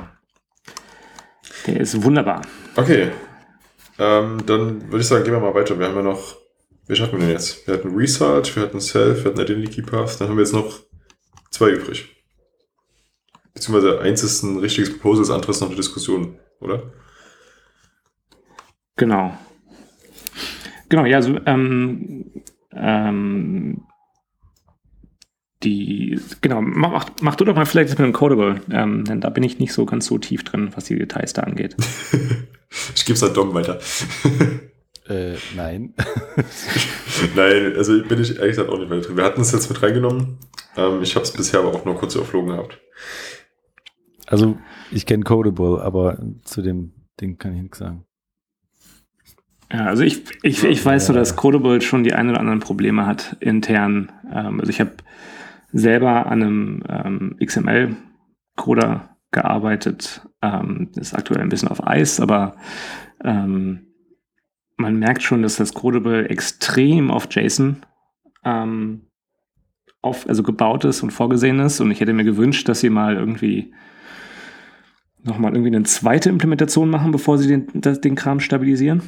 [1.66, 2.42] der ist wunderbar.
[2.76, 3.10] Okay.
[3.98, 5.78] Ähm, dann würde ich sagen, gehen wir mal weiter.
[5.78, 6.36] Wir haben ja noch
[6.88, 7.66] Wer hatten wir denn jetzt?
[7.66, 10.82] Wir hatten Research, wir hatten Self, wir hatten Identity Path, dann haben wir jetzt noch
[11.50, 12.08] zwei übrig.
[13.54, 16.92] Beziehungsweise eins ist ein richtiges Proposal, das andere ist noch eine Diskussion, oder?
[18.94, 19.36] Genau.
[20.88, 22.30] Genau, ja, also ähm,
[22.72, 23.84] ähm,
[25.66, 29.30] die, genau, mach, mach du doch mal vielleicht das mit dem Codable, ähm, denn da
[29.30, 31.74] bin ich nicht so ganz so tief drin, was die Details da angeht.
[32.94, 33.80] ich gebe es an Dom weiter.
[35.08, 35.94] Äh, nein.
[37.36, 39.16] nein, also bin ich ehrlich gesagt auch nicht mehr drin.
[39.16, 40.38] Wir hatten es jetzt mit reingenommen.
[40.76, 42.80] Ähm, ich habe es bisher aber auch nur kurz überflogen gehabt.
[44.26, 44.56] Also
[44.92, 48.04] ich kenne Codable, aber zu dem Ding kann ich nichts sagen.
[49.72, 53.06] Ja, also ich, ich, ich weiß nur, dass Codable schon die ein oder anderen Probleme
[53.06, 54.12] hat intern.
[54.32, 54.92] Ähm, also ich habe
[55.78, 60.26] selber an einem ähm, XML-Coder gearbeitet.
[60.42, 62.56] Ähm, ist aktuell ein bisschen auf Eis, aber
[63.22, 63.86] ähm,
[64.76, 67.76] man merkt schon, dass das Codable extrem auf JSON
[68.44, 69.02] ähm,
[70.02, 71.80] auf, also gebaut ist und vorgesehen ist.
[71.80, 73.74] Und ich hätte mir gewünscht, dass sie mal irgendwie
[75.22, 79.02] nochmal irgendwie eine zweite Implementation machen, bevor sie den, das, den Kram stabilisieren.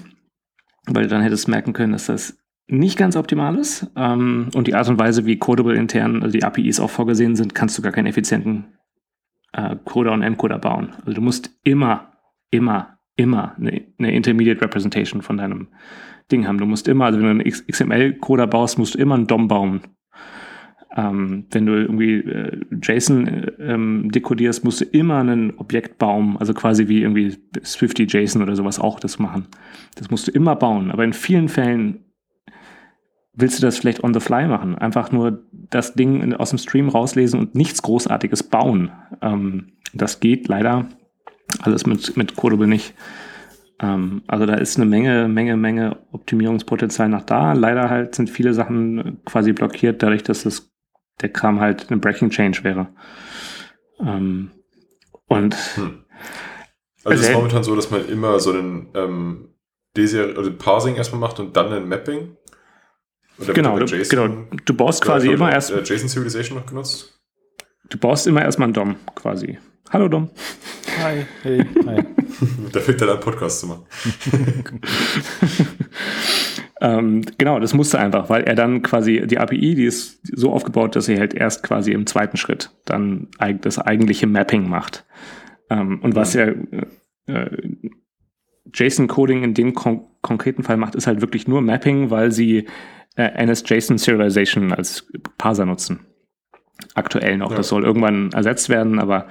[0.87, 2.39] Weil dann hättest du merken können, dass das
[2.69, 3.91] nicht ganz optimal ist.
[3.97, 7.55] Ähm, und die Art und Weise, wie Codable intern, also die APIs auch vorgesehen sind,
[7.55, 8.66] kannst du gar keinen effizienten
[9.53, 10.91] äh, Coder und Encoder bauen.
[11.01, 12.12] Also du musst immer,
[12.51, 15.69] immer immer eine, eine Intermediate Representation von deinem
[16.31, 16.59] Ding haben.
[16.59, 19.81] Du musst immer, also wenn du einen XML-Coder baust, musst du immer einen DOM bauen.
[20.97, 26.55] Ähm, wenn du irgendwie äh, JSON äh, ähm, dekodierst, musst du immer einen Objektbaum, also
[26.55, 29.49] quasi wie irgendwie Swifty JSON oder sowas auch das machen.
[29.97, 30.91] Das musst du immer bauen.
[30.91, 32.05] Aber in vielen Fällen
[33.39, 34.76] willst du das vielleicht on the fly machen.
[34.76, 38.91] Einfach nur das Ding aus dem Stream rauslesen und nichts Großartiges bauen.
[39.22, 40.89] Ähm, das geht leider
[41.62, 42.95] alles mit, mit Codable nicht.
[43.80, 47.53] Ähm, also da ist eine Menge, Menge, Menge Optimierungspotenzial noch da.
[47.53, 50.70] Leider halt sind viele Sachen quasi blockiert, dadurch, dass das,
[51.20, 52.89] der Kram halt eine Breaking Change wäre.
[54.01, 54.51] Ähm,
[55.26, 56.05] und hm.
[57.05, 59.49] Also es ist also momentan so, dass man immer so einen ähm,
[59.97, 62.36] also Parsing erstmal macht und dann ein Mapping.
[63.41, 65.70] Oder genau, du, genau, du baust quasi immer erst.
[65.70, 67.18] Äh, JSON Civilization noch genutzt?
[67.89, 69.59] Du baust immer erstmal einen DOM quasi.
[69.91, 70.28] Hallo Dom.
[71.03, 72.05] Hi, hey, hi.
[72.72, 73.86] da fängt dann an, Podcast zu machen.
[76.80, 80.97] ähm, genau, das musste einfach, weil er dann quasi die API, die ist so aufgebaut,
[80.97, 83.28] dass er halt erst quasi im zweiten Schritt dann
[83.62, 85.07] das eigentliche Mapping macht.
[85.70, 86.57] Ähm, und was er
[87.26, 87.57] äh,
[88.74, 92.66] JSON-Coding in dem kon konkreten Fall macht, ist halt wirklich nur Mapping, weil sie
[93.19, 95.07] äh, NS-JSON Serialization als
[95.37, 96.07] Parser nutzen.
[96.95, 97.51] Aktuell noch.
[97.51, 97.57] Ja.
[97.57, 99.27] Das soll irgendwann ersetzt werden, aber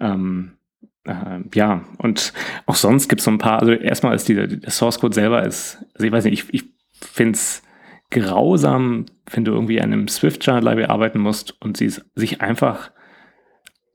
[0.00, 0.56] ähm,
[1.04, 2.32] äh, ja, und
[2.66, 5.44] auch sonst gibt es so ein paar, also erstmal ist die, der Source Code selber
[5.44, 6.64] ist, also ich weiß nicht, ich, ich
[7.00, 7.62] finde es
[8.10, 12.90] grausam, wenn du irgendwie an einem Swift-Channel Library arbeiten musst und sie sich einfach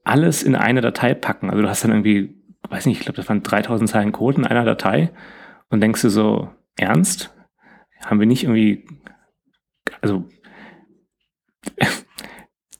[0.04, 1.50] alles in eine Datei packen.
[1.50, 2.34] Also du hast dann irgendwie,
[2.68, 5.10] weiß nicht, ich glaube, das waren 3000 Zeilen Code in einer Datei
[5.68, 7.32] und denkst du so, ernst?
[8.04, 8.84] Haben wir nicht irgendwie,
[10.00, 10.24] also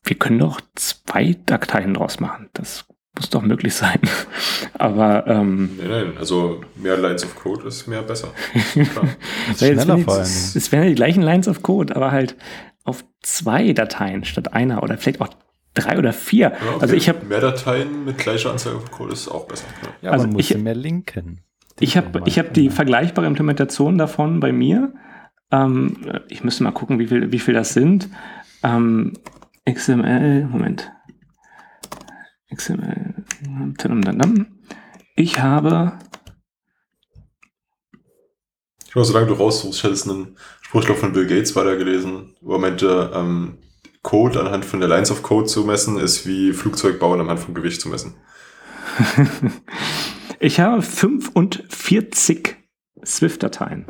[0.04, 2.48] wir können doch zwei Dateien draus machen.
[2.52, 2.84] Das
[3.16, 4.00] muss doch möglich sein.
[4.78, 8.32] Aber ähm, nein, nein, also mehr Lines of Code ist mehr besser.
[8.74, 10.22] das schneller vor allem.
[10.22, 12.36] Es wären die gleichen Lines of Code, aber halt
[12.84, 15.28] auf zwei Dateien statt einer oder vielleicht auch
[15.74, 16.48] drei oder vier.
[16.50, 16.78] Ja, okay.
[16.80, 19.66] Also ich habe mehr Dateien mit gleicher Anzahl of Code ist auch besser.
[19.82, 21.42] Ja, ja also man muss ich, mehr linken.
[21.80, 24.92] Ich habe ich habe die vergleichbare Implementation davon bei mir.
[25.52, 25.98] Ähm,
[26.28, 28.08] ich müsste mal gucken, wie viel wie viel das sind.
[28.62, 29.12] Ähm,
[29.70, 30.90] XML, Moment.
[32.52, 33.24] XML.
[35.14, 35.98] Ich habe.
[38.84, 42.58] Ich glaube, solange du raussuchst, ich hätte einen Spruch von Bill Gates weitergelesen, wo er
[42.58, 43.58] meinte, ähm,
[44.02, 47.80] Code anhand von der Lines of Code zu messen, ist wie Flugzeugbauen anhand vom Gewicht
[47.80, 48.14] zu messen.
[50.40, 52.56] ich habe 45
[53.04, 53.86] Swift-Dateien.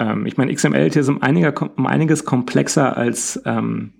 [0.00, 3.92] Ähm, ich meine, XML ist um, einiger, um einiges komplexer als ähm,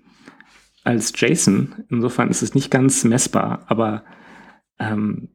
[0.83, 1.85] als JSON.
[1.89, 4.05] Insofern ist es nicht ganz messbar, aber
[4.79, 5.29] ähm,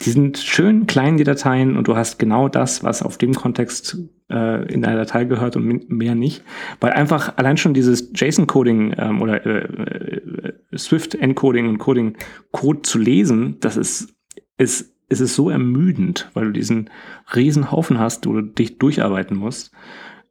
[0.00, 3.98] die sind schön klein, die Dateien, und du hast genau das, was auf dem Kontext
[4.30, 6.44] äh, in deiner Datei gehört und mehr nicht.
[6.78, 13.56] Weil einfach allein schon dieses JSON-Coding ähm, oder äh, äh, Swift-Encoding und Coding-Code zu lesen,
[13.58, 14.14] das ist,
[14.56, 16.90] ist, ist es so ermüdend, weil du diesen
[17.34, 19.72] riesen Haufen hast, wo du dich durcharbeiten musst.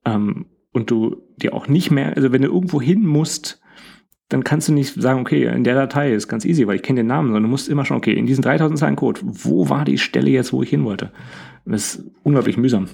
[0.05, 3.61] Ähm, und du dir auch nicht mehr, also wenn du irgendwo hin musst,
[4.29, 6.99] dann kannst du nicht sagen, okay, in der Datei ist ganz easy, weil ich kenne
[6.99, 9.85] den Namen, sondern du musst immer schon, okay, in diesen 3000 Zeilen Code, wo war
[9.85, 11.11] die Stelle jetzt, wo ich hin wollte?
[11.65, 12.87] das ist unglaublich mühsam.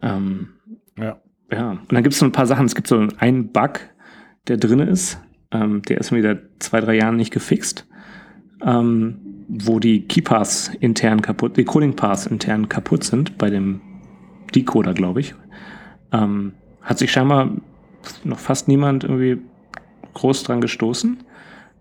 [0.00, 0.48] Ähm,
[0.96, 1.20] ja.
[1.50, 2.66] Ja, und dann gibt es so ein paar Sachen.
[2.66, 3.80] Es gibt so einen Bug,
[4.48, 5.18] der drin ist.
[5.50, 7.86] Ähm, der ist wieder zwei, drei Jahren nicht gefixt.
[8.62, 13.80] Ähm, wo die Keypaths intern kaputt, die Coding Paths intern kaputt sind bei dem
[14.54, 15.34] Decoder, glaube ich.
[16.12, 17.50] Ähm, hat sich scheinbar
[18.24, 19.38] noch fast niemand irgendwie
[20.14, 21.18] groß dran gestoßen.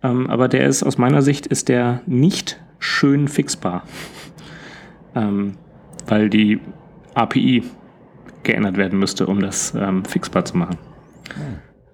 [0.04, 3.84] Ähm, aber der ist aus meiner Sicht ist der nicht schön fixbar.
[5.16, 5.54] Ähm,
[6.08, 6.60] weil die
[7.16, 7.64] API
[8.44, 10.78] geändert werden müsste, um das ähm, fixbar zu machen.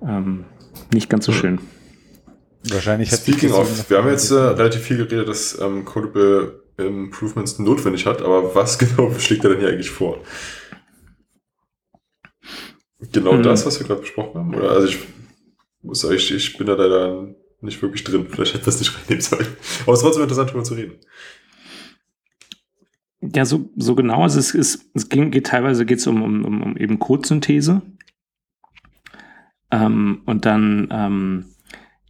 [0.02, 0.44] Hm.
[0.94, 1.60] nicht ganz so schön.
[2.70, 7.60] Wahrscheinlich hat Speaking of, wir haben jetzt äh, relativ viel geredet, dass ähm, Codable Improvements
[7.60, 10.22] notwendig hat, aber was genau schlägt er denn hier eigentlich vor?
[13.12, 13.44] Genau hm.
[13.44, 14.56] das, was wir gerade besprochen haben?
[14.56, 15.00] Oder also ich
[15.82, 18.28] muss sagen, ich, ich bin da leider nicht wirklich drin.
[18.30, 19.48] Vielleicht hätte das nicht reinnehmen sollen.
[19.84, 20.94] Aber es war trotzdem interessant, darüber zu reden.
[23.22, 24.24] Ja, so, so genau.
[24.24, 27.82] Also es, ist, es ging, geht teilweise geht's um, um, um eben Codesynthese.
[29.72, 31.46] Ähm, und dann ähm,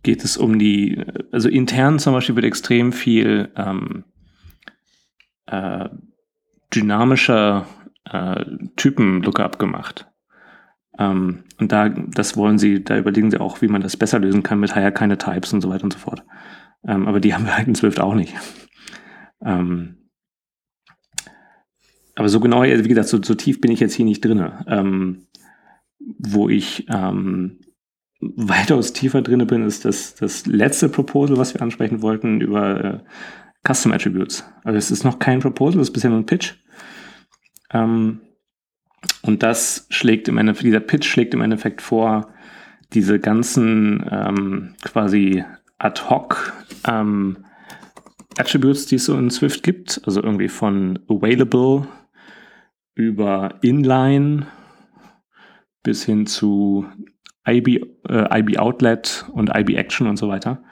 [0.04, 1.02] geht es um die,
[1.32, 4.04] also intern zum Beispiel wird extrem viel ähm,
[5.46, 5.90] äh,
[6.74, 7.66] dynamischer
[8.06, 8.46] äh,
[8.76, 10.08] Typen-Lookup gemacht.
[11.00, 14.44] Ähm, und da, das wollen sie, da überlegen sie auch, wie man das besser lösen
[14.44, 16.24] kann mit Higher keine Types und so weiter und so fort.
[16.86, 18.36] Ähm, aber die haben wir halt in Swift auch nicht.
[19.44, 19.98] Ähm,
[22.16, 24.52] aber so genau, wie gesagt, so, so, tief bin ich jetzt hier nicht drin.
[24.68, 25.28] Ähm,
[26.00, 27.60] wo ich ähm,
[28.36, 33.00] weitaus tiefer drin bin, ist das, das letzte Proposal, was wir ansprechen wollten, über äh,
[33.68, 34.44] Custom Attributes.
[34.64, 36.54] Also es ist noch kein Proposal, es ist bisher nur ein Pitch.
[37.72, 38.22] Ähm,
[39.22, 42.34] und das schlägt im Endeffekt, dieser Pitch schlägt im Endeffekt vor,
[42.94, 45.44] diese ganzen ähm, quasi
[45.80, 46.54] ad hoc
[46.88, 47.38] ähm,
[48.38, 51.88] Attributes, die es so in Swift gibt, also irgendwie von available
[52.96, 54.48] über inline
[55.84, 56.86] bis hin zu
[57.48, 60.64] IB, äh, IB Outlet und IB Action und so weiter,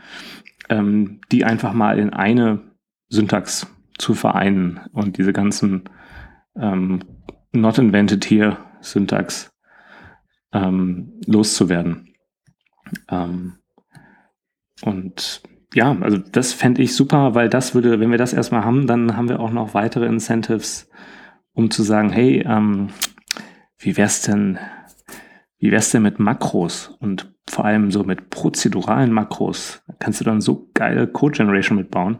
[0.70, 2.62] ähm, die einfach mal in eine
[3.10, 3.68] Syntax
[3.98, 5.84] zu vereinen und diese ganzen
[6.56, 7.04] ähm,
[7.52, 9.52] not invented here Syntax
[10.54, 12.14] ähm, loszuwerden.
[13.10, 13.58] Ähm,
[14.82, 15.42] und
[15.74, 19.16] ja, also das fände ich super, weil das würde, wenn wir das erstmal haben, dann
[19.16, 20.90] haben wir auch noch weitere Incentives,
[21.54, 22.90] um zu sagen, hey, ähm,
[23.78, 24.60] wie wär's denn,
[25.62, 29.84] wie wär's denn mit Makros und vor allem so mit prozeduralen Makros?
[29.88, 32.18] Da kannst du dann so geile Code Generation mitbauen.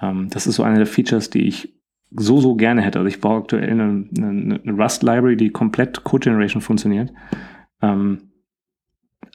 [0.00, 1.72] Ähm, das ist so eine der Features, die ich
[2.10, 2.98] so, so gerne hätte.
[2.98, 7.12] Also ich baue aktuell eine, eine, eine Rust-Library, die komplett Code Generation funktioniert.
[7.80, 8.32] Ähm,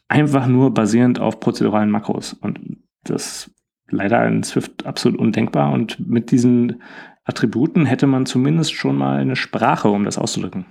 [0.10, 2.34] einfach nur basierend auf prozeduralen Makros.
[2.34, 2.60] Und
[3.06, 3.50] das
[3.90, 5.72] leider in Swift absolut undenkbar.
[5.72, 6.82] Und mit diesen
[7.24, 10.66] Attributen hätte man zumindest schon mal eine Sprache, um das auszudrücken.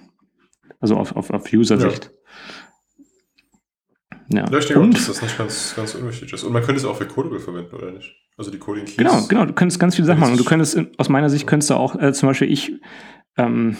[0.81, 2.05] Also auf, auf, auf User-Sicht.
[2.05, 2.16] Ja.
[4.29, 4.45] Ja.
[4.45, 6.43] ich denke und, auch, dass das nicht ganz, ganz unwichtig ist.
[6.43, 8.13] Und man könnte es auch für Codable verwenden, oder nicht?
[8.37, 8.97] Also die Coding Keys.
[8.97, 9.47] Genau, genau.
[9.47, 10.33] Du könntest ganz viele Sachen machen.
[10.33, 12.73] Und du könntest, aus meiner Sicht, könntest du auch, äh, zum Beispiel ich,
[13.37, 13.77] ähm,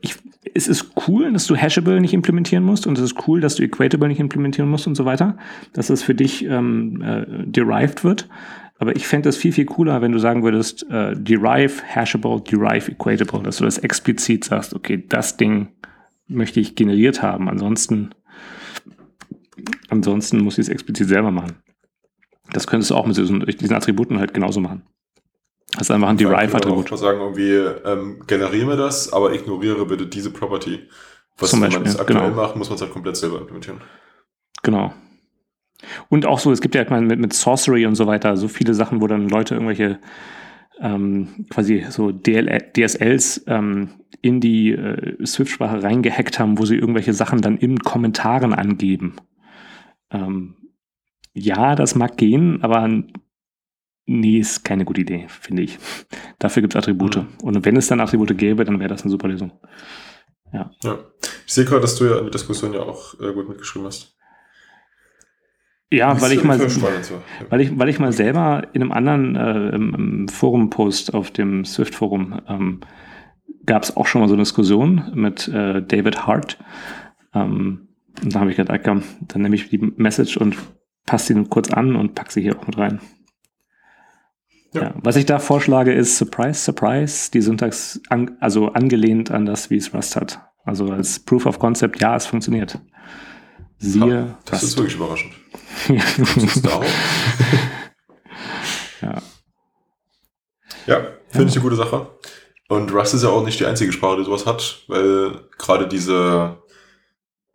[0.00, 0.16] ich,
[0.54, 3.62] es ist cool, dass du Hashable nicht implementieren musst und es ist cool, dass du
[3.62, 5.36] Equatable nicht implementieren musst und so weiter,
[5.72, 8.28] dass es für dich ähm, äh, derived wird.
[8.78, 12.90] Aber ich fände das viel, viel cooler, wenn du sagen würdest, äh, derive, hashable, derive,
[12.90, 15.68] equatable, dass du das explizit sagst, okay, das Ding
[16.26, 17.48] möchte ich generiert haben.
[17.48, 18.14] Ansonsten,
[19.88, 21.56] ansonsten muss ich es explizit selber machen.
[22.52, 24.82] Das könntest du auch mit diesen, diesen Attributen halt genauso machen.
[25.72, 26.84] Das ist einfach ein Derive-Attribut.
[26.84, 27.52] Ich würde sagen, irgendwie
[27.84, 30.88] ähm, generiere das, aber ignoriere bitte diese Property.
[31.38, 32.42] Was Zum Beispiel, man es aktuell genau.
[32.42, 33.80] macht, muss man es halt komplett selber implementieren.
[34.62, 34.94] Genau.
[36.08, 39.00] Und auch so, es gibt ja mit, mit Sorcery und so weiter so viele Sachen,
[39.00, 39.98] wo dann Leute irgendwelche
[40.80, 43.90] ähm, quasi so DL DSLs ähm,
[44.24, 49.16] in die äh, Swift-Sprache reingehackt haben, wo sie irgendwelche Sachen dann in Kommentaren angeben.
[50.10, 50.54] Ähm,
[51.34, 52.88] ja, das mag gehen, aber
[54.06, 55.78] Nee, ist keine gute Idee, finde ich.
[56.38, 57.16] Dafür gibt es Attribute.
[57.16, 57.26] Mhm.
[57.42, 59.52] Und wenn es dann Attribute gäbe, dann wäre das eine super Lösung.
[60.52, 60.70] Ja.
[60.82, 60.98] ja.
[61.46, 64.14] Ich sehe gerade, dass du ja in der Diskussion ja auch äh, gut mitgeschrieben hast.
[65.90, 66.58] Ja, weil ich, mal,
[67.50, 72.80] weil, ich, weil ich mal selber in einem anderen äh, Forum-Post auf dem Swift-Forum ähm,
[73.66, 76.58] gab es auch schon mal so eine Diskussion mit äh, David Hart.
[77.34, 77.88] Ähm,
[78.22, 80.56] und da habe ich gedacht, komm, dann nehme ich die Message und
[81.06, 83.00] passe sie kurz an und packe sie hier auch mit rein.
[84.72, 84.82] Ja.
[84.82, 84.94] ja.
[84.96, 89.76] Was ich da vorschlage, ist Surprise, Surprise, die Syntax an, also angelehnt an das, wie
[89.76, 90.40] es Rust hat.
[90.64, 92.78] Also als Proof of Concept, ja, es funktioniert.
[93.78, 94.06] Siehe.
[94.06, 94.64] Ja, das Rust.
[94.64, 95.32] ist wirklich überraschend.
[99.02, 99.22] ja.
[100.86, 102.08] Ja, finde ich eine gute Sache.
[102.68, 106.58] Und Rust ist ja auch nicht die einzige Sprache, die sowas hat, weil gerade diese,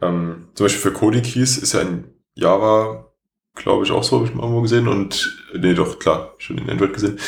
[0.01, 3.09] ähm, zum Beispiel für Coding Keys ist ja in Java
[3.59, 4.87] glaube ich, auch so, habe ich mal irgendwo gesehen.
[4.87, 7.19] Und, nee, doch, klar, schon in Android gesehen.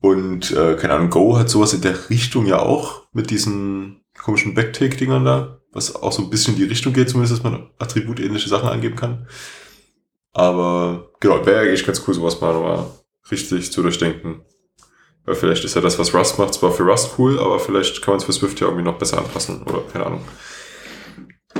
[0.00, 4.54] Und, äh, keine Ahnung, Go hat sowas in der Richtung ja auch mit diesen komischen
[4.54, 8.48] Backtake-Dingern da, was auch so ein bisschen in die Richtung geht, zumindest, dass man attributähnliche
[8.48, 9.26] Sachen angeben kann.
[10.32, 12.86] Aber, genau, wäre eigentlich ganz cool, sowas mal nochmal
[13.30, 14.42] richtig zu durchdenken.
[15.26, 18.12] Weil vielleicht ist ja das, was Rust macht, zwar für Rust cool, aber vielleicht kann
[18.12, 20.24] man es für Swift ja irgendwie noch besser anpassen oder keine Ahnung.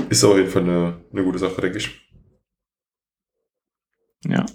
[0.09, 2.01] Ist auf jeden Fall eine, eine gute Sache, denke ich.
[4.25, 4.47] Ja.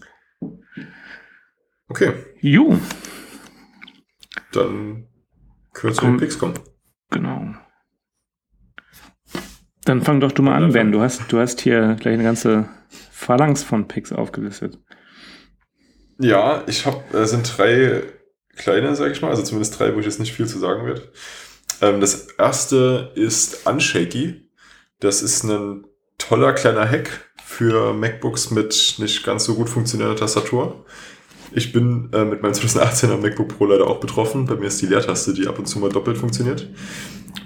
[1.90, 2.14] Okay.
[2.40, 2.80] Jo.
[4.54, 5.08] Dann
[5.74, 6.54] können wir zu den Picks kommen.
[7.10, 7.54] Genau.
[9.84, 10.94] Dann fang doch du mal an, Ben.
[10.94, 12.70] Du hast, du hast hier gleich eine ganze
[13.12, 14.80] Phalanx von Picks aufgelistet.
[16.18, 18.04] Ja, ich habe, äh, sind drei
[18.56, 21.12] kleine, sage ich mal, also zumindest drei, wo ich jetzt nicht viel zu sagen werde.
[21.82, 24.50] Ähm, das erste ist Unshaky.
[25.00, 25.86] Das ist ein
[26.18, 30.86] toller kleiner Hack, für MacBooks mit nicht ganz so gut funktionierender Tastatur.
[31.52, 34.46] Ich bin äh, mit meinem 2018er MacBook Pro leider auch betroffen.
[34.46, 36.70] Bei mir ist die Leertaste, die ab und zu mal doppelt funktioniert.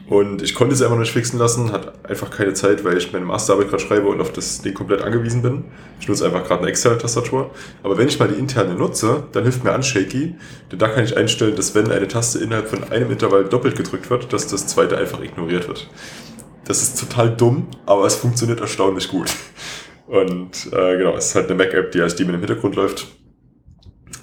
[0.08, 3.26] Und ich konnte sie einfach nicht fixen lassen, hat einfach keine Zeit, weil ich meine
[3.26, 5.66] Masterarbeit gerade schreibe und auf das Ding komplett angewiesen bin.
[5.99, 7.49] Ich nutze einfach gerade eine externe Tastatur.
[7.82, 10.36] Aber wenn ich mal die interne nutze, dann hilft mir Unshaky,
[10.72, 14.12] denn da kann ich einstellen, dass wenn eine Taste innerhalb von einem Intervall doppelt gedrückt
[14.12, 15.89] wird, dass das zweite einfach ignoriert wird.
[16.66, 19.32] das ist total dumm, aber es funktioniert erstaunlich gut.
[20.08, 23.08] Und äh, genau, es ist halt eine Mac-App, die als Daemon im Hintergrund läuft.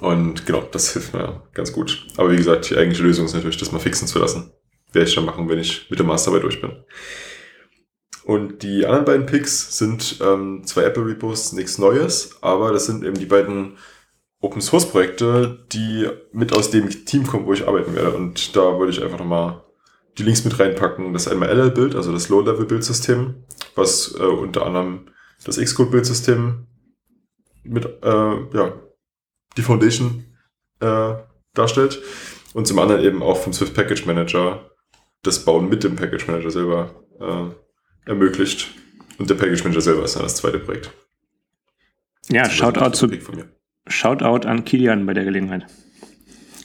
[0.01, 2.07] Und genau, das hilft mir ganz gut.
[2.17, 4.53] Aber wie gesagt, die eigentliche Lösung ist natürlich, das mal fixen zu lassen.
[4.93, 6.73] Werde ich dann machen, wenn ich mit der Masterarbeit durch bin.
[8.25, 13.05] Und die anderen beiden Picks sind ähm, zwei Apple Repos, nichts Neues, aber das sind
[13.05, 13.79] eben die beiden
[14.41, 18.13] Open Source Projekte, die mit aus dem Team kommen, wo ich arbeiten werde.
[18.13, 19.63] Und da wollte ich einfach nochmal
[20.19, 21.13] die Links mit reinpacken.
[21.13, 25.07] Das einmal LL-Bild, also das Low-Level-Bildsystem, was äh, unter anderem
[25.45, 26.67] das Xcode-Bildsystem
[27.65, 28.09] mit, äh,
[28.53, 28.73] ja,
[29.57, 30.25] die Foundation
[30.81, 31.15] äh,
[31.55, 32.03] darstellt.
[32.53, 34.72] Und zum anderen eben auch vom Swift Package Manager
[35.23, 38.71] das Bauen mit dem Package Manager selber äh, ermöglicht.
[39.19, 40.91] Und der Package Manager selber ist dann das zweite Projekt.
[42.29, 43.09] Ja, Shoutout, zu,
[43.87, 45.67] Shoutout an Kilian bei der Gelegenheit.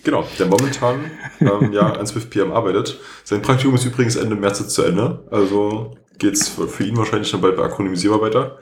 [0.03, 2.99] Genau, der momentan ähm, ja an Swift PM arbeitet.
[3.23, 5.27] Sein Praktikum ist übrigens Ende März zu Ende.
[5.31, 8.59] Also geht's für ihn wahrscheinlich dann bald bei Akronymisierbar weiter.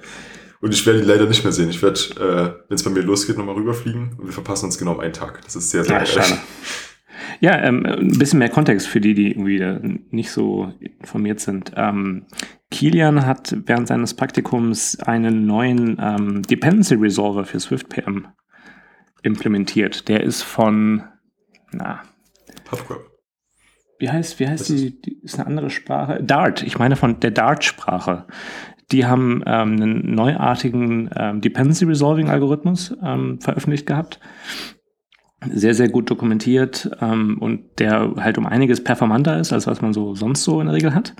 [0.62, 1.70] Und ich werde ihn leider nicht mehr sehen.
[1.70, 4.94] Ich werde, äh, wenn es bei mir losgeht, nochmal rüberfliegen und wir verpassen uns genau
[4.94, 5.42] um einen Tag.
[5.44, 6.40] Das ist sehr, sehr ja, schade.
[7.40, 11.72] Ja, ähm, ein bisschen mehr Kontext für die, die irgendwie nicht so informiert sind.
[11.76, 12.26] Ähm,
[12.72, 18.28] Kilian hat während seines Praktikums einen neuen ähm, Dependency Resolver für Swift PM
[19.24, 20.08] implementiert.
[20.08, 21.04] Der ist von,
[21.72, 22.02] na,
[22.66, 23.16] PubQuip.
[23.98, 26.22] Wie heißt, wie heißt die, die, ist eine andere Sprache?
[26.22, 26.64] Dart.
[26.64, 28.26] Ich meine von der Dart-Sprache.
[28.92, 34.20] Die haben ähm, einen neuartigen ähm, Dependency Resolving Algorithmus ähm, veröffentlicht gehabt.
[35.54, 39.94] Sehr, sehr gut dokumentiert ähm, und der halt um einiges performanter ist, als was man
[39.94, 41.14] so sonst so in der Regel hat.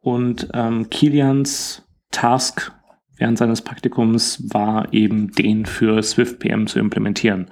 [0.00, 2.72] Und ähm, Kilians Task
[3.16, 7.48] während seines Praktikums war eben den für Swift PM zu implementieren.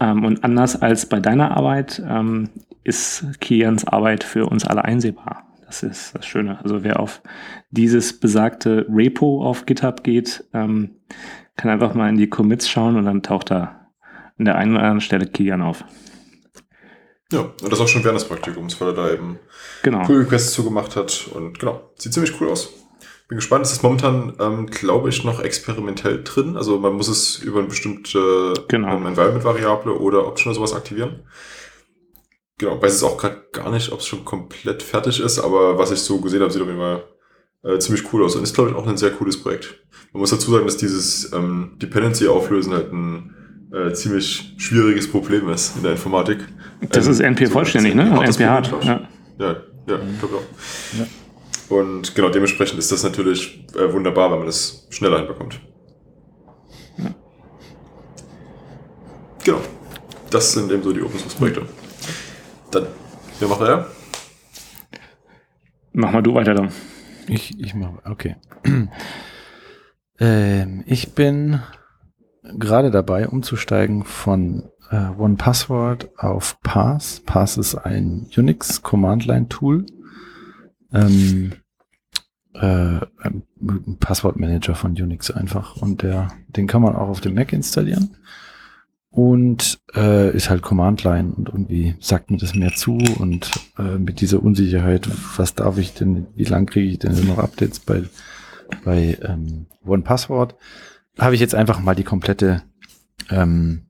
[0.00, 2.48] Ähm, und anders als bei deiner Arbeit ähm,
[2.82, 5.44] ist Kilians Arbeit für uns alle einsehbar.
[5.66, 6.62] Das ist das Schöne.
[6.62, 7.22] Also wer auf
[7.70, 10.96] dieses besagte Repo auf GitHub geht, ähm,
[11.56, 13.81] kann einfach mal in die Commits schauen und dann taucht da
[14.42, 15.84] an der einen oder anderen Stelle Kilian auf.
[17.30, 19.38] Ja, und das auch schon während des Praktikums, weil er da eben
[19.82, 20.02] genau.
[20.02, 21.28] Pull Requests zugemacht hat.
[21.32, 22.72] Und genau, sieht ziemlich cool aus.
[23.28, 23.64] Bin gespannt.
[23.64, 26.56] Es ist momentan, ähm, glaube ich, noch experimentell drin.
[26.56, 28.96] Also man muss es über eine bestimmte genau.
[28.96, 31.22] ähm, Environment-Variable oder Option oder sowas aktivieren.
[32.58, 35.90] Genau, weiß es auch gerade gar nicht, ob es schon komplett fertig ist, aber was
[35.90, 37.04] ich so gesehen habe, sieht auf jeden Fall
[37.62, 39.82] äh, ziemlich cool aus und ist, glaube ich, auch ein sehr cooles Projekt.
[40.12, 43.41] Man muss dazu sagen, dass dieses ähm, Dependency-Auflösen halt ein
[43.72, 46.40] äh, ziemlich schwieriges Problem ist in der Informatik.
[46.90, 48.10] Das ähm, ist NP so vollständig, ne?
[48.18, 48.72] Und NP hart.
[48.84, 49.08] Ja,
[49.38, 49.56] ja,
[49.86, 50.18] ja mhm.
[50.18, 50.98] glaube auch.
[50.98, 51.06] Ja.
[51.76, 55.58] Und genau dementsprechend ist das natürlich äh, wunderbar, wenn man das schneller hinbekommt.
[56.98, 57.14] Ja.
[59.44, 59.60] Genau.
[60.30, 61.66] Das sind eben so die Open Source Projekte.
[62.70, 62.86] Dann,
[63.38, 63.90] wer macht er?
[65.94, 66.70] Mach mal du weiter dann.
[67.26, 68.36] Ich, ich mach, okay.
[70.18, 71.60] ähm, ich bin
[72.42, 77.22] gerade dabei, umzusteigen von äh, OnePassword auf Pass.
[77.24, 79.86] Pass ist ein Unix Command Line Tool.
[80.92, 81.52] Ähm,
[82.54, 83.44] äh, ein
[83.98, 85.76] Passwortmanager von Unix einfach.
[85.76, 88.16] Und der, den kann man auch auf dem Mac installieren
[89.12, 93.98] und äh, ist halt Command Line und irgendwie sagt mir das mehr zu und äh,
[93.98, 98.04] mit dieser Unsicherheit, was darf ich denn, wie lang kriege ich denn noch Updates bei
[98.84, 100.54] bei ähm, One Password,
[101.18, 102.62] habe ich jetzt einfach mal die komplette
[103.30, 103.86] ähm,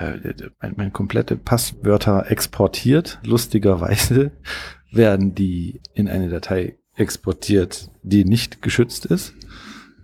[0.00, 3.18] äh, meine, meine komplette Passwörter exportiert.
[3.24, 4.32] Lustigerweise
[4.90, 9.34] werden die in eine Datei exportiert, die nicht geschützt ist.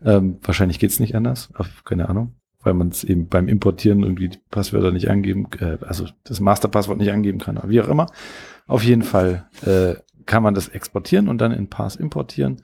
[0.04, 1.50] Ähm, wahrscheinlich geht's nicht anders,
[1.84, 6.06] keine Ahnung weil man es eben beim Importieren irgendwie die Passwörter nicht angeben, äh, also
[6.24, 8.06] das Masterpasswort nicht angeben kann, aber wie auch immer.
[8.66, 9.94] Auf jeden Fall äh,
[10.26, 12.62] kann man das exportieren und dann in Pass importieren.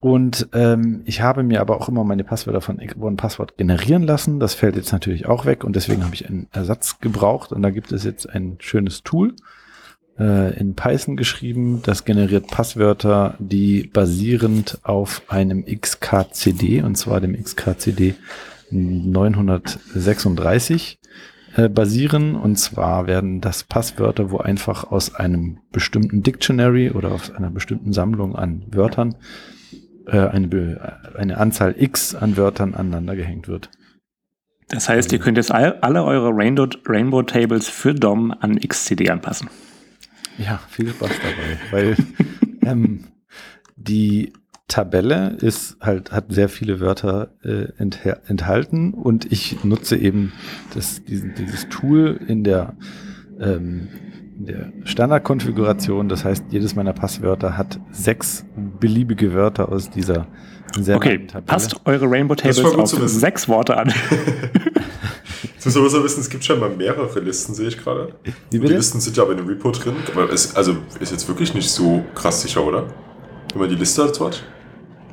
[0.00, 4.40] Und ähm, ich habe mir aber auch immer meine Passwörter von OnePassword generieren lassen.
[4.40, 7.52] Das fällt jetzt natürlich auch weg und deswegen habe ich einen Ersatz gebraucht.
[7.52, 9.34] Und da gibt es jetzt ein schönes Tool
[10.18, 11.82] äh, in Python geschrieben.
[11.84, 18.14] Das generiert Passwörter, die basierend auf einem XKCD, und zwar dem XKCD
[18.70, 20.98] 936
[21.56, 22.36] äh, basieren.
[22.36, 27.92] Und zwar werden das Passwörter, wo einfach aus einem bestimmten Dictionary oder aus einer bestimmten
[27.92, 29.16] Sammlung an Wörtern
[30.10, 33.70] äh, eine, eine Anzahl X an Wörtern aneinander gehängt wird.
[34.68, 39.10] Das heißt, ihr könnt jetzt all, alle eure Rainbow, Rainbow Tables für DOM an XCD
[39.10, 39.50] anpassen.
[40.38, 41.96] Ja, viel Spaß dabei, weil
[42.64, 43.04] ähm,
[43.76, 44.32] die
[44.68, 50.32] Tabelle ist halt, hat sehr viele Wörter äh, enthalten und ich nutze eben
[50.74, 52.76] das, diesen, dieses Tool in der
[53.40, 53.88] ähm,
[54.40, 56.08] in der Standardkonfiguration.
[56.08, 58.44] Das heißt, jedes meiner Passwörter hat sechs
[58.80, 60.26] beliebige Wörter aus dieser
[60.78, 63.92] sehr Okay, passt eure Rainbow Tables auf sechs Worte an.
[65.42, 68.14] Jetzt müssen wir aber so wissen, es gibt scheinbar mehrere Listen, sehe ich gerade.
[68.50, 68.74] Die bitte?
[68.74, 69.94] Listen sind ja aber in dem Repo drin.
[70.14, 72.86] Aber es also ist jetzt wirklich nicht so krass sicher, oder?
[73.52, 74.42] Wenn man die Liste dazu hat.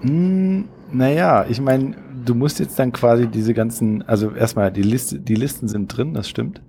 [0.03, 0.61] Mm,
[0.91, 5.35] naja, ich meine, du musst jetzt dann quasi diese ganzen, also erstmal die Liste, die
[5.35, 6.61] Listen sind drin, das stimmt.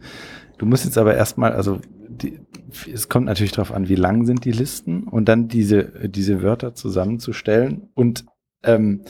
[0.57, 1.79] Du musst jetzt aber erstmal, also
[2.23, 2.41] die,
[2.93, 6.75] es kommt natürlich darauf an, wie lang sind die Listen und dann diese, diese Wörter
[6.75, 7.89] zusammenzustellen.
[7.95, 8.27] Und
[8.63, 9.03] ähm,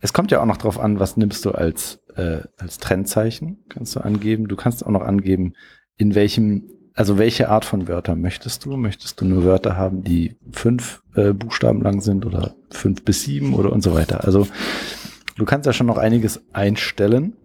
[0.00, 3.96] es kommt ja auch noch darauf an, was nimmst du als, äh, als Trennzeichen, kannst
[3.96, 4.48] du angeben.
[4.48, 5.54] Du kannst auch noch angeben,
[5.96, 8.76] in welchem, also welche Art von Wörtern möchtest du?
[8.76, 13.54] Möchtest du nur Wörter haben, die fünf äh, Buchstaben lang sind oder fünf bis sieben
[13.54, 14.24] oder und so weiter?
[14.24, 14.46] Also
[15.36, 17.36] du kannst ja schon noch einiges einstellen.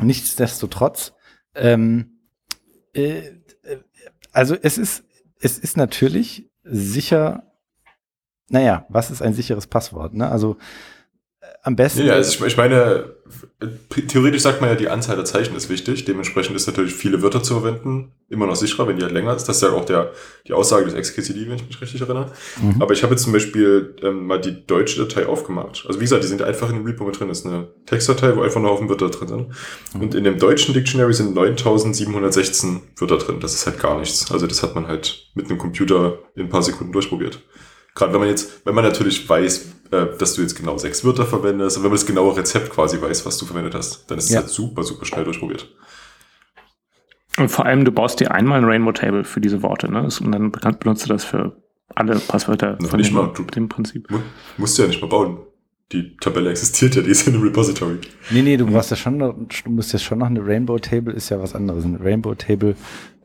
[0.00, 1.12] Nichtsdestotrotz,
[1.54, 2.20] ähm,
[2.94, 3.39] äh, äh,
[4.32, 5.04] also es ist,
[5.40, 7.44] es ist natürlich sicher,
[8.48, 10.14] naja, was ist ein sicheres Passwort?
[10.14, 10.28] Ne?
[10.28, 10.56] Also
[11.62, 12.06] am besten.
[12.06, 13.14] Ja, also ich, meine,
[14.08, 16.04] theoretisch sagt man ja, die Anzahl der Zeichen ist wichtig.
[16.04, 19.46] Dementsprechend ist natürlich viele Wörter zu verwenden immer noch sicherer, wenn die halt länger ist.
[19.46, 20.12] Das ist ja auch der,
[20.46, 22.32] die Aussage des XKCD, wenn ich mich richtig erinnere.
[22.60, 22.80] Mhm.
[22.80, 25.84] Aber ich habe jetzt zum Beispiel ähm, mal die deutsche Datei aufgemacht.
[25.86, 27.28] Also wie gesagt, die sind einfach in dem Repo mit drin.
[27.28, 29.46] Das ist eine Textdatei, wo einfach nur Haufen Wörter drin sind.
[30.00, 33.40] Und in dem deutschen Dictionary sind 9716 Wörter drin.
[33.40, 34.30] Das ist halt gar nichts.
[34.30, 37.40] Also das hat man halt mit einem Computer in ein paar Sekunden durchprobiert.
[37.94, 41.26] Gerade wenn man jetzt, wenn man natürlich weiß, äh, dass du jetzt genau sechs Wörter
[41.26, 44.24] verwendest und wenn man das genaue Rezept quasi weiß, was du verwendet hast, dann ist
[44.24, 44.40] es Ja.
[44.40, 45.68] halt super, super schnell durchprobiert.
[47.38, 50.02] Und vor allem, du baust dir einmal ein Rainbow Table für diese Worte, ne?
[50.02, 51.56] Und dann benutzt du das für
[51.94, 54.10] alle Passwörter von nicht dem, mal, du- dem Prinzip.
[54.10, 54.18] Mu-
[54.58, 55.38] Musst du ja nicht mal bauen.
[55.92, 57.98] Die Tabelle existiert ja, die ist in dem Repository.
[58.30, 59.34] Nee, nee, du brauchst ja schon, noch-
[59.64, 61.84] du musst ja schon noch eine Rainbow Table, ist ja was anderes.
[61.84, 62.76] Eine Rainbow Table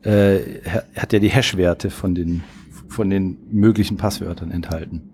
[0.02, 0.38] äh,
[0.68, 2.42] ha- hat ja die Hash-Werte von den,
[2.88, 5.10] von den möglichen Passwörtern enthalten.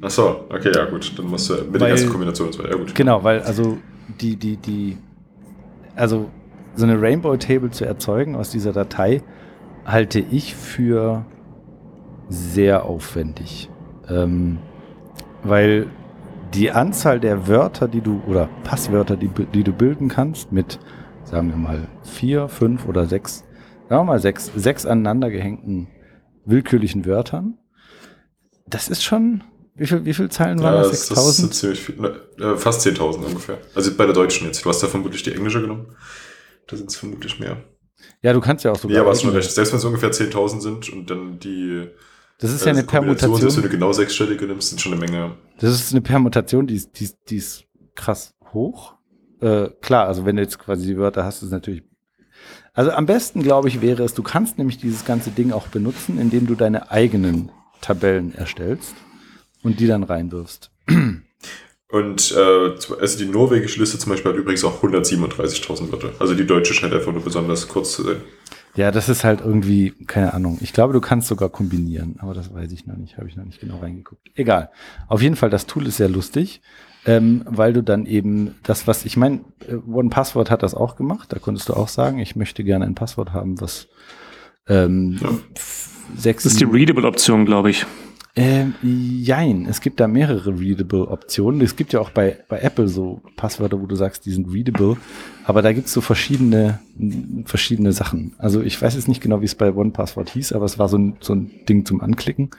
[0.00, 1.18] Ach so, okay, ja gut.
[1.18, 2.72] Dann musst du mit der ganzen Kombination und so weiter.
[2.72, 2.94] Ja gut.
[2.94, 3.78] Genau, weil also
[4.20, 4.98] die, die, die,
[5.96, 6.30] also
[6.74, 9.22] so eine Rainbow Table zu erzeugen aus dieser Datei
[9.84, 11.24] halte ich für
[12.28, 13.70] sehr aufwendig.
[14.08, 14.58] Ähm,
[15.42, 15.88] weil
[16.54, 20.78] die Anzahl der Wörter, die du, oder Passwörter, die, die du bilden kannst, mit,
[21.24, 23.44] sagen wir mal, vier, fünf oder sechs,
[23.88, 25.88] sagen wir mal sechs, sechs aneinander gehängten
[26.44, 27.58] willkürlichen Wörtern,
[28.66, 29.42] das ist schon,
[29.78, 30.90] wie viel, wie viel Zeilen waren Ja, das?
[30.90, 31.54] das, das ist 6000?
[31.54, 31.96] ziemlich viel.
[32.00, 33.58] ne, äh, Fast 10.000 ungefähr.
[33.74, 34.64] Also bei der deutschen jetzt.
[34.64, 35.86] Du hast ja vermutlich die englische genommen.
[36.66, 37.56] Da sind es vermutlich mehr.
[38.22, 38.94] Ja, du kannst ja auch sogar.
[38.96, 39.50] Ja, aber hast schon recht.
[39.50, 41.88] Selbst wenn es ungefähr 10.000 sind und dann die
[42.38, 43.62] Das ist ja eine äh, Kombination, Selbst wenn Permutation.
[43.62, 45.36] du genau sechsstellige nimmst, sind schon eine Menge.
[45.60, 47.64] Das ist eine Permutation, die ist, die, ist- die ist
[47.94, 48.94] krass hoch.
[49.40, 51.82] Äh, klar, also wenn du jetzt quasi die Wörter hast, ist es natürlich.
[52.74, 56.20] Also am besten, glaube ich, wäre es, du kannst nämlich dieses ganze Ding auch benutzen,
[56.20, 57.50] indem du deine eigenen
[57.80, 58.94] Tabellen erstellst
[59.62, 60.70] und die dann reinwirfst.
[61.90, 66.10] Und äh, also die norwegische Liste zum Beispiel hat übrigens auch 137.000 Wörter.
[66.18, 68.16] Also die deutsche scheint einfach nur besonders kurz zu sein.
[68.76, 70.58] Ja, das ist halt irgendwie, keine Ahnung.
[70.60, 73.44] Ich glaube, du kannst sogar kombinieren, aber das weiß ich noch nicht, habe ich noch
[73.44, 74.30] nicht genau reingeguckt.
[74.34, 74.70] Egal.
[75.08, 76.60] Auf jeden Fall, das Tool ist sehr lustig,
[77.06, 79.40] ähm, weil du dann eben das, was ich meine,
[79.90, 81.32] One Password hat das auch gemacht.
[81.32, 83.88] Da konntest du auch sagen, ich möchte gerne ein Passwort haben, was
[84.68, 85.30] ähm, Ja.
[86.16, 86.44] sechs.
[86.44, 87.86] Das ist die Readable-Option, glaube ich.
[88.40, 91.60] Ähm, jein, es gibt da mehrere Readable-Optionen.
[91.60, 94.96] Es gibt ja auch bei, bei Apple so Passwörter, wo du sagst, die sind readable,
[95.44, 96.78] aber da gibt's so verschiedene,
[97.46, 98.36] verschiedene Sachen.
[98.38, 100.96] Also ich weiß jetzt nicht genau, wie es bei OnePassword hieß, aber es war so
[100.96, 102.50] ein, so ein Ding zum Anklicken.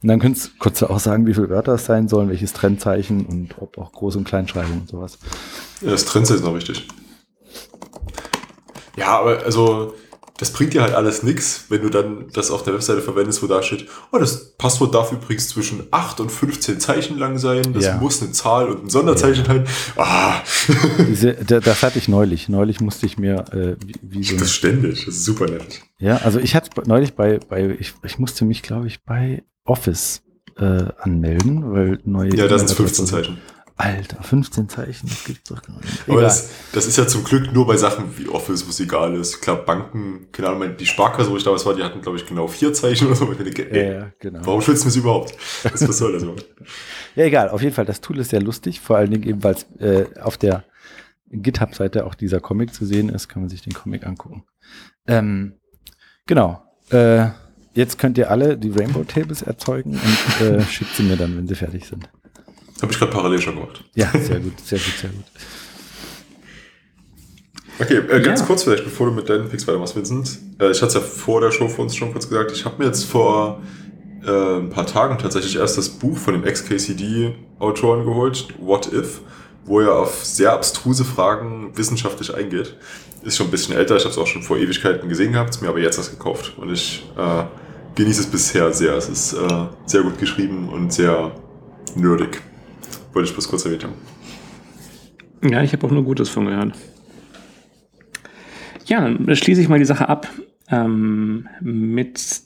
[0.00, 3.26] Und dann könntest, konntest du auch sagen, wie viele Wörter es sein sollen, welches Trennzeichen
[3.26, 5.18] und ob auch Groß- und Kleinschreibung und sowas.
[5.82, 6.88] Ja, das Trends ist noch wichtig.
[8.96, 9.92] Ja, aber also
[10.38, 13.46] das bringt dir halt alles nix, wenn du dann das auf der Webseite verwendest, wo
[13.46, 17.84] da steht, oh, das Passwort darf übrigens zwischen 8 und 15 Zeichen lang sein, das
[17.84, 17.96] Ja.
[17.96, 19.66] muss eine Zahl und ein Sonderzeichen enthalten.
[19.96, 20.40] Ah,
[21.08, 22.48] Diese, da- das hatte ich neulich.
[22.48, 25.82] Neulich musste ich mir äh, wie, wie so das ständig, das ist super nett.
[25.98, 30.22] Ja, also ich hatte neulich bei, bei ich, ich musste mich, glaube ich, bei Office
[30.56, 32.34] äh, anmelden, weil neue.
[32.34, 33.38] Ja, das sind E-Mail-Adresse- 15 Zeichen.
[33.80, 36.08] Alter, 15 Zeichen, das gibt's doch gar nicht.
[36.08, 39.14] Aber das, das ist ja zum Glück nur bei Sachen wie Office, wo es egal
[39.14, 39.40] ist.
[39.40, 42.48] Klar, Banken, keine Ahnung, die Sparkasse, wo ich damals war, die hatten, glaube ich, genau
[42.48, 43.32] vier Zeichen oder so.
[43.32, 44.40] Denke, ja, ey, ja, genau.
[44.42, 45.36] warum schützen wir es überhaupt?
[45.62, 46.44] Was, was soll das überhaupt?
[47.14, 47.48] Ja, egal.
[47.50, 48.80] Auf jeden Fall, das Tool ist sehr lustig.
[48.80, 50.64] Vor allen Dingen eben, weil es äh, auf der
[51.30, 54.44] GitHub-Seite auch dieser Comic zu sehen ist, kann man sich den Comic angucken.
[55.06, 55.54] Ähm,
[56.26, 56.62] genau.
[56.90, 57.28] Äh,
[57.74, 61.48] jetzt könnt ihr alle die Rainbow Tables erzeugen und äh, schickt sie mir dann, wenn
[61.48, 62.08] sie fertig sind.
[62.82, 63.84] Habe ich gerade parallel schon gemacht.
[63.94, 65.24] Ja, sehr gut, sehr gut, sehr gut.
[67.80, 68.46] Okay, äh, ganz Ja.
[68.46, 70.38] kurz vielleicht, bevor du mit deinen Picks weitermachst, Vincent.
[70.60, 72.50] Äh, ich hatte es ja vor der Show für uns schon kurz gesagt.
[72.52, 73.62] Ich habe mir jetzt vor
[74.26, 79.20] äh, ein paar Tagen tatsächlich erst das Buch von dem Ex-KCD-Autoren geholt, What If,
[79.64, 82.76] wo er auf sehr abstruse Fragen wissenschaftlich eingeht.
[83.22, 85.62] Ist schon ein bisschen älter, ich habe es auch schon vor Ewigkeiten gesehen gehabt, ist
[85.62, 86.54] mir aber jetzt erst gekauft.
[86.56, 87.44] Und ich äh,
[87.94, 88.94] genieße es bisher sehr.
[88.94, 91.30] Es ist äh, sehr gut geschrieben und sehr
[91.94, 92.42] nerdig.
[93.12, 93.94] Wollte ich bloß kurz erwähnt haben.
[95.42, 96.74] Ja, ich habe auch nur Gutes von gehört.
[98.86, 100.28] Ja, dann schließe ich mal die Sache ab
[100.70, 102.42] ähm, mit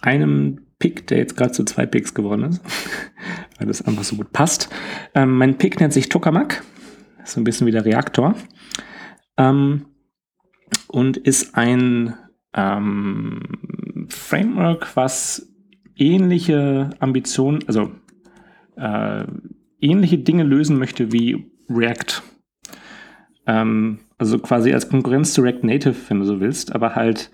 [0.00, 2.62] einem Pick, der jetzt gerade zu zwei Picks geworden ist,
[3.58, 4.70] weil das einfach so gut passt.
[5.14, 6.62] Ähm, mein Pick nennt sich Tokamak,
[7.22, 8.34] ist so ein bisschen wie der Reaktor
[9.36, 9.86] ähm,
[10.88, 12.14] und ist ein
[12.54, 15.48] ähm, Framework, was
[15.96, 17.92] ähnliche Ambitionen, also
[18.76, 19.24] äh,
[19.80, 22.22] ähnliche Dinge lösen möchte wie React.
[23.46, 27.30] Ähm, also quasi als Konkurrenz zu React Native, wenn du so willst, aber halt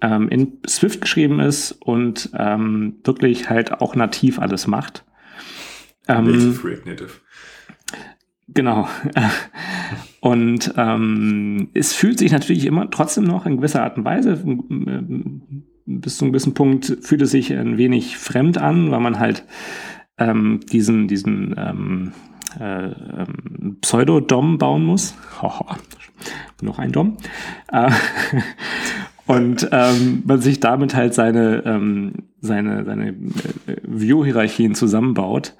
[0.00, 5.04] ähm, in Swift geschrieben ist und ähm, wirklich halt auch nativ alles macht.
[6.08, 7.10] Ähm, Native React Native.
[8.52, 8.88] Genau.
[10.20, 15.64] Und ähm, es fühlt sich natürlich immer trotzdem noch in gewisser Art und Weise, ähm,
[15.86, 19.44] bis zu einem gewissen Punkt fühlt es sich ein wenig fremd an, weil man halt
[20.20, 22.12] ähm, diesen, diesen ähm,
[22.58, 25.14] äh, ähm, Pseudo-Dom bauen muss.
[25.42, 25.66] Hoho,
[26.62, 27.16] noch ein Dom.
[27.72, 27.90] Äh,
[29.26, 33.14] und ähm, man sich damit halt seine, ähm, seine, seine äh,
[33.82, 35.54] View-Hierarchien zusammenbaut.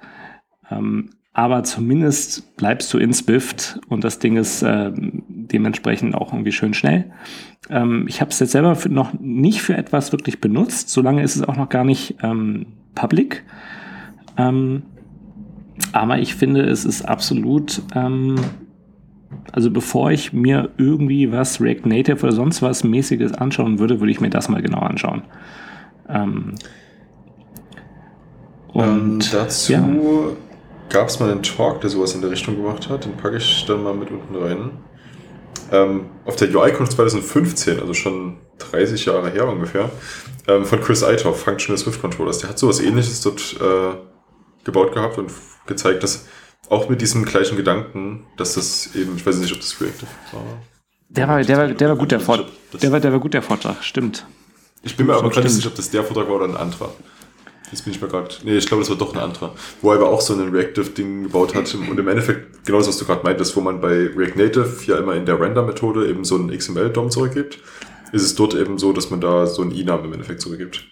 [0.69, 6.51] Ähm, aber zumindest bleibst du in Swift und das Ding ist äh, dementsprechend auch irgendwie
[6.51, 7.11] schön schnell.
[7.69, 11.37] Ähm, ich habe es jetzt selber für, noch nicht für etwas wirklich benutzt, solange ist
[11.37, 13.45] es auch noch gar nicht ähm, public.
[14.37, 14.83] Ähm,
[15.93, 18.35] aber ich finde, es ist absolut, ähm,
[19.51, 24.11] also bevor ich mir irgendwie was React Native oder sonst was mäßiges anschauen würde, würde
[24.11, 25.23] ich mir das mal genau anschauen.
[26.09, 26.55] Ähm,
[28.73, 29.89] Und Ähm, dazu ja.
[30.89, 33.05] gab es mal einen Talk, der sowas in der Richtung gemacht hat.
[33.05, 34.71] Den packe ich dann mal mit unten rein.
[35.71, 39.89] Ähm, auf der UICon 2015, also schon 30 Jahre her ungefähr,
[40.47, 42.39] ähm, von Chris Eitoff, Functional Swift Controllers.
[42.39, 43.95] Der hat sowas ähnliches dort äh,
[44.63, 45.31] gebaut gehabt und
[45.65, 46.27] gezeigt, dass
[46.69, 50.43] auch mit diesem gleichen Gedanken, dass das eben, ich weiß nicht, ob das Reactive war.
[51.09, 52.47] Der war, der war, der war gut, der Vortrag.
[52.81, 54.25] Der war, der war gut, der Vortrag, stimmt.
[54.81, 56.93] Ich bin mir aber gerade nicht sicher, ob das der Vortrag war oder ein anderer.
[57.71, 58.29] Jetzt bin ich mir gerade.
[58.43, 59.53] Nee, ich glaube, das war doch ein anderer.
[59.81, 61.73] Wo er aber auch so ein Reactive-Ding gebaut hat.
[61.73, 64.97] Und im Endeffekt, genau das, was du gerade meintest, wo man bei React Native ja
[64.97, 67.59] immer in der Render-Methode eben so einen XML-DOM zurückgibt,
[68.11, 70.83] ist es dort eben so, dass man da so einen I-Namen im Endeffekt zurückgibt.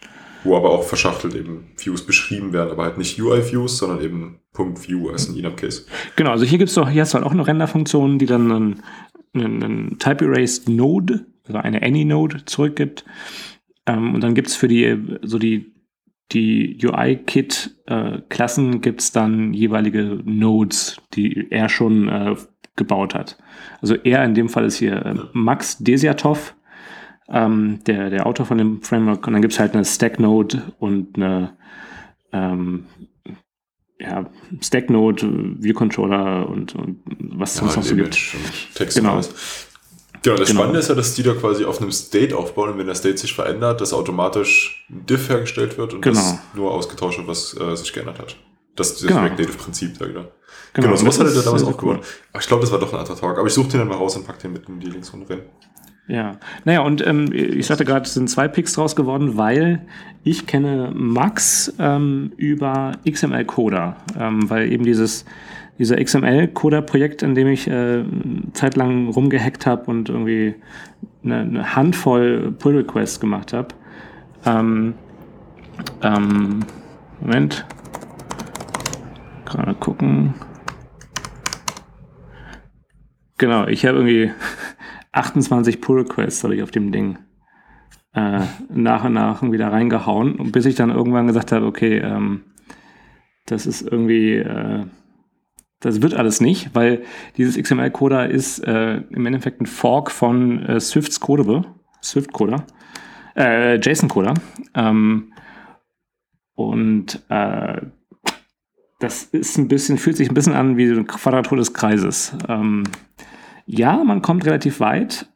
[0.44, 5.10] Wo aber auch verschachtelt eben Views beschrieben werden, aber halt nicht UI-Views, sondern eben .view
[5.10, 5.86] als ein Enum-Case.
[6.16, 8.84] Genau, also hier gibt's doch, hier hast du halt auch eine Render-Funktion, die dann einen,
[9.34, 13.06] einen, einen Type-Erased Node, also eine Any-Node zurückgibt.
[13.86, 15.74] Ähm, und dann gibt's für die, so die,
[16.32, 22.36] die UI-Kit-Klassen gibt's dann jeweilige Nodes, die er schon äh,
[22.76, 23.38] gebaut hat.
[23.82, 26.56] Also er in dem Fall ist hier äh, Max Desiatov,
[27.32, 29.26] ähm, der, der Autor von dem Framework.
[29.28, 31.58] Und dann gibt's halt eine Stack-Node und eine
[32.34, 32.86] ähm,
[34.00, 34.26] ja,
[34.62, 38.18] Stack-Node, View-Controller und, und was es sonst noch so gibt.
[38.76, 39.14] Text Genau.
[39.16, 39.68] alles.
[40.22, 40.60] Genau, das Genau.
[40.62, 43.18] Spannende ist ja, dass die da quasi auf einem State aufbauen und wenn der State
[43.18, 46.16] sich verändert, dass automatisch ein Diff hergestellt wird und Genau.
[46.20, 48.36] das nur ausgetauscht wird, was äh, sich geändert hat.
[48.76, 49.22] Das ist das Genau.
[49.22, 50.32] React Native Prinzip da wieder.
[50.74, 52.02] Genau, Genau, sowas hatte der damals auch gemacht.
[52.32, 53.38] Aber ich glaube, das war doch ein anderer Talk.
[53.38, 55.32] Aber ich suche den dann mal raus und pack den mit in die Links unten
[55.32, 55.42] rein.
[56.10, 59.86] Ja, naja, und ähm, ich sagte gerade, es sind zwei Picks draus geworden, weil
[60.24, 65.24] ich kenne Max ähm, über XML Coder, ähm, weil eben dieses
[65.78, 68.04] dieser XML Coder Projekt, in dem ich äh,
[68.54, 70.56] zeitlang rumgehackt habe und irgendwie
[71.24, 73.68] eine, eine Handvoll Pull Requests gemacht habe.
[74.48, 74.96] Ähm,
[76.02, 76.66] ähm,
[77.22, 77.66] Moment,
[79.46, 80.34] gerade gucken.
[83.38, 84.32] Genau, ich habe irgendwie
[85.12, 87.18] 28 Pull Requests habe ich auf dem Ding
[88.14, 92.44] äh, nach und nach wieder reingehauen, bis ich dann irgendwann gesagt habe, okay, ähm,
[93.46, 94.86] das ist irgendwie, äh,
[95.80, 97.04] das wird alles nicht, weil
[97.38, 101.66] dieses XML-Coder ist äh, im Endeffekt ein Fork von äh, Swifts Codable,
[102.04, 102.66] Swift-Coder,
[103.36, 104.34] äh, JSON-Coder.
[104.76, 105.34] Ähm,
[106.56, 107.82] und äh,
[109.00, 112.36] das ist ein bisschen, fühlt sich ein bisschen an wie eine Quadratur des Kreises.
[112.50, 112.84] Ähm,
[113.72, 115.30] ja, man kommt relativ weit,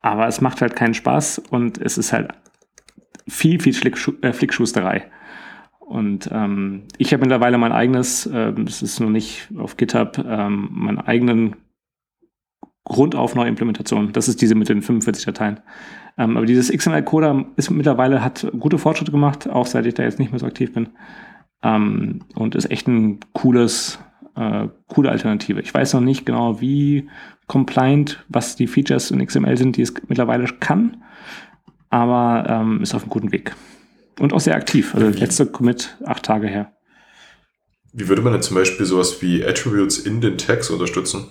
[0.00, 2.32] aber es macht halt keinen Spaß und es ist halt
[3.28, 5.08] viel, viel Schlickschu äh, Flickschusterei.
[5.78, 10.68] Und ähm, ich habe mittlerweile mein eigenes, ähm, das ist noch nicht auf GitHub, ähm,
[10.72, 11.54] meinen eigenen
[12.82, 14.12] grundauf neue Implementation.
[14.12, 15.60] Das ist diese mit den 45 Dateien.
[16.18, 20.18] Ähm, aber dieses XML-Coder ist mittlerweile, hat gute Fortschritte gemacht, auch seit ich da jetzt
[20.18, 20.88] nicht mehr so aktiv bin.
[21.62, 24.00] Ähm, und ist echt ein cooles,
[24.34, 25.60] äh, coole Alternative.
[25.60, 27.08] Ich weiß noch nicht genau, wie
[27.46, 31.02] compliant, was die Features in XML sind, die es mittlerweile kann,
[31.90, 33.54] aber ähm, ist auf einem guten Weg.
[34.18, 34.94] Und auch sehr aktiv.
[34.94, 36.72] Also letzte Commit acht Tage her.
[37.92, 41.26] Wie würde man denn zum Beispiel sowas wie Attributes in den Tags unterstützen?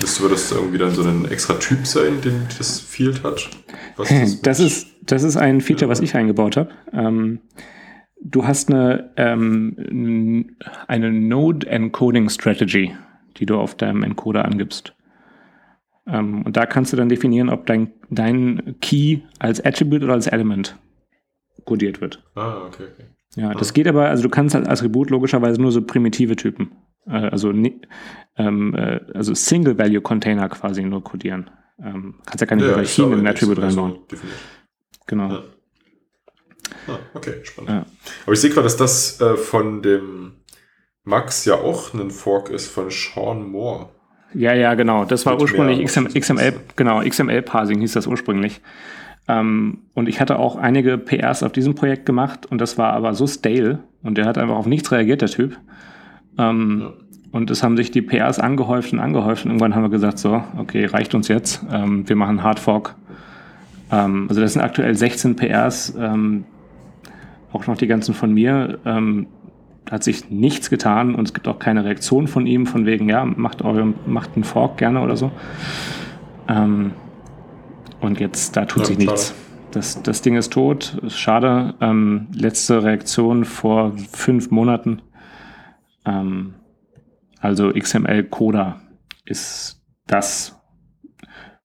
[0.00, 3.48] Das würde das irgendwie dann so ein extra Typ sein, den das Field hat?
[3.96, 6.70] Das, das ist, das ist ein Feature, was ich eingebaut habe.
[6.92, 7.40] Ähm,
[8.20, 10.54] du hast eine, ähm,
[10.86, 12.94] eine Node Encoding Strategy,
[13.38, 14.95] die du auf deinem Encoder angibst.
[16.06, 20.26] Ähm, und da kannst du dann definieren, ob dein, dein Key als Attribute oder als
[20.26, 20.78] Element
[21.64, 22.22] codiert wird.
[22.34, 23.04] Ah, okay, okay.
[23.34, 26.72] Ja, das geht aber, also du kannst als Attribut logischerweise nur so primitive Typen,
[27.06, 31.50] äh, also, ähm, äh, also Single-Value-Container quasi nur codieren.
[31.78, 33.98] Ähm, kannst ja keine ja, Hierarchien in ein Attribute reinbauen.
[34.08, 34.16] So
[35.06, 35.28] genau.
[35.30, 35.42] Ja.
[36.88, 37.70] Ah, okay, spannend.
[37.70, 37.86] Ja.
[38.24, 40.36] Aber ich sehe gerade, dass das äh, von dem
[41.04, 43.90] Max ja auch ein Fork ist von Sean Moore.
[44.34, 45.04] Ja, ja, genau.
[45.04, 48.60] Das war ursprünglich XML, XML, genau, XML-Parsing hieß das ursprünglich.
[49.28, 53.14] Ähm, und ich hatte auch einige PRs auf diesem Projekt gemacht und das war aber
[53.14, 55.56] so stale und der hat einfach auf nichts reagiert, der Typ.
[56.38, 56.92] Ähm, ja.
[57.32, 60.42] Und es haben sich die PRs angehäuft und angehäuft und irgendwann haben wir gesagt, so,
[60.58, 61.62] okay, reicht uns jetzt.
[61.72, 62.94] Ähm, wir machen Hardfork.
[63.90, 66.44] Ähm, also das sind aktuell 16 PRs, ähm,
[67.52, 68.78] auch noch die ganzen von mir.
[69.90, 73.24] Hat sich nichts getan und es gibt auch keine Reaktion von ihm, von wegen, ja,
[73.24, 75.30] macht, eure, macht einen Fork gerne oder so.
[76.48, 76.92] Ähm,
[78.00, 79.34] und jetzt, da tut ja, sich nichts.
[79.70, 81.74] Das, das Ding ist tot, ist schade.
[81.80, 85.02] Ähm, letzte Reaktion vor fünf Monaten.
[86.04, 86.54] Ähm,
[87.40, 88.80] also XML Coda
[89.24, 90.60] ist das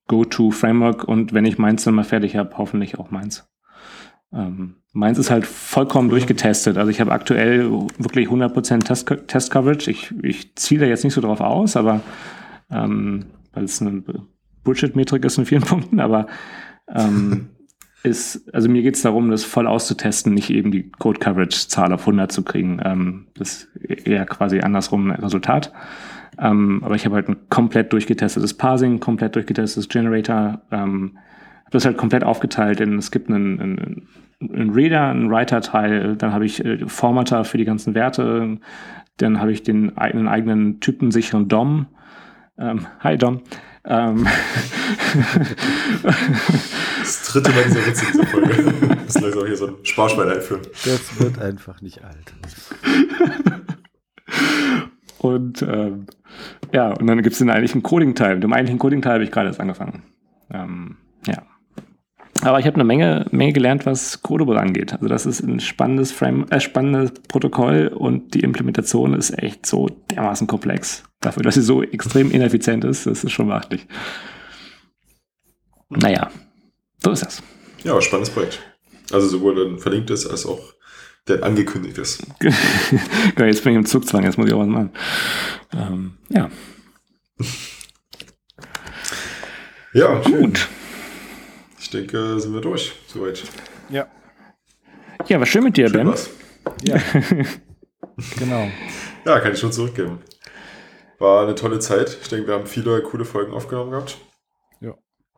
[0.07, 3.50] Go-To-Framework und wenn ich meins dann mal fertig habe, hoffentlich auch meins.
[4.33, 6.77] Ähm, meins ist halt vollkommen durchgetestet.
[6.77, 9.89] Also ich habe aktuell wirklich 100% Test, Test Coverage.
[9.91, 12.01] Ich, ich ziele da jetzt nicht so drauf aus, aber
[12.69, 14.03] ähm, weil es eine
[14.63, 16.27] Bullshit-Metrik ist in vielen Punkten, aber
[16.93, 17.49] ähm,
[18.03, 22.31] ist, also mir geht es darum, das voll auszutesten, nicht eben die Code-Coverage-Zahl auf 100
[22.31, 22.81] zu kriegen.
[22.83, 25.71] Ähm, das ist eher quasi andersrum ein Resultat.
[26.39, 30.61] Ähm, aber ich habe halt ein komplett durchgetestetes Parsing, komplett durchgetestetes Generator.
[30.71, 31.17] Ähm,
[31.71, 34.07] das halt komplett aufgeteilt in, es gibt einen, einen,
[34.39, 38.57] einen Reader, einen Writer-Teil, dann habe ich äh, Formatter für die ganzen Werte,
[39.17, 41.87] dann habe ich den eigenen, eigenen typensicheren DOM.
[42.57, 43.41] Ähm, hi DOM.
[43.85, 44.27] Ähm.
[47.01, 48.73] Das dritte Mal dieser Witz in dieser Folge.
[49.05, 50.61] Das ist langsam hier so ein Sparschwein einführen.
[50.85, 52.33] Das wird einfach nicht alt.
[55.17, 56.05] Und ähm,
[56.73, 58.35] ja, und dann gibt es den eigentlichen Coding-Teil.
[58.35, 60.03] Mit dem eigentlichen Coding-Teil habe ich gerade erst angefangen.
[60.51, 60.97] Ähm.
[62.43, 64.93] Aber ich habe eine Menge, Menge gelernt, was Codable angeht.
[64.93, 69.87] Also das ist ein spannendes Frame, äh, spannendes Protokoll und die Implementation ist echt so
[70.09, 71.03] dermaßen komplex.
[71.19, 73.87] Dafür, dass sie so extrem ineffizient ist, das ist schon beachtlich.
[75.89, 76.31] Naja,
[77.03, 77.43] so ist das.
[77.83, 78.59] Ja, spannendes Projekt.
[79.11, 80.73] Also sowohl ein verlinktes als auch
[81.27, 82.23] der angekündigt ist.
[82.41, 84.91] jetzt bin ich im Zugzwang, jetzt muss ich auch was machen.
[85.73, 86.49] Ähm, ja.
[89.93, 90.41] ja, schön.
[90.41, 90.67] gut.
[91.91, 93.43] Ich denke, sind wir durch, soweit.
[93.89, 94.07] Ja.
[95.27, 96.07] Ja, war schön mit dir, schön Ben.
[96.07, 96.29] Was.
[96.83, 96.95] Ja.
[98.39, 98.69] genau.
[99.25, 100.19] Ja, kann ich schon zurückgeben.
[101.19, 102.17] War eine tolle Zeit.
[102.21, 104.19] Ich denke, wir haben viele coole Folgen aufgenommen gehabt.
[104.79, 104.93] Ja,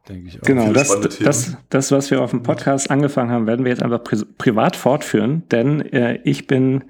[0.07, 0.45] denke ich auch.
[0.45, 4.03] Genau, das, das, das, was wir auf dem Podcast angefangen haben, werden wir jetzt einfach
[4.03, 6.83] pri privat fortführen, denn äh, ich bin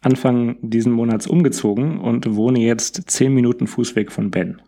[0.00, 4.62] Anfang diesen Monats umgezogen und wohne jetzt zehn Minuten Fußweg von Ben.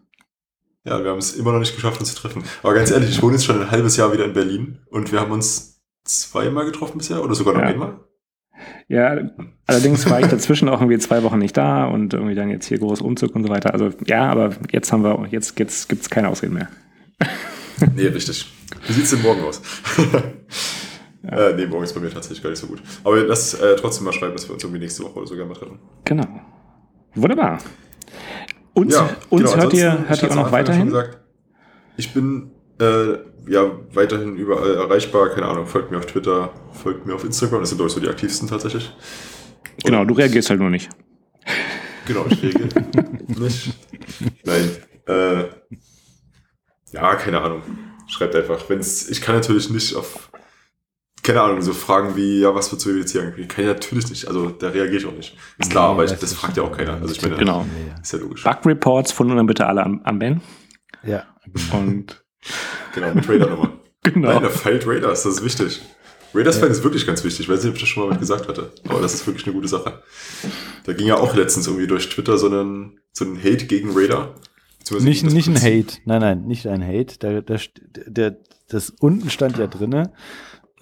[0.87, 2.45] Ja, wir haben es immer noch nicht geschafft, uns zu treffen.
[2.63, 5.21] Aber ganz ehrlich, ich wohne jetzt schon ein halbes Jahr wieder in Berlin und wir
[5.21, 7.67] haben uns zweimal getroffen bisher oder sogar noch ja.
[7.67, 8.01] einmal.
[8.89, 9.19] Ja,
[9.67, 12.79] allerdings war ich dazwischen auch irgendwie zwei Wochen nicht da und irgendwie dann jetzt hier
[12.79, 13.73] groß Umzug und so weiter.
[13.73, 16.69] Also ja, aber jetzt haben wir, jetzt, jetzt gibt es keine Ausreden mehr.
[17.97, 18.51] nee, richtig.
[18.87, 19.61] Wie sieht es denn morgen aus?
[21.25, 21.49] ja.
[21.49, 22.81] äh, nee, morgen ist bei mir tatsächlich gar nicht so gut.
[23.03, 25.55] Aber lass äh, trotzdem mal schreiben, dass wir uns irgendwie nächste Woche oder sogar mal
[25.55, 25.81] treffen.
[26.05, 26.27] Genau.
[27.17, 27.59] Wunderbar.
[28.77, 30.89] Uns, ja, uns genau, hört ihr, hört ihr auch noch weiterhin?
[30.89, 31.17] Gesagt,
[31.97, 33.13] ich bin äh,
[33.49, 35.31] ja weiterhin überall erreichbar.
[35.31, 37.61] Keine Ahnung, folgt mir auf Twitter, folgt mir auf Instagram.
[37.61, 38.95] Das sind, glaube ich, so die aktivsten tatsächlich.
[39.83, 40.91] Genau, du reagierst halt nur nicht.
[42.05, 42.69] Genau, ich reagiere
[43.41, 43.73] nicht.
[44.45, 44.71] Nein.
[45.07, 45.45] Äh,
[46.93, 47.63] ja, keine Ahnung.
[48.09, 48.69] Schreibt einfach.
[48.69, 50.31] Wenn's, ich kann natürlich nicht auf,
[51.27, 53.49] keine Ahnung, so Fragen wie, ja, was wird zu WWC eigentlich?
[53.49, 54.29] Kann ich natürlich nicht.
[54.29, 55.37] Also, da reagiere ich auch nicht.
[55.59, 56.95] Ist klar, nee, aber ich, das, das fragt ja auch keiner.
[56.95, 57.67] Also, ich meine, genau.
[58.03, 58.45] ist ja logisch.
[58.45, 60.41] Bug Reports von nun dann bitte alle am, am Ben.
[61.05, 61.25] Ja.
[61.73, 62.25] Und
[62.95, 63.73] Genau, mit Raider-Nummer.
[64.03, 64.33] genau.
[64.33, 65.83] Nein, da feilt Raiders, das ist wichtig.
[66.35, 68.49] Raiders-Fan ist wirklich ganz wichtig, weil ich weiß nicht, ob ich das schon mal gesagt
[68.49, 68.73] hatte.
[68.89, 70.03] Aber das ist wirklich eine gute Sache.
[70.85, 74.35] Da ging ja auch letztens irgendwie durch Twitter so ein, so ein Hate gegen Raider.
[75.01, 75.57] Nicht, nicht ein.
[75.57, 75.99] Hate.
[76.05, 77.19] Nein, nein, nicht ein Hate.
[77.19, 77.61] Der, der,
[78.07, 78.37] der,
[78.69, 80.13] das unten stand ja drinne,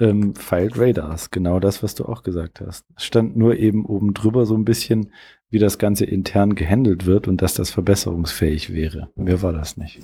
[0.00, 1.30] ähm, Filed Radars.
[1.30, 2.84] Genau das, was du auch gesagt hast.
[2.96, 5.12] Es stand nur eben oben drüber so ein bisschen,
[5.50, 9.10] wie das Ganze intern gehandelt wird und dass das verbesserungsfähig wäre.
[9.14, 10.00] Mehr war das nicht.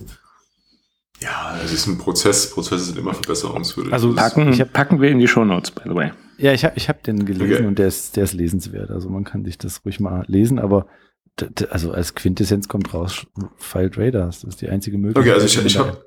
[1.22, 2.50] Ja, es ist ein Prozess.
[2.50, 3.92] Prozesse sind immer verbesserungswürdig.
[3.92, 6.12] Also Packen, Ich hab- packen wir in die Shownotes, by the way.
[6.38, 7.66] Ja, ich habe ich hab den gelesen Okay.
[7.66, 8.90] und der ist, der ist lesenswert.
[8.90, 10.86] Also man kann sich das ruhig mal lesen, aber
[11.70, 13.26] also als Quintessenz kommt raus,
[13.56, 14.40] Filed Radars.
[14.42, 15.22] Das ist die einzige Möglichkeit.
[15.22, 16.02] Okay, also ich, ich habe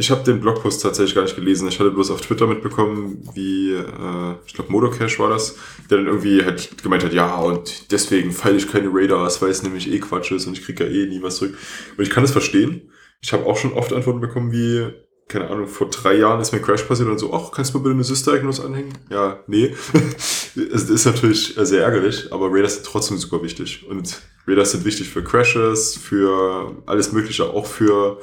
[0.00, 1.66] ich hab den Blogpost tatsächlich gar nicht gelesen.
[1.66, 5.56] Ich hatte bloß auf Twitter mitbekommen, wie, äh, ich glaube, Modocash war das,
[5.90, 9.64] der dann irgendwie halt gemeint hat, ja, und deswegen feile ich keine Raiders, weil es
[9.64, 11.58] nämlich eh Quatsch ist und ich kriege ja eh nie was zurück.
[11.96, 12.92] Und ich kann das verstehen.
[13.20, 14.86] Ich habe auch schon oft Antworten bekommen wie,
[15.26, 17.82] keine Ahnung, vor drei Jahren ist mir Crash passiert und so, ach, kannst du mir
[17.82, 18.96] bitte eine Sys-Diagnose anhängen?
[19.10, 19.74] Ja, nee.
[20.54, 23.84] es ist natürlich sehr ärgerlich, aber Raiders sind trotzdem super wichtig.
[23.88, 28.20] Und Raiders sind wichtig für Crashes, für alles Mögliche, auch für,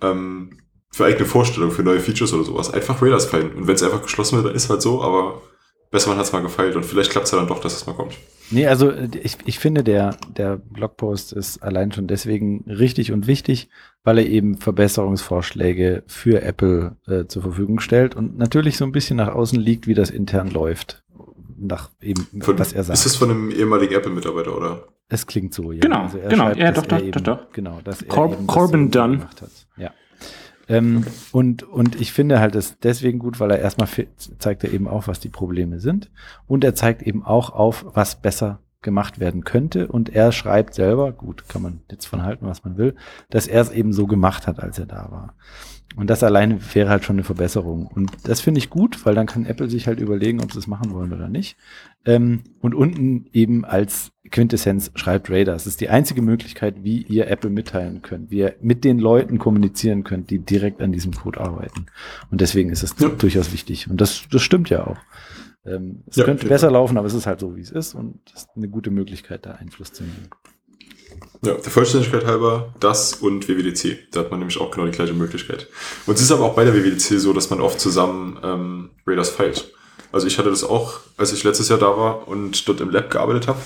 [0.00, 0.56] ähm,
[0.90, 2.72] für eigene Vorstellungen, für neue Features oder sowas.
[2.72, 3.52] Einfach Raiders feilen.
[3.54, 5.42] Und wenn es einfach geschlossen wird, dann ist halt so, aber
[5.90, 7.86] besser man hat es mal gefeilt und vielleicht klappt es ja dann doch, dass es
[7.86, 8.14] mal kommt.
[8.50, 13.68] Nee, also ich, ich finde, der, der Blogpost ist allein schon deswegen richtig und wichtig,
[14.04, 19.16] weil er eben Verbesserungsvorschläge für Apple äh, zur Verfügung stellt und natürlich so ein bisschen
[19.16, 21.02] nach außen liegt, wie das intern läuft.
[21.58, 22.98] Nach eben, Von, was er sagt.
[22.98, 24.84] Ist das von einem ehemaligen Apple-Mitarbeiter, oder?
[25.08, 25.80] Es klingt so, ja.
[25.80, 27.52] Genau, er genau, schreibt, ja, dass doch, er doch, eben, doch, doch.
[27.52, 29.12] Genau, dass er Cor- eben das Corbin Dunn.
[29.12, 29.50] gemacht hat.
[29.76, 29.90] Ja.
[30.68, 33.88] Ähm, und, und ich finde halt es deswegen gut, weil er erstmal
[34.38, 36.10] zeigt er eben auf, was die Probleme sind.
[36.46, 39.88] Und er zeigt eben auch auf, was besser gemacht werden könnte.
[39.88, 42.94] Und er schreibt selber, gut, kann man jetzt von halten, was man will,
[43.30, 45.34] dass er es eben so gemacht hat, als er da war.
[45.96, 47.86] Und das alleine wäre halt schon eine Verbesserung.
[47.86, 50.66] Und das finde ich gut, weil dann kann Apple sich halt überlegen, ob sie es
[50.66, 51.56] machen wollen oder nicht.
[52.04, 55.56] Ähm, und unten eben als Quintessenz schreibt Radar.
[55.56, 59.38] Es ist die einzige Möglichkeit, wie ihr Apple mitteilen könnt, wie ihr mit den Leuten
[59.38, 61.86] kommunizieren könnt, die direkt an diesem Code arbeiten.
[62.30, 63.08] Und deswegen ist es Ja.
[63.08, 63.88] durchaus wichtig.
[63.90, 64.98] Und das, das stimmt ja auch.
[65.64, 67.94] Ähm, es Ja, könnte besser laufen, aber es ist halt so, wie es ist.
[67.94, 70.28] Und das ist eine gute Möglichkeit, da Einfluss zu nehmen.
[71.42, 74.10] Ja, der Vollständigkeit halber, das und WWDC.
[74.12, 75.68] Da hat man nämlich auch genau die gleiche Möglichkeit.
[76.06, 79.30] Und es ist aber auch bei der WWDC so, dass man oft zusammen ähm, Raiders
[79.30, 79.72] feilt.
[80.12, 83.10] Also ich hatte das auch, als ich letztes Jahr da war und dort im Lab
[83.10, 83.58] gearbeitet habe.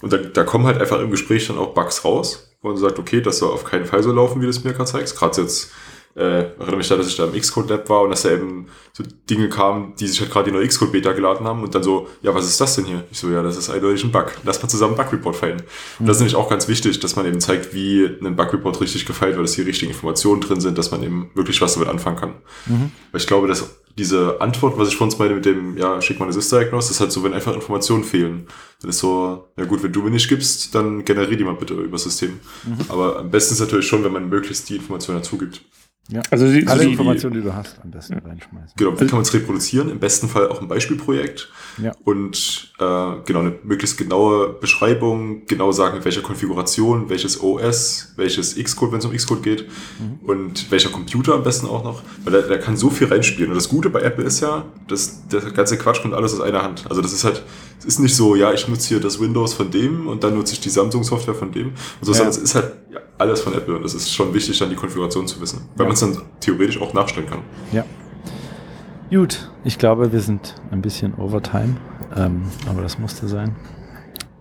[0.00, 2.98] Und da, da kommen halt einfach im Gespräch dann auch Bugs raus, wo man sagt,
[2.98, 5.16] okay, das soll auf keinen Fall so laufen, wie du es mir gerade zeigst.
[5.16, 5.70] Gerade jetzt
[6.14, 8.66] äh, erinnere mich da, dass ich da im Xcode Lab war und dass da eben
[8.92, 11.82] so Dinge kamen, die sich halt gerade die neue Xcode Beta geladen haben und dann
[11.82, 13.04] so, ja, was ist das denn hier?
[13.10, 14.32] Ich so, ja, das ist eindeutig ein Bug.
[14.44, 15.62] Lass mal zusammen Bug Report feilen.
[15.98, 18.78] Und das ist nämlich auch ganz wichtig, dass man eben zeigt, wie ein Bug Report
[18.80, 21.88] richtig gefeilt wird, dass die richtigen Informationen drin sind, dass man eben wirklich was damit
[21.88, 22.34] anfangen kann.
[23.10, 26.18] Weil ich glaube, dass diese Antwort, was ich von uns meine mit dem, ja, schick
[26.18, 28.46] mal eine Sys-Diagnose, ist halt so, wenn einfach Informationen fehlen.
[28.80, 31.74] Dann ist so, ja gut, wenn du mir nicht gibst, dann generier die mal bitte
[31.74, 32.40] über das System.
[32.88, 35.62] Aber am besten ist natürlich schon, wenn man möglichst die Informationen dazu gibt.
[36.30, 38.72] Also sie, Alle sie, Informationen, die du hast, am besten reinschmeißen.
[38.76, 39.88] Genau, wie kann man es reproduzieren?
[39.88, 41.48] Im besten Fall auch ein Beispielprojekt.
[41.80, 41.92] Ja.
[42.04, 48.56] Und äh, genau, eine möglichst genaue Beschreibung, genau sagen, mit welcher Konfiguration, welches OS, welches
[48.56, 49.68] Xcode, wenn es um Xcode geht
[50.26, 52.02] und welcher Computer am besten auch noch.
[52.24, 53.50] Weil da, da kann so viel reinspielen.
[53.50, 56.62] Und das Gute bei Apple ist ja, dass der ganze Quatsch kommt alles aus einer
[56.62, 56.84] Hand.
[56.90, 57.42] Also das ist halt,
[57.82, 60.52] es ist nicht so, ja, ich nutze hier das Windows von dem und dann nutze
[60.54, 61.68] ich die Samsung-Software von dem.
[61.68, 62.18] Und so, Ja.
[62.18, 64.76] sondern es ist halt ja, alles von Apple und es ist schon wichtig, dann die
[64.76, 65.68] Konfiguration zu wissen.
[65.76, 65.88] Weil Ja.
[65.88, 67.40] man es dann theoretisch auch nachstellen kann.
[67.72, 67.84] Ja.
[69.10, 71.76] Gut, ich glaube, wir sind ein bisschen overtime,
[72.16, 73.56] ähm, aber das musste sein.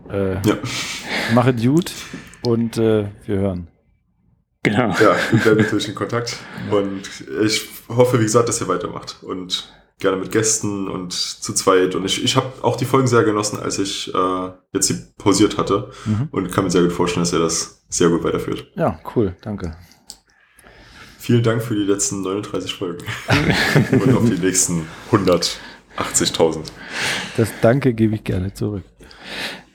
[0.10, 0.56] Äh, Ja.
[1.34, 1.92] Machet gut
[2.44, 3.68] und äh, wir hören.
[4.64, 4.90] genau.
[5.00, 6.38] Ja, wir bleiben natürlich in Kontakt.
[6.70, 7.02] Und
[7.44, 9.18] ich hoffe, wie gesagt, dass ihr weitermacht.
[9.24, 11.96] Und gerne mit Gästen und zu zweit.
[11.96, 15.58] Und ich, ich habe auch die Folgen sehr genossen, als ich äh, jetzt sie pausiert
[15.58, 15.92] hatte.
[16.06, 16.28] Mhm.
[16.32, 18.68] Und kann mir sehr gut vorstellen, dass ihr das sehr gut weiterführt.
[18.76, 19.76] Ja, cool, danke.
[21.20, 23.06] Vielen Dank für die letzten 39 Folgen.
[23.92, 26.64] und auf die nächsten 180.000.
[27.38, 28.84] Das Danke gebe ich gerne zurück.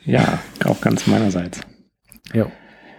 [0.04, 1.60] Ja, auch ganz meinerseits.
[2.32, 2.50] Ja.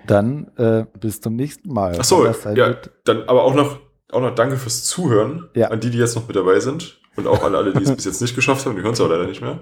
[0.06, 1.98] Dann äh, bis zum nächsten Mal.
[2.00, 2.92] Ach so, Wenn das sein ja, wird.
[3.04, 3.80] dann aber auch noch,
[4.12, 5.68] auch noch danke fürs Zuhören Ja.
[5.68, 7.02] an die, die jetzt noch mit dabei sind.
[7.18, 9.10] Und auch an alle, die es bis jetzt nicht geschafft haben, die hören es auch
[9.10, 9.60] leider nicht mehr.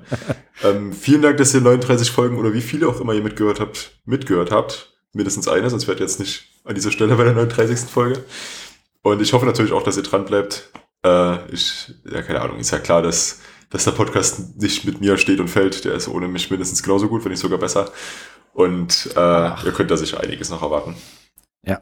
[0.63, 3.99] Ähm, vielen Dank, dass ihr 39 Folgen oder wie viele auch immer ihr mitgehört habt,
[4.05, 4.93] mitgehört habt.
[5.13, 7.89] Mindestens eine, sonst wärt ihr jetzt nicht an dieser Stelle bei der 39.
[7.89, 8.23] Folge.
[9.01, 10.69] Und ich hoffe natürlich auch, dass ihr dran bleibt.
[11.05, 15.17] Äh, ich, ja, keine Ahnung, ist ja klar, dass, dass der Podcast nicht mit mir
[15.17, 15.85] steht und fällt.
[15.85, 17.89] Der ist ohne mich mindestens genauso gut, wenn nicht sogar besser.
[18.53, 20.95] Und äh, ihr könnt da sicher einiges noch erwarten.
[21.63, 21.81] Ja.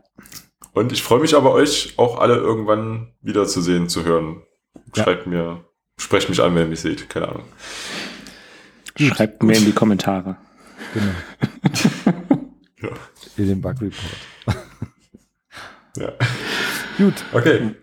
[0.73, 4.43] Und ich freue mich aber, euch auch alle irgendwann wiederzusehen, zu hören.
[4.95, 5.03] Ja.
[5.03, 5.63] Schreibt mir,
[5.97, 7.09] sprecht mich an, wenn ihr mich seht.
[7.09, 7.43] Keine Ahnung.
[8.97, 10.37] Schreibt mir in die Kommentare.
[10.93, 11.11] Genau.
[12.83, 12.89] Ja.
[13.37, 13.95] In den Bug Report.
[15.97, 16.11] ja.
[16.97, 17.13] Gut.
[17.31, 17.75] Okay.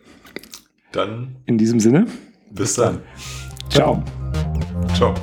[0.93, 2.07] Dann In diesem Sinne,
[2.51, 3.01] bis dann.
[3.71, 4.05] ciao.
[4.95, 5.15] Ciao.